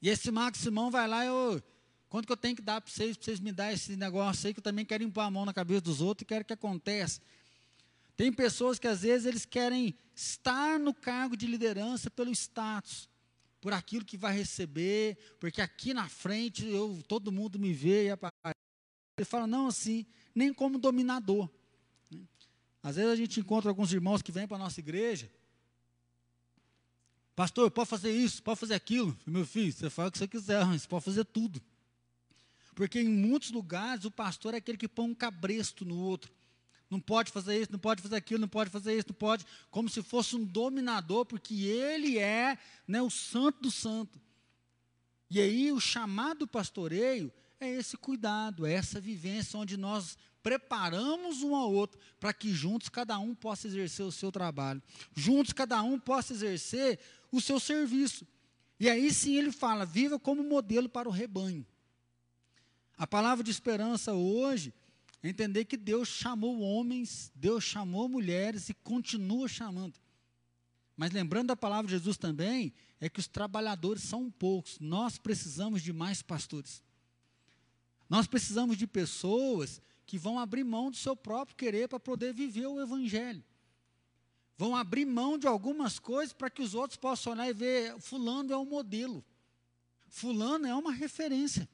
E 0.01 0.09
esse 0.09 0.31
Mago 0.31 0.57
Simão 0.57 0.89
vai 0.89 1.07
lá 1.07 1.25
e 1.25 1.27
eu 1.27 1.61
Quanto 2.09 2.25
que 2.25 2.31
eu 2.31 2.37
tenho 2.37 2.55
que 2.55 2.61
dar 2.61 2.81
para 2.81 2.91
vocês, 2.91 3.15
para 3.15 3.25
vocês 3.25 3.39
me 3.39 3.51
darem 3.51 3.75
esse 3.75 3.95
negócio 3.95 4.47
aí, 4.47 4.53
que 4.53 4.59
eu 4.59 4.63
também 4.63 4.83
quero 4.83 5.03
impor 5.03 5.23
a 5.23 5.29
mão 5.29 5.45
na 5.45 5.53
cabeça 5.53 5.81
dos 5.81 6.01
outros 6.01 6.23
e 6.23 6.25
quero 6.25 6.43
que 6.43 6.51
aconteça. 6.51 7.21
Tem 8.17 8.33
pessoas 8.33 8.79
que 8.79 8.87
às 8.87 9.03
vezes 9.03 9.27
eles 9.27 9.45
querem 9.45 9.95
estar 10.15 10.79
no 10.79 10.91
cargo 10.91 11.37
de 11.37 11.45
liderança 11.45 12.09
pelo 12.09 12.31
status, 12.31 13.07
por 13.61 13.73
aquilo 13.73 14.03
que 14.03 14.17
vai 14.17 14.35
receber, 14.35 15.17
porque 15.39 15.61
aqui 15.61 15.93
na 15.93 16.09
frente 16.09 16.65
eu, 16.65 16.99
todo 17.07 17.31
mundo 17.31 17.59
me 17.59 17.73
vê 17.73 18.07
e 18.07 18.09
aparece. 18.09 18.59
Ele 19.15 19.25
fala, 19.25 19.45
não 19.45 19.67
assim, 19.67 20.05
nem 20.33 20.51
como 20.51 20.79
dominador. 20.79 21.47
Às 22.81 22.95
vezes 22.95 23.11
a 23.11 23.15
gente 23.15 23.39
encontra 23.39 23.69
alguns 23.69 23.91
irmãos 23.91 24.21
que 24.21 24.31
vêm 24.31 24.47
para 24.47 24.57
a 24.57 24.59
nossa 24.59 24.79
igreja, 24.79 25.29
pastor, 27.35 27.69
pode 27.71 27.89
fazer 27.89 28.11
isso, 28.11 28.41
pode 28.41 28.59
fazer 28.59 28.73
aquilo. 28.73 29.17
Meu 29.25 29.45
filho, 29.45 29.71
você 29.71 29.89
fala 29.89 30.09
o 30.09 30.11
que 30.11 30.17
você 30.17 30.27
quiser, 30.27 30.65
você 30.65 30.87
pode 30.87 31.05
fazer 31.05 31.25
tudo. 31.25 31.61
Porque 32.75 32.99
em 33.01 33.09
muitos 33.09 33.51
lugares 33.51 34.05
o 34.05 34.11
pastor 34.11 34.53
é 34.53 34.57
aquele 34.57 34.77
que 34.77 34.87
põe 34.87 35.09
um 35.09 35.15
cabresto 35.15 35.83
no 35.83 35.97
outro. 35.97 36.31
Não 36.89 36.99
pode 36.99 37.31
fazer 37.31 37.61
isso, 37.61 37.71
não 37.71 37.79
pode 37.79 38.01
fazer 38.01 38.15
aquilo, 38.15 38.41
não 38.41 38.47
pode 38.47 38.69
fazer 38.69 38.97
isso, 38.97 39.09
não 39.09 39.15
pode. 39.15 39.45
Como 39.69 39.87
se 39.89 40.01
fosse 40.01 40.35
um 40.35 40.43
dominador, 40.43 41.25
porque 41.25 41.65
ele 41.65 42.17
é 42.17 42.57
né, 42.87 43.01
o 43.01 43.09
santo 43.09 43.61
do 43.61 43.71
santo. 43.71 44.19
E 45.29 45.39
aí 45.39 45.71
o 45.71 45.79
chamado 45.79 46.47
pastoreio 46.47 47.31
é 47.59 47.69
esse 47.69 47.95
cuidado, 47.95 48.65
é 48.65 48.73
essa 48.73 48.99
vivência 48.99 49.59
onde 49.59 49.77
nós 49.77 50.17
preparamos 50.41 51.43
um 51.43 51.55
ao 51.55 51.71
outro 51.73 51.99
para 52.19 52.33
que 52.33 52.51
juntos 52.51 52.89
cada 52.89 53.17
um 53.19 53.35
possa 53.35 53.67
exercer 53.67 54.05
o 54.05 54.11
seu 54.11 54.31
trabalho. 54.31 54.81
Juntos 55.15 55.53
cada 55.53 55.81
um 55.81 55.99
possa 55.99 56.33
exercer 56.33 56.99
o 57.31 57.41
seu 57.41 57.59
serviço. 57.59 58.27
E 58.79 58.89
aí 58.89 59.13
sim 59.13 59.35
ele 59.35 59.51
fala: 59.51 59.85
viva 59.85 60.17
como 60.17 60.43
modelo 60.43 60.87
para 60.87 61.07
o 61.07 61.11
rebanho. 61.11 61.65
A 62.97 63.07
palavra 63.07 63.43
de 63.43 63.51
esperança 63.51 64.13
hoje 64.13 64.73
é 65.21 65.29
entender 65.29 65.65
que 65.65 65.77
Deus 65.77 66.07
chamou 66.07 66.61
homens, 66.61 67.31
Deus 67.35 67.63
chamou 67.63 68.07
mulheres 68.07 68.69
e 68.69 68.73
continua 68.73 69.47
chamando. 69.47 69.99
Mas 70.95 71.11
lembrando 71.11 71.47
da 71.47 71.55
palavra 71.55 71.87
de 71.87 71.93
Jesus 71.93 72.17
também, 72.17 72.73
é 72.99 73.07
que 73.07 73.19
os 73.19 73.27
trabalhadores 73.27 74.03
são 74.03 74.29
poucos. 74.29 74.77
Nós 74.79 75.17
precisamos 75.17 75.81
de 75.81 75.93
mais 75.93 76.21
pastores. 76.21 76.83
Nós 78.09 78.27
precisamos 78.27 78.77
de 78.77 78.85
pessoas 78.85 79.81
que 80.09 80.17
vão 80.17 80.39
abrir 80.39 80.63
mão 80.63 80.89
do 80.89 80.97
seu 80.97 81.15
próprio 81.15 81.55
querer 81.55 81.87
para 81.87 81.99
poder 81.99 82.33
viver 82.33 82.65
o 82.65 82.81
Evangelho. 82.81 83.43
vão 84.57 84.75
abrir 84.75 85.05
mão 85.05 85.37
de 85.37 85.45
algumas 85.45 85.99
coisas 85.99 86.33
para 86.33 86.49
que 86.49 86.63
os 86.63 86.73
outros 86.73 86.97
possam 86.97 87.33
olhar 87.33 87.47
e 87.47 87.53
ver, 87.53 87.95
fulano 87.99 88.51
é 88.51 88.57
um 88.57 88.65
modelo. 88.65 89.23
Fulano 90.07 90.65
é 90.65 90.73
uma 90.73 90.91
referência. 90.91 91.69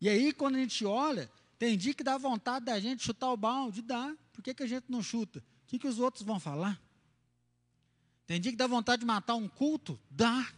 E 0.00 0.08
aí, 0.08 0.32
quando 0.32 0.56
a 0.56 0.60
gente 0.60 0.82
olha, 0.86 1.30
tem 1.58 1.76
dia 1.76 1.92
que 1.92 2.02
dá 2.02 2.16
vontade 2.16 2.64
da 2.64 2.80
gente 2.80 3.04
chutar 3.04 3.30
o 3.30 3.36
balde, 3.36 3.82
dá. 3.82 4.16
Por 4.32 4.42
que, 4.42 4.54
que 4.54 4.62
a 4.62 4.66
gente 4.66 4.86
não 4.88 5.02
chuta? 5.02 5.40
O 5.40 5.66
que, 5.66 5.78
que 5.78 5.86
os 5.86 5.98
outros 5.98 6.24
vão 6.24 6.40
falar? 6.40 6.80
Tem 8.26 8.40
dia 8.40 8.50
que 8.50 8.56
dá 8.56 8.66
vontade 8.66 9.00
de 9.00 9.06
matar 9.06 9.34
um 9.34 9.46
culto? 9.46 10.00
Dá. 10.10 10.50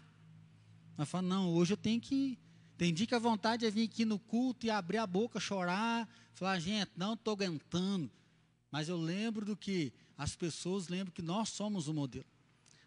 Mas 0.97 1.09
fala, 1.09 1.27
não, 1.27 1.53
hoje 1.53 1.73
eu 1.73 1.77
tenho 1.77 2.01
que. 2.01 2.39
Tem 2.83 2.93
dia 2.93 3.07
que 3.07 3.15
a 3.15 3.19
vontade 3.21 3.65
é 3.65 3.71
vir 3.71 3.85
aqui 3.85 4.05
no 4.05 4.19
culto 4.19 4.67
e 4.67 4.71
abrir 4.71 4.99
a 4.99 5.07
boca, 5.07 5.39
chorar, 5.39 6.09
falar, 6.35 6.59
gente, 6.59 6.91
não 6.97 7.15
estou 7.15 7.35
aguentando. 7.35 8.11
Mas 8.73 8.89
eu 8.89 8.97
lembro 8.97 9.47
do 9.47 9.57
que 9.57 9.93
as 10.19 10.35
pessoas 10.35 10.89
lembram 10.89 11.13
que 11.13 11.23
nós 11.23 11.51
somos 11.51 11.87
o 11.87 11.95
modelo. 11.95 12.27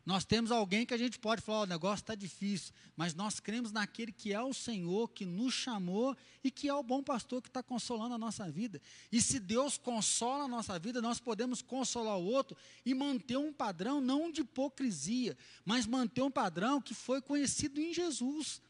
Nós 0.05 0.25
temos 0.25 0.51
alguém 0.51 0.85
que 0.85 0.93
a 0.93 0.97
gente 0.97 1.17
pode 1.17 1.41
falar, 1.41 1.61
o 1.61 1.65
negócio 1.65 2.03
está 2.03 2.13
difícil, 2.13 2.73
mas 2.93 3.13
nós 3.13 3.39
cremos 3.39 3.71
naquele 3.71 4.11
que 4.11 4.33
é 4.33 4.41
o 4.41 4.53
Senhor, 4.53 5.07
que 5.11 5.25
nos 5.25 5.53
chamou 5.53 6.13
e 6.43 6.51
que 6.51 6.67
é 6.67 6.73
o 6.73 6.83
bom 6.83 7.01
pastor 7.01 7.41
que 7.41 7.47
está 7.47 7.63
consolando 7.63 8.15
a 8.15 8.17
nossa 8.17 8.51
vida. 8.51 8.81
E 9.09 9.21
se 9.21 9.39
Deus 9.39 9.77
consola 9.77 10.43
a 10.43 10.49
nossa 10.49 10.77
vida, 10.77 11.01
nós 11.01 11.21
podemos 11.21 11.61
consolar 11.61 12.17
o 12.17 12.25
outro 12.25 12.57
e 12.85 12.93
manter 12.93 13.37
um 13.37 13.53
padrão 13.53 14.01
não 14.01 14.29
de 14.29 14.41
hipocrisia, 14.41 15.37
mas 15.63 15.85
manter 15.85 16.21
um 16.21 16.29
padrão 16.29 16.81
que 16.81 16.93
foi 16.93 17.21
conhecido 17.21 17.79
em 17.79 17.93
Jesus. 17.93 18.61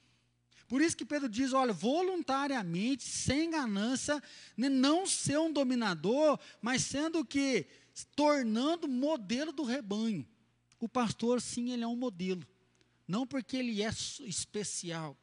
Por 0.67 0.81
isso 0.81 0.97
que 0.97 1.05
Pedro 1.05 1.29
diz: 1.29 1.53
olha, 1.53 1.73
voluntariamente, 1.73 3.03
sem 3.03 3.49
ganância, 3.49 4.21
né, 4.57 4.69
não 4.69 5.05
ser 5.05 5.39
um 5.39 5.51
dominador, 5.51 6.39
mas 6.61 6.83
sendo 6.83 7.23
que 7.23 7.67
tornando 8.15 8.87
modelo 8.87 9.51
do 9.51 9.63
rebanho. 9.63 10.27
O 10.79 10.89
pastor, 10.89 11.41
sim, 11.41 11.71
ele 11.71 11.83
é 11.83 11.87
um 11.87 11.95
modelo. 11.95 12.45
Não 13.07 13.25
porque 13.25 13.57
ele 13.57 13.81
é 13.81 13.89
especial. 13.89 15.17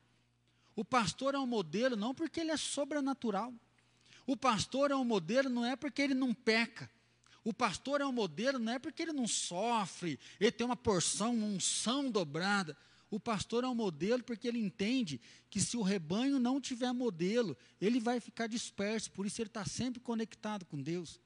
O 0.74 0.84
pastor 0.84 1.34
é 1.34 1.38
um 1.38 1.46
modelo 1.46 1.96
não 1.96 2.14
porque 2.14 2.40
ele 2.40 2.50
é 2.50 2.56
sobrenatural. 2.56 3.52
O 4.26 4.36
pastor 4.36 4.90
é 4.90 4.96
um 4.96 5.04
modelo 5.04 5.50
não 5.50 5.64
é 5.64 5.76
porque 5.76 6.00
ele 6.00 6.14
não 6.14 6.32
peca. 6.32 6.90
O 7.44 7.52
pastor 7.52 8.00
é 8.00 8.06
um 8.06 8.12
modelo 8.12 8.58
não 8.58 8.72
é 8.72 8.78
porque 8.78 9.02
ele 9.02 9.12
não 9.12 9.26
sofre, 9.26 10.18
ele 10.38 10.52
tem 10.52 10.64
uma 10.64 10.76
porção, 10.76 11.34
uma 11.34 11.46
unção 11.46 12.08
dobrada. 12.08 12.76
O 13.12 13.20
pastor 13.20 13.62
é 13.62 13.68
um 13.68 13.74
modelo 13.74 14.24
porque 14.24 14.48
ele 14.48 14.58
entende 14.58 15.20
que 15.50 15.60
se 15.60 15.76
o 15.76 15.82
rebanho 15.82 16.38
não 16.38 16.58
tiver 16.58 16.90
modelo, 16.94 17.54
ele 17.78 18.00
vai 18.00 18.18
ficar 18.20 18.46
disperso, 18.46 19.12
por 19.12 19.26
isso 19.26 19.38
ele 19.42 19.50
está 19.50 19.66
sempre 19.66 20.00
conectado 20.00 20.64
com 20.64 20.80
Deus. 20.80 21.20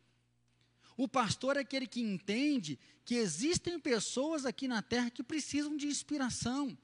O 0.96 1.06
pastor 1.06 1.56
é 1.56 1.60
aquele 1.60 1.86
que 1.86 2.00
entende 2.00 2.76
que 3.04 3.14
existem 3.14 3.78
pessoas 3.78 4.44
aqui 4.44 4.66
na 4.66 4.82
terra 4.82 5.10
que 5.10 5.22
precisam 5.22 5.76
de 5.76 5.86
inspiração. 5.86 6.76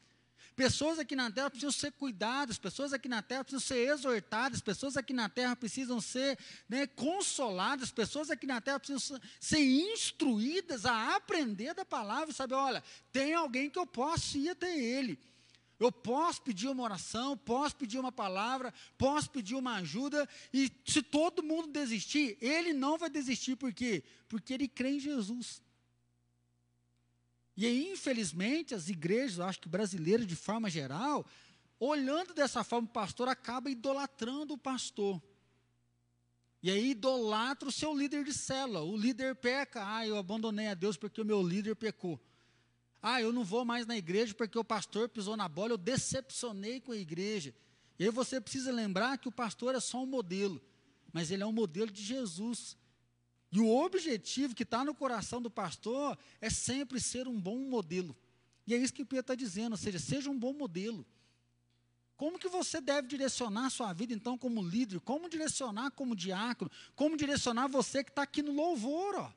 Pessoas 0.54 0.98
aqui 0.98 1.16
na 1.16 1.30
terra 1.30 1.48
precisam 1.48 1.72
ser 1.72 1.92
cuidadas, 1.92 2.58
pessoas 2.58 2.92
aqui 2.92 3.08
na 3.08 3.22
terra 3.22 3.42
precisam 3.42 3.66
ser 3.66 3.88
exortadas, 3.88 4.60
pessoas 4.60 4.96
aqui 4.96 5.12
na 5.12 5.28
terra 5.28 5.56
precisam 5.56 6.00
ser 6.00 6.38
né, 6.68 6.86
consoladas, 6.86 7.90
pessoas 7.90 8.30
aqui 8.30 8.46
na 8.46 8.60
terra 8.60 8.78
precisam 8.78 9.18
ser 9.40 9.60
instruídas 9.60 10.84
a 10.84 11.16
aprender 11.16 11.74
da 11.74 11.84
palavra 11.84 12.30
e 12.30 12.34
saber: 12.34 12.54
olha, 12.54 12.84
tem 13.10 13.32
alguém 13.34 13.70
que 13.70 13.78
eu 13.78 13.86
posso 13.86 14.36
ir 14.36 14.50
até 14.50 14.78
ele. 14.78 15.18
Eu 15.80 15.90
posso 15.90 16.42
pedir 16.42 16.68
uma 16.68 16.84
oração, 16.84 17.36
posso 17.36 17.74
pedir 17.74 17.98
uma 17.98 18.12
palavra, 18.12 18.72
posso 18.96 19.28
pedir 19.30 19.56
uma 19.56 19.76
ajuda, 19.76 20.28
e 20.52 20.70
se 20.86 21.02
todo 21.02 21.42
mundo 21.42 21.72
desistir, 21.72 22.38
ele 22.40 22.72
não 22.72 22.96
vai 22.96 23.10
desistir, 23.10 23.56
por 23.56 23.72
quê? 23.72 24.04
Porque 24.28 24.54
ele 24.54 24.68
crê 24.68 24.90
em 24.90 25.00
Jesus. 25.00 25.60
E 27.56 27.66
aí, 27.66 27.92
infelizmente, 27.92 28.74
as 28.74 28.88
igrejas, 28.88 29.40
acho 29.40 29.60
que 29.60 29.68
brasileiras 29.68 30.26
de 30.26 30.34
forma 30.34 30.70
geral, 30.70 31.26
olhando 31.78 32.32
dessa 32.32 32.64
forma, 32.64 32.88
o 32.88 32.92
pastor 32.92 33.28
acaba 33.28 33.70
idolatrando 33.70 34.54
o 34.54 34.58
pastor. 34.58 35.22
E 36.62 36.70
aí 36.70 36.92
idolatra 36.92 37.68
o 37.68 37.72
seu 37.72 37.92
líder 37.92 38.24
de 38.24 38.32
célula. 38.32 38.82
O 38.82 38.96
líder 38.96 39.34
peca. 39.34 39.82
Ah, 39.84 40.06
eu 40.06 40.16
abandonei 40.16 40.68
a 40.68 40.74
Deus 40.74 40.96
porque 40.96 41.20
o 41.20 41.24
meu 41.24 41.42
líder 41.42 41.74
pecou. 41.74 42.20
Ah, 43.02 43.20
eu 43.20 43.32
não 43.32 43.42
vou 43.42 43.64
mais 43.64 43.84
na 43.84 43.96
igreja 43.96 44.32
porque 44.32 44.56
o 44.56 44.62
pastor 44.62 45.08
pisou 45.08 45.36
na 45.36 45.48
bola, 45.48 45.72
eu 45.72 45.78
decepcionei 45.78 46.80
com 46.80 46.92
a 46.92 46.96
igreja. 46.96 47.52
E 47.98 48.04
aí 48.04 48.10
você 48.10 48.40
precisa 48.40 48.70
lembrar 48.70 49.18
que 49.18 49.28
o 49.28 49.32
pastor 49.32 49.74
é 49.74 49.80
só 49.80 50.00
um 50.00 50.06
modelo, 50.06 50.62
mas 51.12 51.32
ele 51.32 51.42
é 51.42 51.46
um 51.46 51.52
modelo 51.52 51.90
de 51.90 52.00
Jesus. 52.00 52.76
E 53.52 53.60
o 53.60 53.68
objetivo 53.68 54.54
que 54.54 54.62
está 54.62 54.82
no 54.82 54.94
coração 54.94 55.40
do 55.40 55.50
pastor 55.50 56.18
é 56.40 56.48
sempre 56.48 56.98
ser 56.98 57.28
um 57.28 57.38
bom 57.38 57.58
modelo. 57.58 58.16
E 58.66 58.74
é 58.74 58.78
isso 58.78 58.94
que 58.94 59.02
o 59.02 59.06
Pedro 59.06 59.20
está 59.20 59.34
dizendo, 59.34 59.72
ou 59.72 59.76
seja, 59.76 59.98
seja 59.98 60.30
um 60.30 60.38
bom 60.38 60.54
modelo. 60.54 61.06
Como 62.16 62.38
que 62.38 62.48
você 62.48 62.80
deve 62.80 63.08
direcionar 63.08 63.66
a 63.66 63.70
sua 63.70 63.92
vida, 63.92 64.14
então, 64.14 64.38
como 64.38 64.62
líder? 64.62 65.00
Como 65.00 65.28
direcionar 65.28 65.90
como 65.90 66.16
diácono? 66.16 66.70
Como 66.96 67.16
direcionar 67.16 67.68
você 67.68 68.02
que 68.02 68.10
está 68.10 68.22
aqui 68.22 68.42
no 68.42 68.52
louvor, 68.52 69.16
ó? 69.16 69.32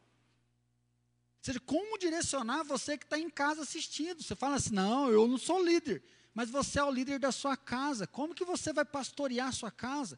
seja, 1.45 1.60
como 1.60 1.97
direcionar 1.97 2.63
você 2.63 2.97
que 2.97 3.06
está 3.06 3.19
em 3.19 3.30
casa 3.30 3.62
assistindo. 3.62 4.23
Você 4.23 4.36
fala 4.36 4.56
assim, 4.56 4.73
não, 4.73 5.12
eu 5.12 5.28
não 5.28 5.38
sou 5.38 5.63
líder, 5.63 6.04
mas 6.34 6.49
você 6.49 6.80
é 6.80 6.84
o 6.84 6.89
líder 6.89 7.19
da 7.19 7.32
sua 7.32 7.56
casa. 7.56 8.08
Como 8.08 8.34
que 8.34 8.43
você 8.43 8.73
vai 8.73 8.84
pastorear 8.84 9.49
a 9.49 9.51
sua 9.51 9.69
casa? 9.69 10.17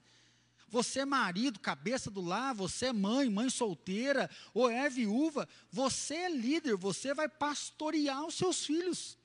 Você 0.70 1.02
é 1.02 1.06
marido, 1.06 1.60
cabeça 1.60 2.12
do 2.12 2.22
lar, 2.22 2.54
você 2.54 2.88
é 2.88 2.94
mãe, 2.94 3.30
mãe 3.30 3.50
solteira, 3.50 4.30
ou 4.54 4.70
é 4.70 4.90
viúva, 4.90 5.48
você 5.72 6.16
é 6.16 6.30
líder, 6.30 6.76
você 6.76 7.14
vai 7.14 7.30
pastorear 7.30 8.26
os 8.26 8.36
seus 8.36 8.66
filhos. 8.66 9.18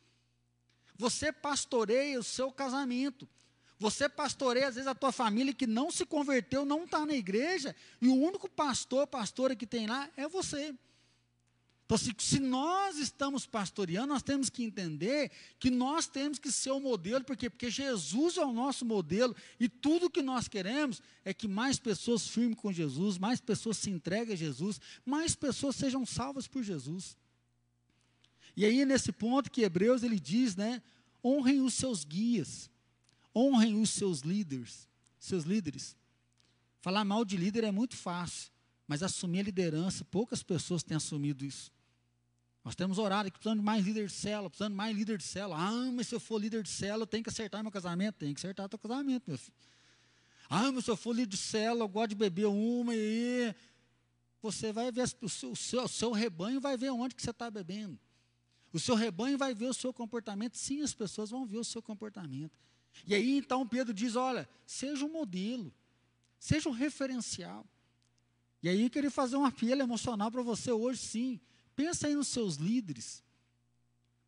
Você 0.97 1.33
pastoreia 1.33 2.19
o 2.19 2.23
seu 2.23 2.53
casamento. 2.53 3.29
Você 3.79 4.09
pastoreia, 4.09 4.69
às 4.69 4.77
vezes, 4.77 4.87
a 4.87 4.95
tua 4.95 5.11
família 5.11 5.53
que 5.53 5.67
não 5.67 5.91
se 5.91 6.07
converteu, 6.07 6.65
não 6.65 6.85
está 6.85 7.05
na 7.05 7.15
igreja, 7.15 7.75
e 8.01 8.07
o 8.07 8.15
único 8.15 8.49
pastor, 8.49 9.09
pastora 9.09 9.57
que 9.57 9.67
tem 9.67 9.89
lá 9.89 10.09
é 10.17 10.29
você. 10.29 10.73
Então, 11.93 11.99
se, 11.99 12.15
se, 12.17 12.41
nós 12.41 12.97
estamos 12.97 13.45
pastoreando, 13.45 14.15
nós 14.15 14.23
temos 14.23 14.49
que 14.49 14.65
entender 14.65 15.31
que 15.59 15.71
nós 15.71 16.07
temos 16.07 16.39
que 16.39 16.51
ser 16.51 16.71
o 16.71 16.81
modelo, 16.81 17.23
porque, 17.23 17.51
porque 17.51 17.69
Jesus 17.69 18.39
é 18.39 18.45
o 18.47 18.51
nosso 18.51 18.83
modelo, 18.83 19.37
e 19.61 19.69
tudo 19.69 20.09
que 20.09 20.23
nós 20.23 20.49
queremos 20.49 21.03
é 21.23 21.35
que 21.35 21.47
mais 21.47 21.79
pessoas 21.79 22.27
firmem 22.27 22.55
com 22.55 22.73
Jesus, 22.73 23.19
mais 23.19 23.43
pessoas 23.43 23.77
se 23.77 23.91
entreguem 23.91 24.33
a 24.33 24.37
Jesus, 24.37 24.81
mais 25.05 25.35
pessoas 25.35 25.77
sejam 25.77 26.07
salvas 26.07 26.47
por 26.47 26.63
Jesus. 26.63 27.15
E 28.57 28.65
aí, 28.65 28.87
nesse 28.87 29.13
ponto 29.13 29.51
que 29.51 29.61
Hebreus 29.61 30.03
ele 30.03 30.19
diz, 30.19 30.57
né? 30.57 30.81
Honrem 31.23 31.61
os 31.61 31.75
seus 31.75 32.05
guias, 32.05 32.71
honrem 33.37 33.79
os 33.79 33.91
seus 33.91 34.21
líderes, 34.21 34.89
seus 35.19 35.45
líderes. 35.45 35.95
Falar 36.81 37.05
mal 37.05 37.23
de 37.23 37.37
líder 37.37 37.65
é 37.65 37.71
muito 37.71 37.99
fácil. 37.99 38.51
Mas 38.89 39.03
assumir 39.03 39.41
a 39.41 39.45
liderança, 39.45 40.05
poucas 40.07 40.43
pessoas 40.43 40.83
têm 40.83 40.97
assumido 40.97 41.45
isso. 41.45 41.71
Nós 42.65 42.77
temos 42.77 42.99
orado 42.99 43.31
que 43.31 43.39
precisamos 43.39 43.61
de 43.61 43.65
mais 43.65 43.85
líder 43.85 44.07
de 44.07 44.13
célula, 44.13 44.49
precisando 44.49 44.71
de 44.71 44.77
mais 44.77 44.97
líder 44.97 45.19
de 45.19 45.25
célula. 45.25 45.57
Ah, 45.59 45.91
mas 45.93 46.07
se 46.07 46.15
eu 46.15 46.21
for 46.21 46.39
líder 46.39 46.63
de 46.63 46.69
célula, 46.69 47.03
eu 47.03 47.07
tenho 47.07 47.25
que 47.25 47.31
acertar 47.31 47.63
meu 47.63 47.73
casamento. 47.73 48.17
Tem 48.17 48.33
que 48.33 48.41
acertar 48.41 48.69
teu 48.69 48.79
casamento, 48.79 49.25
meu 49.27 49.37
filho. 49.37 49.57
Ah, 50.49 50.71
mas 50.71 50.85
se 50.85 50.91
eu 50.91 50.97
for 50.97 51.13
líder 51.13 51.31
de 51.31 51.37
célula, 51.37 51.85
eu 51.85 51.89
gosto 51.89 52.11
de 52.11 52.15
beber 52.15 52.47
uma 52.47 52.95
e... 52.95 53.55
Você 54.43 54.73
vai 54.73 54.91
ver, 54.91 55.05
o 55.21 55.29
seu, 55.29 55.53
o 55.53 55.57
seu, 55.57 55.85
o 55.85 55.89
seu 55.89 56.11
rebanho 56.11 56.61
vai 56.61 56.77
ver 56.77 56.91
onde 56.91 57.15
que 57.15 57.23
você 57.23 57.31
está 57.31 57.49
bebendo. 57.49 57.99
O 58.73 58.79
seu 58.79 58.95
rebanho 58.95 59.39
vai 59.39 59.55
ver 59.55 59.67
o 59.67 59.75
seu 59.75 59.93
comportamento. 59.93 60.57
Sim, 60.57 60.83
as 60.83 60.95
pessoas 60.95 61.31
vão 61.31 61.47
ver 61.47 61.59
o 61.59 61.65
seu 61.65 61.81
comportamento. 61.81 62.53
E 63.07 63.15
aí, 63.15 63.39
então, 63.39 63.67
Pedro 63.67 63.95
diz, 63.95 64.17
olha, 64.17 64.49
seja 64.67 65.05
um 65.05 65.13
modelo. 65.13 65.73
Seja 66.39 66.69
um 66.69 66.73
referencial. 66.73 67.65
E 68.63 68.69
aí 68.69 68.83
eu 68.83 68.91
queria 68.91 69.11
fazer 69.11 69.37
um 69.37 69.45
apelo 69.45 69.81
emocional 69.81 70.31
para 70.31 70.43
você 70.43 70.73
hoje, 70.73 71.01
sim. 71.01 71.41
Pensa 71.75 72.07
aí 72.07 72.15
nos 72.15 72.29
seus 72.29 72.57
líderes. 72.57 73.23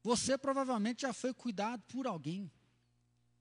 Você 0.03 0.37
provavelmente 0.37 1.03
já 1.03 1.13
foi 1.13 1.33
cuidado 1.33 1.83
por 1.89 2.07
alguém. 2.07 2.51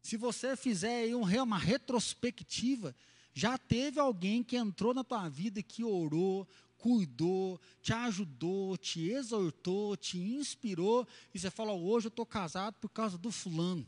Se 0.02 0.18
você 0.18 0.56
fizer 0.56 1.04
aí 1.04 1.16
um, 1.16 1.24
uma 1.44 1.58
retrospectiva, 1.58 2.96
já 3.34 3.58
teve 3.58 4.00
alguém 4.00 4.44
que 4.44 4.56
entrou 4.56 4.94
na 4.94 5.04
tua 5.04 5.28
vida 5.30 5.63
que 5.63 5.84
orou, 5.84 6.48
cuidou, 6.78 7.60
te 7.82 7.93
ajudou, 7.93 8.78
te 8.78 9.10
exortou, 9.10 9.95
te 9.95 10.18
inspirou, 10.18 11.08
e 11.34 11.39
você 11.39 11.49
fala: 11.49 11.72
hoje 11.72 12.08
eu 12.08 12.10
estou 12.10 12.26
casado 12.26 12.76
por 12.76 12.89
causa 12.89 13.18
do 13.18 13.32
fulano. 13.32 13.88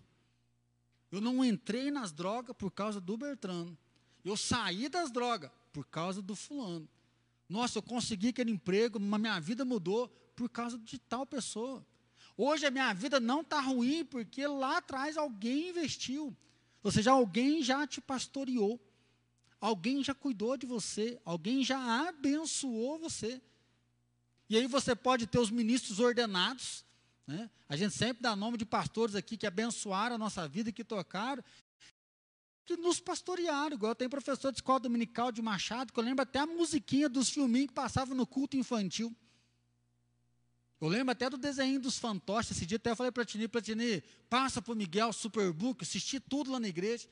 Eu 1.12 1.22
não 1.22 1.44
entrei 1.44 1.92
nas 1.92 2.12
drogas 2.12 2.56
por 2.56 2.72
causa 2.72 3.00
do 3.00 3.18
Bertrano. 3.18 3.78
Eu 4.24 4.36
saí 4.36 4.90
das 4.90 5.12
drogas 5.12 5.52
por 5.72 5.86
causa 5.86 6.22
do 6.22 6.36
fulano. 6.36 6.90
Nossa, 7.48 7.78
eu 7.78 7.84
consegui 7.84 8.30
aquele 8.30 8.52
emprego, 8.52 9.00
mas 9.00 9.22
minha 9.22 9.40
vida 9.40 9.64
mudou 9.64 10.08
por 10.36 10.50
causa 10.50 10.78
de 10.78 10.98
tal 10.98 11.26
pessoa. 11.26 11.86
Hoje 12.38 12.66
a 12.66 12.72
minha 12.72 12.94
vida 12.94 13.20
não 13.20 13.42
está 13.42 13.60
ruim 13.62 14.04
porque 14.04 14.46
lá 14.46 14.78
atrás 14.78 15.16
alguém 15.16 15.70
investiu. 15.70 16.36
Ou 16.84 16.92
seja, 16.92 17.12
alguém 17.12 17.64
já 17.64 17.88
te 17.88 18.02
pastoreou. 18.02 18.80
Alguém 19.62 20.04
já 20.04 20.14
cuidou 20.14 20.58
de 20.58 20.66
você. 20.66 21.20
Alguém 21.24 21.64
já 21.64 22.08
abençoou 22.08 23.00
você. 23.00 23.42
E 24.50 24.58
aí 24.58 24.68
você 24.68 24.96
pode 24.96 25.26
ter 25.26 25.40
os 25.40 25.50
ministros 25.50 26.00
ordenados, 26.00 26.86
né? 27.26 27.50
A 27.68 27.76
gente 27.76 27.96
sempre 27.96 28.22
dá 28.22 28.36
nome 28.36 28.58
de 28.58 28.66
pastores 28.66 29.16
aqui 29.16 29.36
que 29.38 29.48
abençoaram 29.48 30.16
a 30.16 30.20
nossa 30.20 30.48
vida, 30.48 30.72
que 30.72 30.84
tocaram, 30.84 31.44
que 32.66 32.76
nos 32.76 33.00
pastorearam. 33.00 33.76
Igual 33.76 33.96
tem 33.96 34.10
professor 34.10 34.52
de 34.52 34.58
escola 34.58 34.80
dominical 34.80 35.32
de 35.32 35.42
Machado, 35.42 35.94
que 35.94 36.00
eu 36.00 36.04
lembro 36.04 36.24
até 36.24 36.40
a 36.40 36.46
musiquinha 36.46 37.08
dos 37.08 37.30
filminhos 37.30 37.68
que 37.68 37.74
passavam 37.74 38.16
no 38.16 38.26
culto 38.26 38.58
infantil. 38.58 39.16
Eu 40.82 40.88
lembro 40.88 41.12
até 41.12 41.30
do 41.30 41.38
desenho 41.38 41.80
dos 41.80 41.98
fantoches. 41.98 42.52
Esse 42.52 42.66
dia 42.66 42.78
até 42.78 42.92
eu 42.92 42.96
falei 42.96 43.12
para 43.12 43.24
Tini, 43.24 43.48
para 43.48 43.62
Tini, 43.62 44.02
passa 44.30 44.62
para 44.62 44.74
o 44.74 44.76
Miguel 44.76 45.14
Superbook, 45.14 45.84
assisti 45.84 46.20
tudo 46.20 46.52
lá 46.52 46.60
na 46.60 46.68
igreja. 46.68 47.08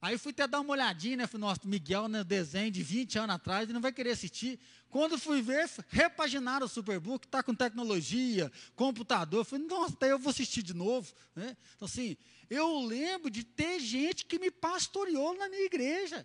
Aí 0.00 0.16
fui 0.16 0.30
até 0.30 0.46
dar 0.46 0.60
uma 0.60 0.72
olhadinha, 0.72 1.16
né? 1.16 1.26
Falei, 1.26 1.46
nossa, 1.48 1.60
Miguel, 1.64 2.06
né, 2.06 2.22
desenho 2.22 2.70
de 2.70 2.82
20 2.82 3.18
anos 3.18 3.34
atrás, 3.34 3.64
ele 3.64 3.72
não 3.72 3.80
vai 3.80 3.92
querer 3.92 4.10
assistir. 4.10 4.60
Quando 4.88 5.18
fui 5.18 5.42
ver, 5.42 5.68
repaginaram 5.88 6.66
o 6.66 6.68
Superbook, 6.68 7.26
está 7.26 7.42
com 7.42 7.54
tecnologia, 7.54 8.50
computador. 8.76 9.44
Falei, 9.44 9.66
nossa, 9.66 9.94
até 9.94 10.12
eu 10.12 10.18
vou 10.18 10.30
assistir 10.30 10.62
de 10.62 10.72
novo. 10.72 11.12
Né? 11.34 11.56
Então, 11.74 11.86
assim, 11.86 12.16
eu 12.48 12.78
lembro 12.78 13.28
de 13.28 13.42
ter 13.42 13.80
gente 13.80 14.24
que 14.24 14.38
me 14.38 14.50
pastoreou 14.50 15.36
na 15.36 15.48
minha 15.48 15.64
igreja. 15.64 16.24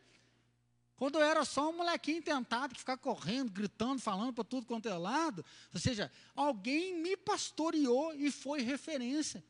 Quando 0.96 1.16
eu 1.16 1.24
era 1.24 1.44
só 1.44 1.70
um 1.70 1.78
molequinho 1.78 2.22
tentado, 2.22 2.74
que 2.76 2.80
ficar 2.80 2.98
correndo, 2.98 3.52
gritando, 3.52 4.00
falando 4.00 4.32
para 4.32 4.44
tudo 4.44 4.68
quanto 4.68 4.88
é 4.88 4.94
lado. 4.94 5.44
Ou 5.74 5.80
seja, 5.80 6.12
alguém 6.36 7.02
me 7.02 7.18
pastoreou 7.18 8.14
e 8.14 8.30
foi 8.30 8.62
referência. 8.62 9.44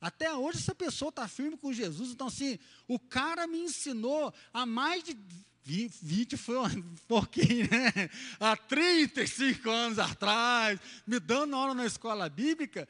Até 0.00 0.32
hoje 0.32 0.58
essa 0.58 0.74
pessoa 0.74 1.08
está 1.08 1.26
firme 1.26 1.56
com 1.56 1.72
Jesus. 1.72 2.10
Então, 2.10 2.28
assim, 2.28 2.58
o 2.86 2.98
cara 2.98 3.46
me 3.46 3.58
ensinou 3.58 4.32
há 4.52 4.64
mais 4.64 5.02
de 5.02 5.16
20 5.64 6.36
foi 6.36 6.56
um 6.56 6.82
pouquinho, 7.06 7.68
né? 7.70 8.08
Há 8.40 8.56
35 8.56 9.68
anos 9.68 9.98
atrás, 9.98 10.80
me 11.06 11.20
dando 11.20 11.54
aula 11.54 11.74
na 11.74 11.84
escola 11.84 12.28
bíblica. 12.28 12.88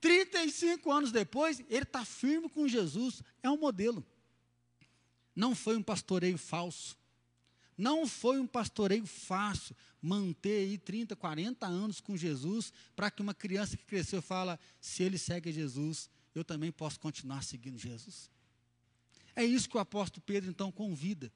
35 0.00 0.90
anos 0.92 1.10
depois, 1.10 1.60
ele 1.68 1.82
está 1.82 2.04
firme 2.04 2.48
com 2.48 2.68
Jesus. 2.68 3.22
É 3.42 3.50
um 3.50 3.58
modelo. 3.58 4.04
Não 5.34 5.54
foi 5.54 5.76
um 5.76 5.82
pastoreio 5.82 6.38
falso. 6.38 6.96
Não 7.76 8.06
foi 8.06 8.38
um 8.38 8.46
pastoreio 8.46 9.06
fácil 9.06 9.74
manter 10.00 10.68
aí 10.68 10.78
30, 10.78 11.16
40 11.16 11.66
anos 11.66 12.00
com 12.00 12.16
Jesus 12.16 12.72
para 12.94 13.10
que 13.10 13.22
uma 13.22 13.34
criança 13.34 13.76
que 13.76 13.84
cresceu 13.84 14.22
fala, 14.22 14.58
se 14.80 15.02
ele 15.02 15.18
segue 15.18 15.50
Jesus, 15.50 16.08
eu 16.34 16.44
também 16.44 16.70
posso 16.70 16.98
continuar 17.00 17.42
seguindo 17.42 17.78
Jesus. 17.78 18.30
É 19.34 19.44
isso 19.44 19.68
que 19.68 19.76
o 19.76 19.80
apóstolo 19.80 20.22
Pedro 20.24 20.50
então 20.50 20.70
convida. 20.70 21.32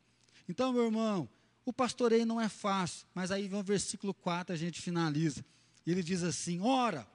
Então, 0.49 0.73
meu 0.73 0.85
irmão, 0.85 1.29
o 1.65 1.73
pastoreio 1.73 2.27
não 2.27 2.41
é 2.41 2.49
fácil, 2.49 3.07
mas 3.15 3.31
aí 3.31 3.49
vem 3.49 3.59
o 3.59 3.63
versículo 3.63 4.13
4, 4.13 4.53
a 4.53 4.57
gente 4.57 4.81
finaliza. 4.81 5.45
Ele 5.87 6.03
diz 6.03 6.23
assim: 6.23 6.61
Ora, 6.61 7.09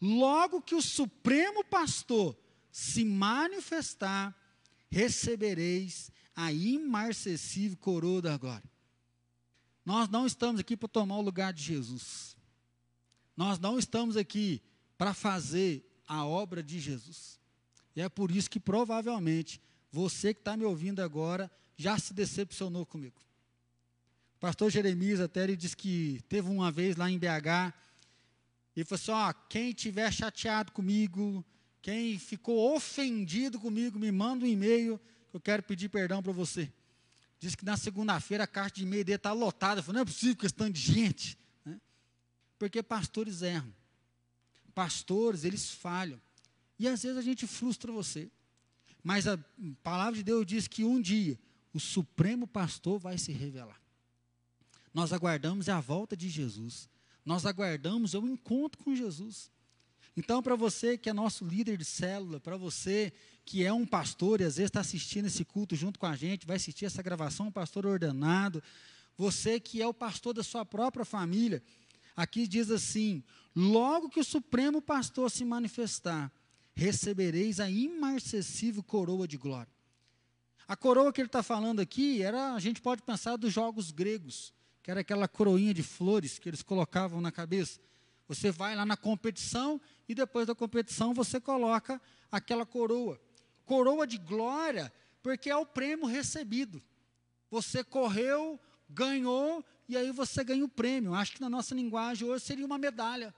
logo 0.00 0.60
que 0.60 0.74
o 0.74 0.82
supremo 0.82 1.64
pastor 1.64 2.36
se 2.70 3.04
manifestar, 3.04 4.34
recebereis 4.90 6.10
a 6.34 6.52
imarcessível 6.52 7.76
coroa 7.78 8.20
da 8.20 8.36
glória. 8.36 8.70
Nós 9.84 10.08
não 10.08 10.26
estamos 10.26 10.60
aqui 10.60 10.76
para 10.76 10.88
tomar 10.88 11.16
o 11.16 11.22
lugar 11.22 11.52
de 11.52 11.62
Jesus. 11.62 12.36
Nós 13.36 13.58
não 13.58 13.78
estamos 13.78 14.16
aqui 14.16 14.60
para 14.98 15.14
fazer 15.14 15.85
a 16.06 16.24
obra 16.24 16.62
de 16.62 16.78
Jesus. 16.78 17.38
E 17.94 18.00
é 18.00 18.08
por 18.08 18.30
isso 18.30 18.50
que 18.50 18.60
provavelmente 18.60 19.60
você 19.90 20.34
que 20.34 20.40
está 20.40 20.56
me 20.56 20.64
ouvindo 20.64 21.00
agora 21.00 21.50
já 21.76 21.98
se 21.98 22.12
decepcionou 22.12 22.84
comigo. 22.84 23.20
O 24.36 24.38
pastor 24.38 24.70
Jeremias 24.70 25.20
até 25.20 25.44
ele 25.44 25.56
disse 25.56 25.76
que 25.76 26.22
teve 26.28 26.48
uma 26.48 26.70
vez 26.70 26.96
lá 26.96 27.10
em 27.10 27.18
BH, 27.18 27.74
e 28.76 28.84
falou 28.84 29.00
assim: 29.00 29.10
ó, 29.10 29.32
quem 29.48 29.72
tiver 29.72 30.12
chateado 30.12 30.70
comigo, 30.70 31.44
quem 31.80 32.18
ficou 32.18 32.74
ofendido 32.76 33.58
comigo, 33.58 33.98
me 33.98 34.12
manda 34.12 34.44
um 34.44 34.48
e-mail, 34.48 35.00
que 35.30 35.36
eu 35.36 35.40
quero 35.40 35.62
pedir 35.62 35.88
perdão 35.88 36.22
para 36.22 36.32
você. 36.32 36.70
Diz 37.38 37.54
que 37.54 37.64
na 37.64 37.76
segunda-feira 37.76 38.44
a 38.44 38.46
caixa 38.46 38.74
de 38.76 38.82
e-mail 38.82 39.04
dele 39.04 39.16
está 39.16 39.32
lotada. 39.32 39.80
Eu 39.80 39.84
falei, 39.84 39.96
não 39.96 40.02
é 40.02 40.04
possível 40.04 40.36
questão 40.36 40.70
de 40.70 40.80
gente. 40.80 41.38
Né? 41.64 41.80
Porque 42.58 42.82
pastores 42.82 43.42
erram 43.42 43.72
pastores, 44.76 45.42
eles 45.42 45.70
falham. 45.70 46.20
E 46.78 46.86
às 46.86 47.02
vezes 47.02 47.16
a 47.16 47.22
gente 47.22 47.46
frustra 47.46 47.90
você. 47.90 48.30
Mas 49.02 49.26
a 49.26 49.38
palavra 49.82 50.16
de 50.16 50.22
Deus 50.22 50.44
diz 50.44 50.68
que 50.68 50.84
um 50.84 51.00
dia 51.00 51.38
o 51.72 51.80
supremo 51.80 52.46
pastor 52.46 52.98
vai 52.98 53.16
se 53.16 53.32
revelar. 53.32 53.80
Nós 54.92 55.14
aguardamos 55.14 55.70
a 55.70 55.80
volta 55.80 56.14
de 56.14 56.28
Jesus. 56.28 56.90
Nós 57.24 57.46
aguardamos 57.46 58.12
o 58.12 58.28
encontro 58.28 58.82
com 58.84 58.94
Jesus. 58.94 59.50
Então, 60.14 60.42
para 60.42 60.54
você 60.54 60.98
que 60.98 61.08
é 61.08 61.12
nosso 61.12 61.44
líder 61.44 61.78
de 61.78 61.84
célula, 61.84 62.38
para 62.38 62.58
você 62.58 63.12
que 63.46 63.64
é 63.64 63.72
um 63.72 63.86
pastor 63.86 64.40
e 64.40 64.44
às 64.44 64.56
vezes 64.56 64.68
está 64.68 64.80
assistindo 64.80 65.26
esse 65.26 65.44
culto 65.44 65.74
junto 65.74 65.98
com 65.98 66.06
a 66.06 66.16
gente, 66.16 66.46
vai 66.46 66.56
assistir 66.56 66.84
essa 66.84 67.02
gravação, 67.02 67.46
um 67.46 67.52
pastor 67.52 67.86
ordenado, 67.86 68.62
você 69.16 69.58
que 69.58 69.80
é 69.80 69.86
o 69.86 69.94
pastor 69.94 70.34
da 70.34 70.42
sua 70.42 70.64
própria 70.64 71.04
família, 71.04 71.62
Aqui 72.16 72.48
diz 72.48 72.70
assim: 72.70 73.22
logo 73.54 74.08
que 74.08 74.20
o 74.20 74.24
Supremo 74.24 74.80
Pastor 74.80 75.30
se 75.30 75.44
manifestar, 75.44 76.32
recebereis 76.74 77.60
a 77.60 77.68
imarcessível 77.68 78.82
coroa 78.82 79.28
de 79.28 79.36
glória. 79.36 79.72
A 80.66 80.74
coroa 80.74 81.12
que 81.12 81.20
ele 81.20 81.28
está 81.28 81.42
falando 81.42 81.80
aqui 81.80 82.22
era, 82.22 82.54
a 82.54 82.58
gente 82.58 82.80
pode 82.80 83.02
pensar 83.02 83.36
dos 83.36 83.52
jogos 83.52 83.92
gregos, 83.92 84.52
que 84.82 84.90
era 84.90 85.00
aquela 85.00 85.28
coroinha 85.28 85.72
de 85.72 85.82
flores 85.82 86.38
que 86.38 86.48
eles 86.48 86.62
colocavam 86.62 87.20
na 87.20 87.30
cabeça. 87.30 87.78
Você 88.26 88.50
vai 88.50 88.74
lá 88.74 88.84
na 88.84 88.96
competição 88.96 89.80
e 90.08 90.14
depois 90.14 90.46
da 90.46 90.54
competição 90.54 91.14
você 91.14 91.40
coloca 91.40 92.00
aquela 92.32 92.66
coroa. 92.66 93.20
Coroa 93.64 94.06
de 94.06 94.18
glória, 94.18 94.92
porque 95.22 95.48
é 95.48 95.56
o 95.56 95.66
prêmio 95.66 96.06
recebido. 96.06 96.82
Você 97.48 97.84
correu, 97.84 98.58
ganhou 98.88 99.64
e 99.88 99.96
aí 99.96 100.10
você 100.10 100.42
ganha 100.42 100.64
o 100.64 100.68
prêmio. 100.68 101.14
Acho 101.14 101.32
que 101.32 101.40
na 101.40 101.48
nossa 101.48 101.74
linguagem 101.74 102.28
hoje 102.28 102.44
seria 102.44 102.66
uma 102.66 102.78
medalha. 102.78 103.34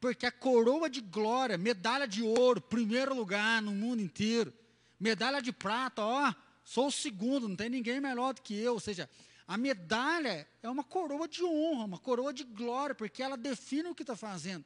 Porque 0.00 0.26
a 0.26 0.32
coroa 0.32 0.88
de 0.88 1.00
glória, 1.00 1.58
medalha 1.58 2.08
de 2.08 2.22
ouro, 2.22 2.60
primeiro 2.60 3.14
lugar 3.14 3.60
no 3.60 3.72
mundo 3.72 4.00
inteiro. 4.00 4.52
Medalha 4.98 5.42
de 5.42 5.52
prata, 5.52 6.02
ó, 6.02 6.32
sou 6.64 6.86
o 6.86 6.92
segundo, 6.92 7.48
não 7.48 7.56
tem 7.56 7.68
ninguém 7.68 8.00
melhor 8.00 8.34
do 8.34 8.42
que 8.42 8.54
eu. 8.54 8.74
Ou 8.74 8.80
seja, 8.80 9.08
a 9.46 9.56
medalha 9.56 10.48
é 10.62 10.70
uma 10.70 10.82
coroa 10.82 11.28
de 11.28 11.44
honra, 11.44 11.84
uma 11.84 11.98
coroa 11.98 12.32
de 12.32 12.44
glória, 12.44 12.94
porque 12.94 13.22
ela 13.22 13.36
define 13.36 13.90
o 13.90 13.94
que 13.94 14.02
está 14.02 14.16
fazendo. 14.16 14.64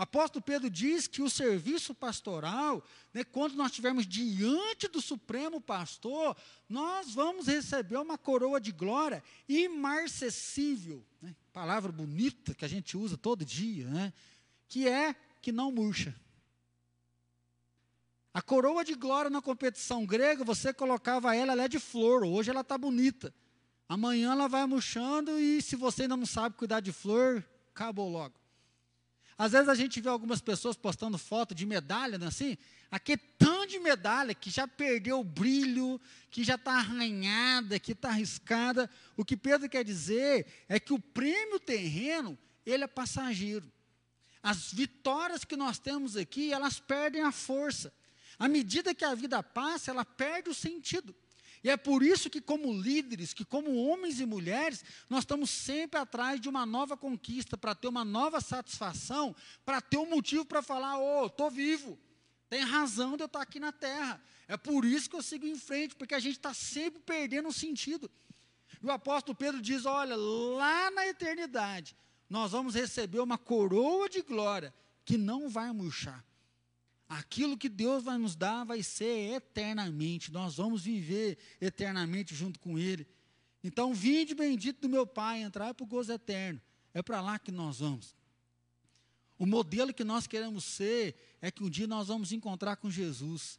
Apóstolo 0.00 0.42
Pedro 0.42 0.70
diz 0.70 1.06
que 1.06 1.20
o 1.20 1.28
serviço 1.28 1.94
pastoral, 1.94 2.82
né, 3.12 3.22
quando 3.22 3.54
nós 3.54 3.66
estivermos 3.66 4.06
diante 4.06 4.88
do 4.88 4.98
Supremo 4.98 5.60
Pastor, 5.60 6.34
nós 6.66 7.12
vamos 7.12 7.46
receber 7.46 7.98
uma 7.98 8.16
coroa 8.16 8.58
de 8.58 8.72
glória 8.72 9.22
imarcessível, 9.46 11.04
né, 11.20 11.36
palavra 11.52 11.92
bonita 11.92 12.54
que 12.54 12.64
a 12.64 12.68
gente 12.68 12.96
usa 12.96 13.18
todo 13.18 13.44
dia, 13.44 13.88
né, 13.88 14.10
que 14.66 14.88
é 14.88 15.14
que 15.42 15.52
não 15.52 15.70
murcha. 15.70 16.18
A 18.32 18.40
coroa 18.40 18.82
de 18.82 18.94
glória 18.94 19.30
na 19.30 19.42
competição 19.42 20.06
grega, 20.06 20.42
você 20.42 20.72
colocava 20.72 21.36
ela, 21.36 21.52
ela 21.52 21.64
é 21.64 21.68
de 21.68 21.78
flor, 21.78 22.24
hoje 22.24 22.48
ela 22.48 22.62
está 22.62 22.78
bonita. 22.78 23.34
Amanhã 23.86 24.32
ela 24.32 24.48
vai 24.48 24.64
murchando 24.64 25.38
e 25.38 25.60
se 25.60 25.76
você 25.76 26.04
ainda 26.04 26.16
não 26.16 26.24
sabe 26.24 26.56
cuidar 26.56 26.80
de 26.80 26.90
flor, 26.90 27.46
acabou 27.68 28.08
logo. 28.08 28.39
Às 29.40 29.52
vezes 29.52 29.70
a 29.70 29.74
gente 29.74 30.02
vê 30.02 30.08
algumas 30.10 30.42
pessoas 30.42 30.76
postando 30.76 31.16
foto 31.16 31.54
de 31.54 31.64
medalha, 31.64 32.18
não 32.18 32.26
é 32.26 32.28
assim? 32.28 32.58
Aquele 32.90 33.22
tanto 33.38 33.68
de 33.68 33.78
medalha 33.78 34.34
que 34.34 34.50
já 34.50 34.68
perdeu 34.68 35.20
o 35.20 35.24
brilho, 35.24 35.98
que 36.30 36.44
já 36.44 36.56
está 36.56 36.72
arranhada, 36.72 37.78
que 37.78 37.92
está 37.92 38.10
arriscada. 38.10 38.90
O 39.16 39.24
que 39.24 39.38
Pedro 39.38 39.66
quer 39.66 39.82
dizer 39.82 40.46
é 40.68 40.78
que 40.78 40.92
o 40.92 40.98
prêmio 40.98 41.58
terreno, 41.58 42.38
ele 42.66 42.84
é 42.84 42.86
passageiro. 42.86 43.72
As 44.42 44.74
vitórias 44.74 45.42
que 45.42 45.56
nós 45.56 45.78
temos 45.78 46.18
aqui, 46.18 46.52
elas 46.52 46.78
perdem 46.78 47.22
a 47.22 47.32
força. 47.32 47.90
À 48.38 48.46
medida 48.46 48.94
que 48.94 49.06
a 49.06 49.14
vida 49.14 49.42
passa, 49.42 49.90
ela 49.90 50.04
perde 50.04 50.50
o 50.50 50.54
sentido. 50.54 51.16
E 51.62 51.68
é 51.68 51.76
por 51.76 52.02
isso 52.02 52.30
que, 52.30 52.40
como 52.40 52.72
líderes, 52.72 53.34
que 53.34 53.44
como 53.44 53.74
homens 53.74 54.18
e 54.18 54.26
mulheres, 54.26 54.82
nós 55.08 55.20
estamos 55.20 55.50
sempre 55.50 56.00
atrás 56.00 56.40
de 56.40 56.48
uma 56.48 56.64
nova 56.64 56.96
conquista, 56.96 57.56
para 57.56 57.74
ter 57.74 57.88
uma 57.88 58.04
nova 58.04 58.40
satisfação, 58.40 59.36
para 59.64 59.80
ter 59.80 59.98
um 59.98 60.08
motivo 60.08 60.44
para 60.44 60.62
falar: 60.62 60.98
ô, 60.98 61.22
oh, 61.22 61.26
estou 61.26 61.50
vivo, 61.50 61.98
tem 62.48 62.62
razão 62.62 63.16
de 63.16 63.22
eu 63.22 63.26
estar 63.26 63.42
aqui 63.42 63.60
na 63.60 63.72
terra. 63.72 64.22
É 64.48 64.56
por 64.56 64.84
isso 64.84 65.08
que 65.08 65.16
eu 65.16 65.22
sigo 65.22 65.46
em 65.46 65.56
frente, 65.56 65.94
porque 65.94 66.14
a 66.14 66.18
gente 66.18 66.36
está 66.36 66.54
sempre 66.54 67.00
perdendo 67.02 67.48
o 67.48 67.52
sentido. 67.52 68.10
E 68.82 68.86
o 68.86 68.90
apóstolo 68.90 69.36
Pedro 69.36 69.60
diz: 69.60 69.84
olha, 69.84 70.16
lá 70.16 70.90
na 70.90 71.06
eternidade, 71.06 71.94
nós 72.28 72.52
vamos 72.52 72.74
receber 72.74 73.20
uma 73.20 73.36
coroa 73.36 74.08
de 74.08 74.22
glória 74.22 74.72
que 75.04 75.18
não 75.18 75.48
vai 75.48 75.70
murchar. 75.72 76.24
Aquilo 77.10 77.58
que 77.58 77.68
Deus 77.68 78.04
vai 78.04 78.16
nos 78.16 78.36
dar 78.36 78.62
vai 78.62 78.84
ser 78.84 79.34
eternamente. 79.34 80.30
Nós 80.30 80.58
vamos 80.58 80.84
viver 80.84 81.38
eternamente 81.60 82.36
junto 82.36 82.60
com 82.60 82.78
Ele. 82.78 83.04
Então, 83.64 83.92
vinde 83.92 84.32
bendito 84.32 84.82
do 84.82 84.88
meu 84.88 85.04
Pai, 85.04 85.42
entrar 85.42 85.74
para 85.74 85.82
o 85.82 85.86
gozo 85.88 86.12
eterno. 86.12 86.60
É 86.94 87.02
para 87.02 87.20
lá 87.20 87.36
que 87.36 87.50
nós 87.50 87.80
vamos. 87.80 88.14
O 89.36 89.44
modelo 89.44 89.92
que 89.92 90.04
nós 90.04 90.28
queremos 90.28 90.62
ser 90.62 91.16
é 91.42 91.50
que 91.50 91.64
um 91.64 91.68
dia 91.68 91.88
nós 91.88 92.06
vamos 92.06 92.30
encontrar 92.30 92.76
com 92.76 92.88
Jesus. 92.88 93.58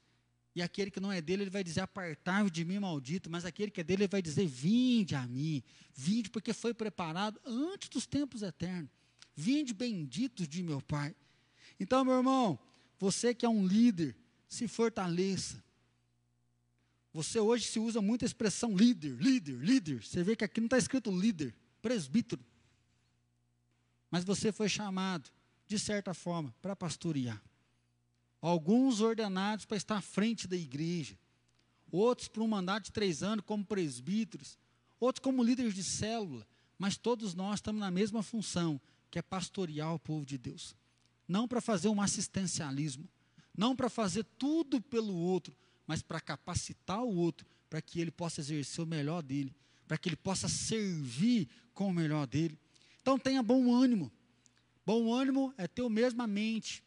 E 0.56 0.62
aquele 0.62 0.90
que 0.90 1.02
não 1.02 1.12
é 1.12 1.22
dele, 1.22 1.44
ele 1.44 1.50
vai 1.50 1.62
dizer: 1.62 1.82
Apartai-vos 1.82 2.54
de 2.54 2.64
mim, 2.64 2.80
maldito. 2.80 3.30
Mas 3.30 3.44
aquele 3.44 3.70
que 3.70 3.82
é 3.82 3.84
dele, 3.84 4.04
ele 4.04 4.12
vai 4.12 4.22
dizer: 4.22 4.48
Vinde 4.48 5.14
a 5.14 5.28
mim. 5.28 5.62
Vinde, 5.94 6.30
porque 6.30 6.54
foi 6.54 6.74
preparado 6.74 7.38
antes 7.46 7.90
dos 7.90 8.06
tempos 8.06 8.44
eternos. 8.44 8.90
Vinde 9.36 9.74
benditos 9.74 10.48
de 10.48 10.64
meu 10.64 10.82
Pai. 10.82 11.14
Então, 11.78 12.06
meu 12.06 12.16
irmão, 12.16 12.58
você 13.02 13.34
que 13.34 13.44
é 13.44 13.50
um 13.50 13.66
líder, 13.66 14.16
se 14.48 14.68
fortaleça. 14.68 15.62
Você 17.12 17.40
hoje 17.40 17.66
se 17.66 17.80
usa 17.80 18.00
muito 18.00 18.24
a 18.24 18.28
expressão 18.28 18.78
líder, 18.78 19.20
líder, 19.20 19.58
líder. 19.58 20.04
Você 20.04 20.24
vê 20.24 20.36
que 20.36 20.44
aqui 20.44 20.62
não 20.62 20.68
está 20.68 20.78
escrito 20.78 21.10
líder, 21.10 21.52
presbítero. 21.82 22.46
Mas 24.12 24.24
você 24.24 24.52
foi 24.52 24.70
chamado, 24.70 25.32
de 25.68 25.80
certa 25.80 26.14
forma, 26.14 26.54
para 26.62 26.76
pastorear. 26.76 27.42
Alguns 28.40 29.02
ordenados 29.02 29.66
para 29.66 29.78
estar 29.78 29.98
à 29.98 30.02
frente 30.02 30.48
da 30.48 30.56
igreja. 30.56 31.18
Outros 31.92 32.28
para 32.28 32.44
um 32.44 32.48
mandato 32.48 32.86
de 32.86 32.92
três 32.92 33.24
anos 33.24 33.44
como 33.48 33.66
presbíteros. 33.66 34.60
Outros 35.00 35.24
como 35.24 35.44
líderes 35.44 35.74
de 35.74 35.84
célula. 35.84 36.48
Mas 36.78 36.98
todos 36.98 37.34
nós 37.34 37.56
estamos 37.56 37.82
na 37.82 37.90
mesma 37.90 38.22
função, 38.22 38.80
que 39.10 39.18
é 39.18 39.24
pastorear 39.24 39.92
o 39.92 40.00
povo 40.00 40.24
de 40.24 40.38
Deus. 40.38 40.76
Não 41.32 41.48
para 41.48 41.62
fazer 41.62 41.88
um 41.88 42.02
assistencialismo. 42.02 43.08
Não 43.58 43.76
para 43.76 43.90
fazer 43.90 44.26
tudo 44.38 44.82
pelo 44.82 45.16
outro 45.16 45.56
mas 45.92 46.02
para 46.02 46.22
capacitar 46.22 47.04
o 47.04 47.14
outro, 47.14 47.46
para 47.70 47.82
que 47.82 48.00
ele 48.00 48.12
possa 48.12 48.40
exercer 48.40 48.82
o 48.82 48.88
melhor 48.88 49.22
dele, 49.22 49.54
para 49.86 49.98
que 49.98 50.08
ele 50.08 50.16
possa 50.16 50.48
servir 50.48 51.50
com 51.74 51.90
o 51.90 51.94
melhor 51.94 52.26
dele. 52.26 52.58
Então 53.02 53.20
tenha 53.20 53.44
bom 53.44 53.74
ânimo. 53.74 54.10
Bom 54.86 55.14
ânimo 55.14 55.54
é 55.58 55.68
ter 55.68 55.84
a 55.84 55.90
mesma 55.90 56.26
mente. 56.26 56.82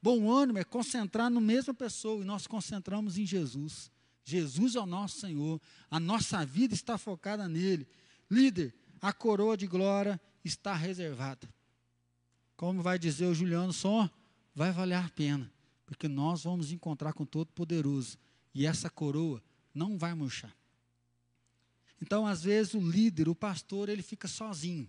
Bom 0.00 0.30
ânimo 0.30 0.58
é 0.58 0.62
concentrar 0.62 1.28
na 1.30 1.40
mesma 1.40 1.74
pessoa 1.74 2.22
e 2.22 2.24
nós 2.24 2.46
concentramos 2.46 3.18
em 3.18 3.26
Jesus. 3.26 3.90
Jesus 4.24 4.76
é 4.76 4.80
o 4.80 4.86
nosso 4.86 5.18
Senhor. 5.18 5.60
A 5.90 5.98
nossa 5.98 6.46
vida 6.46 6.74
está 6.74 6.96
focada 6.96 7.48
nele. 7.48 7.88
Líder, 8.30 8.72
a 9.00 9.12
coroa 9.12 9.56
de 9.56 9.66
glória 9.66 10.20
está 10.44 10.74
reservada. 10.74 11.48
Como 12.56 12.82
vai 12.82 12.98
dizer 12.98 13.26
o 13.26 13.34
Juliano 13.34 13.72
Som, 13.72 14.08
vai 14.54 14.72
valer 14.72 14.94
a 14.94 15.08
pena, 15.08 15.50
porque 15.86 16.08
nós 16.08 16.44
vamos 16.44 16.70
encontrar 16.72 17.12
com 17.12 17.24
o 17.24 17.26
Todo-Poderoso 17.26 18.16
e 18.54 18.66
essa 18.66 18.88
coroa 18.88 19.42
não 19.74 19.98
vai 19.98 20.14
murchar. 20.14 20.54
Então, 22.00 22.26
às 22.26 22.42
vezes, 22.42 22.74
o 22.74 22.80
líder, 22.80 23.28
o 23.28 23.34
pastor, 23.34 23.88
ele 23.88 24.02
fica 24.02 24.28
sozinho. 24.28 24.88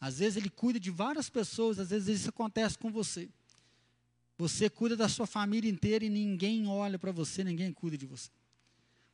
Às 0.00 0.20
vezes, 0.20 0.36
ele 0.36 0.48
cuida 0.48 0.78
de 0.78 0.90
várias 0.90 1.28
pessoas, 1.28 1.78
às 1.78 1.90
vezes, 1.90 2.20
isso 2.20 2.30
acontece 2.30 2.78
com 2.78 2.90
você. 2.90 3.28
Você 4.38 4.70
cuida 4.70 4.96
da 4.96 5.08
sua 5.08 5.26
família 5.26 5.68
inteira 5.68 6.04
e 6.04 6.08
ninguém 6.08 6.68
olha 6.68 6.98
para 6.98 7.10
você, 7.10 7.42
ninguém 7.42 7.72
cuida 7.72 7.98
de 7.98 8.06
você. 8.06 8.30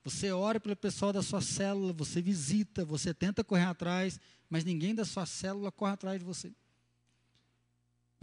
Você 0.05 0.31
ora 0.31 0.61
pelo 0.61 0.77
pessoal 0.77 1.15
da 1.15 1.23
sua 1.23 1.41
célula, 1.41 1.95
você 1.95 2.21
visita, 2.21 2.85
você 2.85 3.15
tenta 3.15 3.43
correr 3.43 3.65
atrás, 3.65 4.21
mas 4.51 4.63
ninguém 4.63 4.95
da 4.95 5.07
sua 5.07 5.25
célula 5.25 5.73
corre 5.73 5.95
atrás 5.95 6.19
de 6.19 6.25
você. 6.27 6.53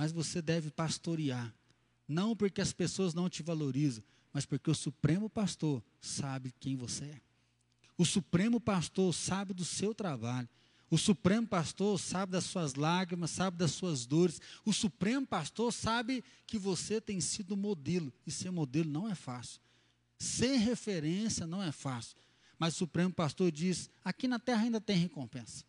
Mas 0.02 0.12
você 0.12 0.42
deve 0.42 0.72
pastorear. 0.72 1.54
Não 2.08 2.36
porque 2.36 2.60
as 2.60 2.74
pessoas 2.74 3.14
não 3.14 3.30
te 3.30 3.44
valorizam, 3.44 4.04
mas 4.34 4.48
porque 4.48 4.72
o 4.72 4.74
Supremo 4.74 5.30
Pastor 5.30 5.84
sabe 6.02 6.52
quem 6.60 6.76
você 6.76 7.06
é. 7.06 7.22
O 7.96 8.04
Supremo 8.04 8.60
Pastor 8.60 9.14
sabe 9.14 9.54
do 9.54 9.64
seu 9.64 9.94
trabalho. 9.94 10.50
O 10.90 10.98
Supremo 10.98 11.46
Pastor 11.46 12.00
sabe 12.00 12.32
das 12.32 12.46
suas 12.46 12.74
lágrimas, 12.74 13.30
sabe 13.30 13.58
das 13.58 13.74
suas 13.74 14.08
dores. 14.08 14.42
O 14.66 14.74
Supremo 14.74 15.28
Pastor 15.28 15.72
sabe 15.72 16.24
que 16.48 16.58
você 16.58 17.00
tem 17.00 17.22
sido 17.22 17.56
modelo. 17.56 18.12
E 18.26 18.32
ser 18.32 18.50
modelo 18.50 18.90
não 18.90 19.08
é 19.08 19.14
fácil. 19.14 19.62
Ser 20.18 20.56
referência 20.58 21.46
não 21.46 21.62
é 21.62 21.72
fácil. 21.72 22.18
Mas 22.58 22.74
o 22.74 22.78
Supremo 22.80 23.14
Pastor 23.14 23.52
diz: 23.52 23.88
aqui 24.04 24.28
na 24.28 24.40
terra 24.40 24.64
ainda 24.64 24.82
tem 24.82 24.98
recompensa. 24.98 25.64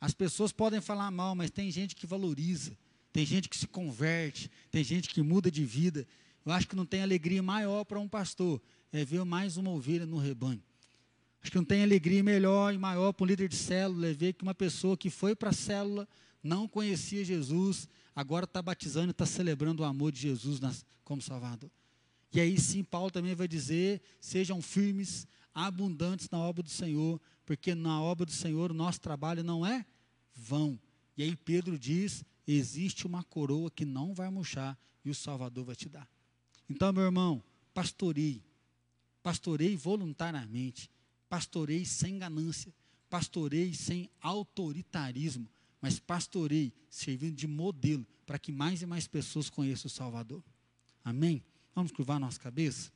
As 0.00 0.14
pessoas 0.14 0.52
podem 0.52 0.80
falar 0.80 1.10
mal, 1.10 1.34
mas 1.34 1.50
tem 1.50 1.68
gente 1.72 1.96
que 1.96 2.06
valoriza. 2.06 2.78
Tem 3.12 3.24
gente 3.24 3.48
que 3.48 3.56
se 3.56 3.66
converte. 3.66 4.50
Tem 4.70 4.84
gente 4.84 5.08
que 5.08 5.22
muda 5.22 5.50
de 5.50 5.64
vida. 5.64 6.06
Eu 6.44 6.52
acho 6.52 6.68
que 6.68 6.76
não 6.76 6.86
tem 6.86 7.02
alegria 7.02 7.42
maior 7.42 7.84
para 7.84 7.98
um 7.98 8.08
pastor 8.08 8.60
é 8.92 9.04
ver 9.04 9.24
mais 9.24 9.56
uma 9.56 9.70
ovelha 9.70 10.06
no 10.06 10.16
rebanho. 10.16 10.62
Acho 11.42 11.52
que 11.52 11.58
não 11.58 11.64
tem 11.64 11.82
alegria 11.82 12.22
melhor 12.22 12.74
e 12.74 12.78
maior 12.78 13.12
para 13.12 13.24
um 13.24 13.26
líder 13.26 13.48
de 13.48 13.56
célula 13.56 14.08
é 14.08 14.12
ver 14.12 14.32
que 14.32 14.42
uma 14.42 14.54
pessoa 14.54 14.96
que 14.96 15.10
foi 15.10 15.36
para 15.36 15.50
a 15.50 15.52
célula, 15.52 16.08
não 16.42 16.66
conhecia 16.66 17.24
Jesus, 17.24 17.88
agora 18.14 18.44
está 18.44 18.60
batizando 18.62 19.08
e 19.08 19.10
está 19.10 19.26
celebrando 19.26 19.82
o 19.82 19.86
amor 19.86 20.12
de 20.12 20.20
Jesus 20.20 20.60
nas, 20.60 20.84
como 21.04 21.22
Salvador. 21.22 21.70
E 22.32 22.40
aí 22.40 22.58
sim, 22.58 22.82
Paulo 22.82 23.10
também 23.10 23.34
vai 23.34 23.48
dizer: 23.48 24.00
sejam 24.20 24.60
firmes, 24.60 25.26
abundantes 25.54 26.28
na 26.30 26.38
obra 26.38 26.62
do 26.62 26.70
Senhor, 26.70 27.20
porque 27.46 27.74
na 27.74 28.00
obra 28.00 28.26
do 28.26 28.32
Senhor 28.32 28.70
o 28.70 28.74
nosso 28.74 29.00
trabalho 29.00 29.42
não 29.42 29.64
é 29.64 29.84
vão. 30.34 30.78
E 31.16 31.22
aí 31.22 31.36
Pedro 31.36 31.78
diz: 31.78 32.24
existe 32.56 33.06
uma 33.06 33.22
coroa 33.22 33.70
que 33.70 33.84
não 33.84 34.14
vai 34.14 34.30
murchar 34.30 34.78
e 35.04 35.10
o 35.10 35.14
Salvador 35.14 35.64
vai 35.64 35.76
te 35.76 35.88
dar. 35.88 36.08
Então, 36.68 36.92
meu 36.92 37.04
irmão, 37.04 37.42
pastorei. 37.74 38.42
Pastorei 39.22 39.76
voluntariamente. 39.76 40.90
Pastorei 41.28 41.84
sem 41.84 42.18
ganância. 42.18 42.72
Pastorei 43.10 43.74
sem 43.74 44.08
autoritarismo. 44.20 45.48
Mas 45.80 45.98
pastorei 45.98 46.72
servindo 46.90 47.36
de 47.36 47.46
modelo 47.46 48.06
para 48.26 48.38
que 48.38 48.52
mais 48.52 48.82
e 48.82 48.86
mais 48.86 49.06
pessoas 49.06 49.48
conheçam 49.48 49.86
o 49.86 49.90
Salvador. 49.90 50.42
Amém? 51.04 51.42
Vamos 51.74 51.92
curvar 51.92 52.18
nossa 52.18 52.38
cabeça? 52.40 52.90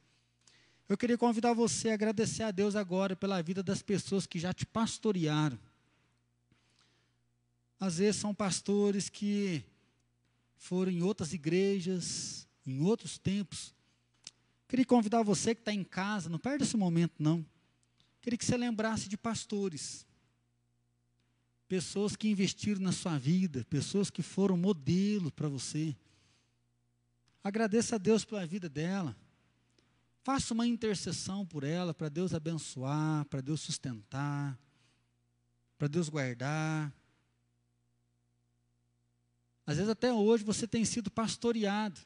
Eu 0.88 0.98
queria 0.98 1.16
convidar 1.16 1.54
você 1.54 1.90
a 1.90 1.94
agradecer 1.94 2.42
a 2.42 2.50
Deus 2.50 2.76
agora 2.76 3.16
pela 3.16 3.40
vida 3.40 3.62
das 3.62 3.80
pessoas 3.80 4.26
que 4.26 4.38
já 4.38 4.52
te 4.52 4.66
pastorearam. 4.66 5.58
Às 7.82 7.98
vezes 7.98 8.20
são 8.20 8.32
pastores 8.32 9.08
que 9.08 9.64
foram 10.54 10.92
em 10.92 11.02
outras 11.02 11.32
igrejas, 11.32 12.46
em 12.64 12.80
outros 12.80 13.18
tempos. 13.18 13.74
Queria 14.68 14.84
convidar 14.84 15.24
você 15.24 15.52
que 15.52 15.62
está 15.62 15.72
em 15.72 15.82
casa, 15.82 16.30
não 16.30 16.38
perde 16.38 16.62
esse 16.62 16.76
momento 16.76 17.14
não. 17.18 17.44
Queria 18.20 18.38
que 18.38 18.44
você 18.44 18.56
lembrasse 18.56 19.08
de 19.08 19.16
pastores. 19.16 20.06
Pessoas 21.66 22.14
que 22.14 22.28
investiram 22.28 22.80
na 22.80 22.92
sua 22.92 23.18
vida, 23.18 23.66
pessoas 23.68 24.10
que 24.10 24.22
foram 24.22 24.56
modelo 24.56 25.32
para 25.32 25.48
você. 25.48 25.96
Agradeça 27.42 27.96
a 27.96 27.98
Deus 27.98 28.24
pela 28.24 28.46
vida 28.46 28.68
dela. 28.68 29.16
Faça 30.22 30.54
uma 30.54 30.68
intercessão 30.68 31.44
por 31.44 31.64
ela, 31.64 31.92
para 31.92 32.08
Deus 32.08 32.32
abençoar, 32.32 33.24
para 33.24 33.40
Deus 33.40 33.60
sustentar, 33.60 34.56
para 35.76 35.88
Deus 35.88 36.08
guardar. 36.08 36.94
Às 39.66 39.76
vezes 39.76 39.90
até 39.90 40.12
hoje 40.12 40.44
você 40.44 40.66
tem 40.66 40.84
sido 40.84 41.10
pastoreado. 41.10 42.00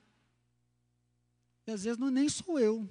E 1.66 1.70
às 1.70 1.84
vezes 1.84 1.98
não 1.98 2.10
nem 2.10 2.28
sou 2.28 2.58
eu. 2.58 2.88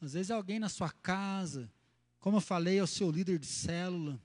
Às 0.00 0.12
vezes 0.12 0.30
é 0.30 0.34
alguém 0.34 0.58
na 0.58 0.68
sua 0.68 0.90
casa. 0.90 1.70
Como 2.20 2.36
eu 2.36 2.40
falei, 2.40 2.78
é 2.78 2.82
o 2.82 2.86
seu 2.86 3.10
líder 3.10 3.38
de 3.38 3.46
célula. 3.46 4.20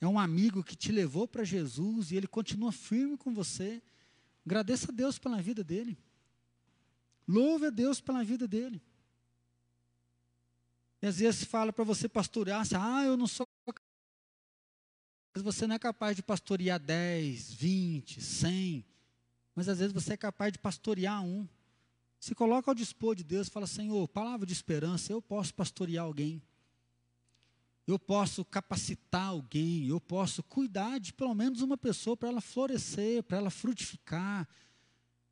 É 0.00 0.06
um 0.06 0.18
amigo 0.18 0.64
que 0.64 0.74
te 0.74 0.90
levou 0.90 1.28
para 1.28 1.44
Jesus 1.44 2.10
e 2.10 2.16
ele 2.16 2.26
continua 2.26 2.72
firme 2.72 3.16
com 3.16 3.32
você. 3.32 3.82
Agradeça 4.44 4.90
a 4.90 4.94
Deus 4.94 5.18
pela 5.18 5.40
vida 5.40 5.62
dele. 5.62 5.96
Louve 7.28 7.66
a 7.66 7.70
Deus 7.70 8.00
pela 8.00 8.24
vida 8.24 8.48
dele. 8.48 8.82
E 11.00 11.06
às 11.06 11.18
vezes 11.18 11.44
fala 11.44 11.72
para 11.72 11.84
você 11.84 12.08
pastorear, 12.08 12.60
assim, 12.60 12.74
ah, 12.76 13.04
eu 13.04 13.16
não 13.16 13.26
sou 13.26 13.46
mas 15.34 15.42
você 15.42 15.66
não 15.66 15.74
é 15.74 15.78
capaz 15.78 16.14
de 16.14 16.22
pastorear 16.22 16.78
10, 16.78 17.52
20, 17.54 18.20
100, 18.20 18.84
mas 19.54 19.68
às 19.68 19.78
vezes 19.78 19.92
você 19.92 20.14
é 20.14 20.16
capaz 20.16 20.52
de 20.52 20.58
pastorear 20.58 21.22
um. 21.24 21.48
Se 22.20 22.34
coloca 22.34 22.70
ao 22.70 22.74
dispor 22.74 23.14
de 23.14 23.24
Deus 23.24 23.48
fala: 23.48 23.66
Senhor, 23.66 24.06
palavra 24.08 24.46
de 24.46 24.52
esperança, 24.52 25.12
eu 25.12 25.20
posso 25.20 25.54
pastorear 25.54 26.04
alguém. 26.04 26.42
Eu 27.86 27.98
posso 27.98 28.44
capacitar 28.44 29.28
alguém, 29.28 29.86
eu 29.86 30.00
posso 30.00 30.42
cuidar 30.42 31.00
de 31.00 31.12
pelo 31.12 31.34
menos 31.34 31.62
uma 31.62 31.76
pessoa 31.76 32.16
para 32.16 32.28
ela 32.28 32.40
florescer, 32.40 33.24
para 33.24 33.38
ela 33.38 33.50
frutificar, 33.50 34.48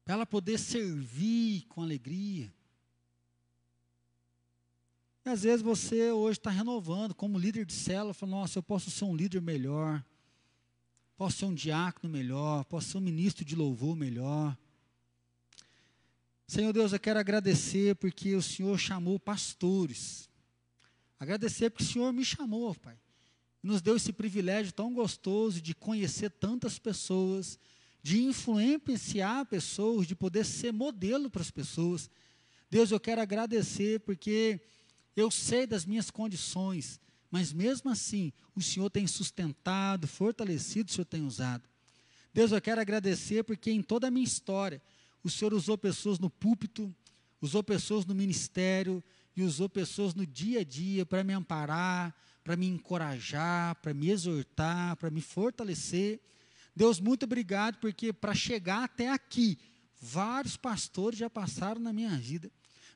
para 0.05 0.15
ela 0.15 0.27
poder 0.27 0.59
servir 0.59 1.65
com 1.69 1.81
alegria. 1.81 2.53
E 5.25 5.29
às 5.29 5.43
vezes 5.43 5.61
você 5.61 6.11
hoje 6.11 6.39
está 6.39 6.51
renovando, 6.51 7.15
como 7.15 7.39
líder 7.39 7.67
de 7.67 7.75
célula, 7.75 8.15
fala, 8.15 8.33
nossa, 8.33 8.59
eu 8.59 8.63
posso 8.63 8.91
ser 8.91 9.05
um 9.05 9.15
líder 9.15 9.43
melhor, 9.43 10.03
posso 11.17 11.39
ser 11.39 11.45
um 11.45 11.55
diácono 11.55 12.11
melhor, 12.11 12.65
posso 12.65 12.89
ser 12.89 12.99
um 12.99 13.03
ministro 13.03 13.45
de 13.45 13.55
louvor 13.55 13.95
melhor. 13.95 14.57
Senhor 16.47 16.73
Deus, 16.73 16.93
eu 16.93 16.99
quero 16.99 17.21
agradecer 17.21 17.95
porque 17.97 18.35
o 18.35 18.43
Senhor 18.43 18.77
chamou 18.79 19.21
pastores. 19.21 20.29
Agradecer 21.19 21.69
porque 21.69 21.85
o 21.85 21.87
Senhor 21.87 22.13
me 22.13 22.25
chamou, 22.25 22.75
Pai. 22.75 22.99
nos 23.63 23.83
deu 23.83 23.97
esse 23.97 24.11
privilégio 24.13 24.73
tão 24.73 24.95
gostoso 24.95 25.61
de 25.61 25.75
conhecer 25.75 26.31
tantas 26.31 26.79
pessoas, 26.79 27.59
de 28.03 28.23
influenciar 28.23 29.45
pessoas, 29.45 30.07
de 30.07 30.17
poder 30.17 30.47
ser 30.47 30.73
modelo 30.73 31.29
para 31.29 31.43
as 31.43 31.51
pessoas. 31.51 32.09
Deus, 32.71 32.91
eu 32.91 32.99
quero 32.99 33.21
agradecer 33.21 34.01
porque 34.01 34.63
eu 35.17 35.31
sei 35.31 35.67
das 35.67 35.85
minhas 35.85 36.11
condições, 36.11 37.01
mas 37.31 37.53
mesmo 37.53 37.91
assim, 37.91 38.33
o 38.55 38.63
Senhor 38.63 38.91
tem 38.91 39.07
sustentado, 39.07 40.07
fortalecido, 40.07 40.91
o 40.91 40.93
Senhor 40.93 41.05
tem 41.05 41.23
usado. 41.23 41.69
Deus, 42.33 42.53
eu 42.53 42.61
quero 42.61 42.81
agradecer 42.81 43.43
porque 43.45 43.71
em 43.71 43.83
toda 43.83 44.09
a 44.09 44.11
minha 44.11 44.25
história, 44.25 44.83
o 45.23 45.31
Senhor 45.31 45.53
usou 45.53 45.77
pessoas 45.77 46.19
no 46.19 46.31
púlpito, 46.31 46.95
usou 47.41 47.63
pessoas 47.63 48.05
no 48.05 48.15
ministério 48.15 49.03
e 49.37 49.43
usou 49.43 49.69
pessoas 49.69 50.15
no 50.15 50.27
dia 50.27 50.61
a 50.61 50.65
dia 50.65 51.05
para 51.05 51.25
me 51.25 51.33
amparar, 51.33 52.15
para 52.43 52.57
me 52.57 52.67
encorajar, 52.67 53.75
para 53.77 53.93
me 53.93 54.11
exortar, 54.11 54.97
para 54.97 55.11
me 55.11 55.21
fortalecer. 55.21 56.21
Deus, 56.75 57.01
muito 57.01 57.25
obrigado, 57.25 57.79
porque 57.79 58.13
para 58.13 58.35
chegar 58.35 58.85
até 58.85 59.11
aqui, 59.11 59.59
vários 60.01 60.57
pastores 60.57 61.19
já 61.19 61.29
passaram 61.29 61.81
na 61.81 61.93
minha 61.93 62.17
vida. 62.17 62.51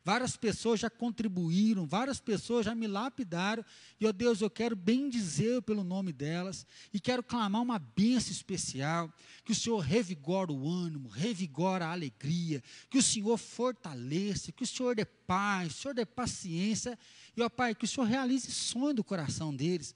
Várias 0.04 0.36
pessoas 0.36 0.80
já 0.80 0.90
contribuíram, 0.90 1.86
várias 1.86 2.20
pessoas 2.20 2.66
já 2.66 2.74
me 2.74 2.86
lapidaram, 2.86 3.64
e, 3.98 4.06
ó 4.06 4.12
Deus, 4.12 4.42
eu 4.42 4.50
quero 4.50 4.76
bem 4.76 5.08
dizer 5.08 5.62
pelo 5.62 5.82
nome 5.82 6.12
delas, 6.12 6.66
e 6.92 7.00
quero 7.00 7.22
clamar 7.22 7.62
uma 7.62 7.78
bênção 7.78 8.30
especial, 8.30 9.10
que 9.46 9.52
o 9.52 9.54
Senhor 9.54 9.78
revigora 9.78 10.52
o 10.52 10.68
ânimo, 10.70 11.08
revigora 11.08 11.86
a 11.86 11.92
alegria, 11.92 12.62
que 12.90 12.98
o 12.98 13.02
Senhor 13.02 13.38
fortaleça, 13.38 14.52
que 14.52 14.62
o 14.62 14.66
Senhor 14.66 14.94
dê 14.94 15.06
paz, 15.06 15.72
o 15.72 15.82
Senhor 15.82 15.94
dê 15.94 16.04
paciência, 16.04 16.98
e, 17.34 17.40
ó 17.40 17.48
Pai, 17.48 17.74
que 17.74 17.86
o 17.86 17.88
Senhor 17.88 18.06
realize 18.06 18.52
sonho 18.52 18.94
do 18.94 19.02
coração 19.02 19.56
deles. 19.56 19.94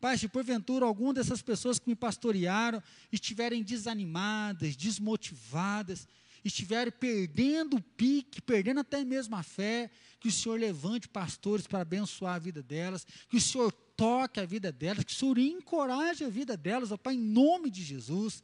Pai, 0.00 0.18
se 0.18 0.28
porventura 0.28 0.86
alguma 0.86 1.14
dessas 1.14 1.42
pessoas 1.42 1.80
que 1.80 1.88
me 1.88 1.96
pastorearam 1.96 2.82
estiverem 3.10 3.62
desanimadas, 3.62 4.76
desmotivadas, 4.76 6.06
estiverem 6.44 6.92
perdendo 6.92 7.76
o 7.76 7.82
pique, 7.82 8.40
perdendo 8.40 8.80
até 8.80 9.04
mesmo 9.04 9.36
a 9.36 9.42
fé, 9.42 9.90
que 10.18 10.28
o 10.28 10.32
Senhor 10.32 10.58
levante 10.58 11.08
pastores 11.08 11.66
para 11.66 11.80
abençoar 11.80 12.34
a 12.34 12.38
vida 12.38 12.62
delas, 12.62 13.06
que 13.28 13.36
o 13.36 13.40
Senhor 13.40 13.72
toque 13.96 14.40
a 14.40 14.44
vida 14.44 14.72
delas, 14.72 15.04
que 15.04 15.12
o 15.12 15.16
Senhor 15.16 15.38
encoraje 15.38 16.24
a 16.24 16.28
vida 16.28 16.56
delas, 16.56 16.92
ó 16.92 16.96
Pai, 16.96 17.14
em 17.14 17.18
nome 17.18 17.70
de 17.70 17.82
Jesus. 17.82 18.42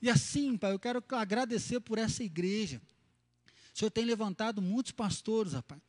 E 0.00 0.10
assim, 0.10 0.56
Pai, 0.56 0.72
eu 0.72 0.78
quero 0.78 1.02
agradecer 1.12 1.80
por 1.80 1.98
essa 1.98 2.22
igreja. 2.22 2.80
O 3.74 3.78
Senhor 3.78 3.90
tem 3.90 4.04
levantado 4.04 4.62
muitos 4.62 4.92
pastores, 4.92 5.54
ó 5.54 5.62
Pai, 5.62 5.80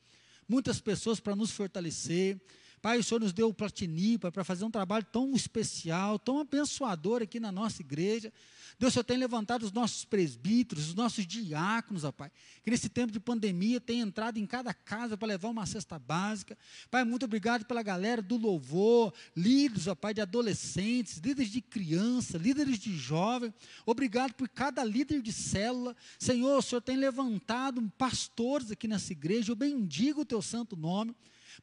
muitas 0.48 0.80
pessoas 0.80 1.20
para 1.20 1.36
nos 1.36 1.52
fortalecer. 1.52 2.40
Pai, 2.88 3.00
o 3.00 3.04
Senhor 3.04 3.20
nos 3.20 3.34
deu 3.34 3.50
o 3.50 3.54
Platini 3.54 4.18
para 4.18 4.46
fazer 4.46 4.64
um 4.64 4.72
trabalho 4.72 5.06
tão 5.12 5.36
especial, 5.36 6.18
tão 6.18 6.40
abençoador 6.40 7.22
aqui 7.22 7.38
na 7.38 7.52
nossa 7.52 7.82
igreja. 7.82 8.32
Deus, 8.80 8.92
o 8.92 8.94
Senhor 8.94 9.04
tem 9.04 9.18
levantado 9.18 9.64
os 9.64 9.74
nossos 9.74 10.06
presbíteros, 10.06 10.88
os 10.88 10.96
nossos 10.96 11.28
diáconos, 11.28 12.06
ó 12.06 12.14
Pai, 12.14 12.32
que 12.64 12.72
nesse 12.72 12.88
tempo 12.88 13.12
de 13.12 13.20
pandemia 13.20 13.82
tem 13.82 14.00
entrado 14.00 14.38
em 14.38 14.46
cada 14.46 14.74
casa 14.74 15.18
para 15.18 15.28
levar 15.28 15.50
uma 15.50 15.66
cesta 15.66 16.00
básica. 16.00 16.58
Pai, 16.90 17.04
muito 17.04 17.26
obrigado 17.26 17.66
pela 17.66 17.84
galera 17.84 18.22
do 18.22 18.38
louvor, 18.38 19.14
líderes, 19.36 19.88
ó 19.88 19.94
Pai, 19.94 20.14
de 20.14 20.22
adolescentes, 20.22 21.18
líderes 21.18 21.52
de 21.52 21.60
criança, 21.60 22.38
líderes 22.38 22.80
de 22.80 22.96
jovem. 22.96 23.54
Obrigado 23.86 24.32
por 24.32 24.48
cada 24.48 24.82
líder 24.86 25.22
de 25.22 25.34
célula. 25.34 25.94
Senhor, 26.18 26.60
o 26.60 26.62
Senhor 26.62 26.80
tem 26.80 26.96
levantado 26.96 27.82
pastores 27.98 28.72
aqui 28.72 28.88
nessa 28.88 29.12
igreja. 29.12 29.52
Eu 29.52 29.58
bendigo 29.58 30.22
o 30.22 30.26
teu 30.26 30.42
santo 30.42 30.78
nome. 30.78 31.14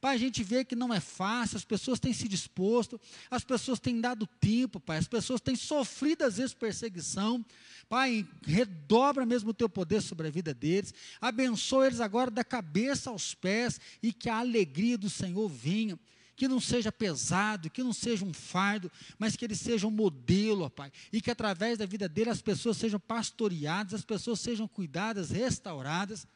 Pai, 0.00 0.14
a 0.14 0.18
gente 0.18 0.42
vê 0.42 0.64
que 0.64 0.74
não 0.74 0.92
é 0.92 1.00
fácil, 1.00 1.56
as 1.56 1.64
pessoas 1.64 2.00
têm 2.00 2.12
se 2.12 2.28
disposto, 2.28 3.00
as 3.30 3.44
pessoas 3.44 3.78
têm 3.78 4.00
dado 4.00 4.26
tempo, 4.26 4.80
Pai, 4.80 4.98
as 4.98 5.08
pessoas 5.08 5.40
têm 5.40 5.56
sofrido 5.56 6.22
às 6.22 6.36
vezes 6.36 6.54
perseguição. 6.54 7.44
Pai, 7.88 8.26
redobra 8.42 9.24
mesmo 9.26 9.50
o 9.50 9.54
teu 9.54 9.68
poder 9.68 10.00
sobre 10.00 10.28
a 10.28 10.30
vida 10.30 10.52
deles, 10.54 10.94
abençoa 11.20 11.86
eles 11.86 12.00
agora 12.00 12.30
da 12.30 12.44
cabeça 12.44 13.10
aos 13.10 13.34
pés 13.34 13.80
e 14.02 14.12
que 14.12 14.28
a 14.28 14.38
alegria 14.38 14.98
do 14.98 15.10
Senhor 15.10 15.48
venha 15.48 15.98
que 16.36 16.48
não 16.48 16.60
seja 16.60 16.90
pesado, 16.90 17.70
que 17.70 17.82
não 17.82 17.92
seja 17.92 18.24
um 18.24 18.32
fardo, 18.32 18.90
mas 19.18 19.36
que 19.36 19.44
ele 19.44 19.54
seja 19.54 19.86
um 19.86 19.90
modelo, 19.90 20.64
ó 20.64 20.68
Pai, 20.68 20.90
e 21.12 21.20
que 21.20 21.30
através 21.30 21.78
da 21.78 21.86
vida 21.86 22.08
dele 22.08 22.30
as 22.30 22.42
pessoas 22.42 22.76
sejam 22.76 22.98
pastoreadas, 22.98 23.94
as 23.94 24.04
pessoas 24.04 24.40
sejam 24.40 24.66
cuidadas, 24.66 25.30
restauradas. 25.30 26.26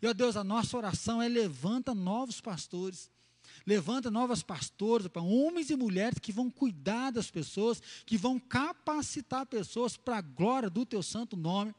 E, 0.00 0.06
ó 0.06 0.12
Deus, 0.12 0.36
a 0.36 0.44
nossa 0.44 0.76
oração 0.76 1.20
é 1.20 1.28
levanta 1.28 1.94
novos 1.94 2.40
pastores. 2.40 3.10
Levanta 3.66 4.10
novas 4.10 4.42
pastoras, 4.42 5.08
homens 5.14 5.68
e 5.70 5.76
mulheres 5.76 6.18
que 6.18 6.32
vão 6.32 6.50
cuidar 6.50 7.10
das 7.10 7.30
pessoas, 7.30 7.82
que 8.06 8.16
vão 8.16 8.38
capacitar 8.38 9.44
pessoas 9.46 9.96
para 9.96 10.18
a 10.18 10.22
glória 10.22 10.70
do 10.70 10.86
teu 10.86 11.02
santo 11.02 11.36
nome. 11.36 11.74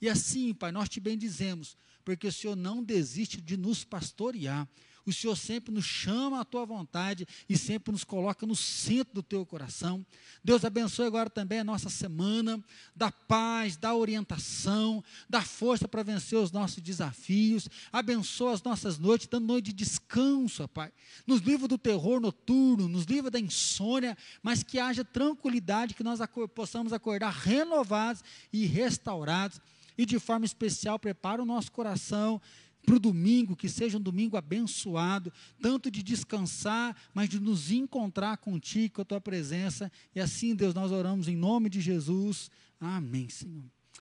E 0.00 0.08
assim, 0.08 0.54
Pai, 0.54 0.72
nós 0.72 0.88
te 0.88 1.00
bendizemos, 1.00 1.76
porque 2.04 2.26
o 2.26 2.32
Senhor 2.32 2.56
não 2.56 2.82
desiste 2.82 3.40
de 3.40 3.56
nos 3.56 3.84
pastorear. 3.84 4.68
O 5.06 5.12
Senhor 5.12 5.36
sempre 5.36 5.72
nos 5.72 5.84
chama 5.84 6.40
à 6.40 6.44
tua 6.44 6.66
vontade 6.66 7.26
e 7.48 7.56
sempre 7.56 7.92
nos 7.92 8.02
coloca 8.02 8.44
no 8.44 8.56
centro 8.56 9.14
do 9.14 9.22
teu 9.22 9.46
coração. 9.46 10.04
Deus 10.42 10.64
abençoe 10.64 11.06
agora 11.06 11.30
também 11.30 11.60
a 11.60 11.64
nossa 11.64 11.88
semana, 11.88 12.62
da 12.94 13.12
paz, 13.12 13.76
da 13.76 13.94
orientação, 13.94 15.04
da 15.30 15.42
força 15.42 15.86
para 15.86 16.02
vencer 16.02 16.36
os 16.36 16.50
nossos 16.50 16.82
desafios. 16.82 17.68
Abençoa 17.92 18.52
as 18.54 18.62
nossas 18.64 18.98
noites, 18.98 19.28
dando 19.28 19.46
noite 19.46 19.66
de 19.66 19.72
descanso, 19.72 20.66
Pai. 20.66 20.92
Nos 21.24 21.40
livra 21.40 21.68
do 21.68 21.78
terror 21.78 22.20
noturno, 22.20 22.88
nos 22.88 23.04
livra 23.04 23.30
da 23.30 23.38
insônia, 23.38 24.18
mas 24.42 24.64
que 24.64 24.76
haja 24.76 25.04
tranquilidade, 25.04 25.94
que 25.94 26.02
nós 26.02 26.18
possamos 26.52 26.92
acordar 26.92 27.30
renovados 27.30 28.24
e 28.52 28.66
restaurados. 28.66 29.60
E 29.98 30.04
de 30.04 30.18
forma 30.18 30.44
especial, 30.44 30.98
prepara 30.98 31.42
o 31.42 31.46
nosso 31.46 31.72
coração 31.72 32.40
para 32.86 32.94
o 32.94 33.00
domingo, 33.00 33.56
que 33.56 33.68
seja 33.68 33.98
um 33.98 34.00
domingo 34.00 34.36
abençoado, 34.36 35.32
tanto 35.60 35.90
de 35.90 36.04
descansar, 36.04 36.96
mas 37.12 37.28
de 37.28 37.40
nos 37.40 37.72
encontrar 37.72 38.36
contigo, 38.36 38.94
com 38.94 39.02
a 39.02 39.04
tua 39.04 39.20
presença. 39.20 39.90
E 40.14 40.20
assim, 40.20 40.54
Deus, 40.54 40.72
nós 40.72 40.92
oramos 40.92 41.26
em 41.26 41.36
nome 41.36 41.68
de 41.68 41.80
Jesus. 41.80 42.48
Amém, 42.80 43.28
Senhor. 43.28 43.75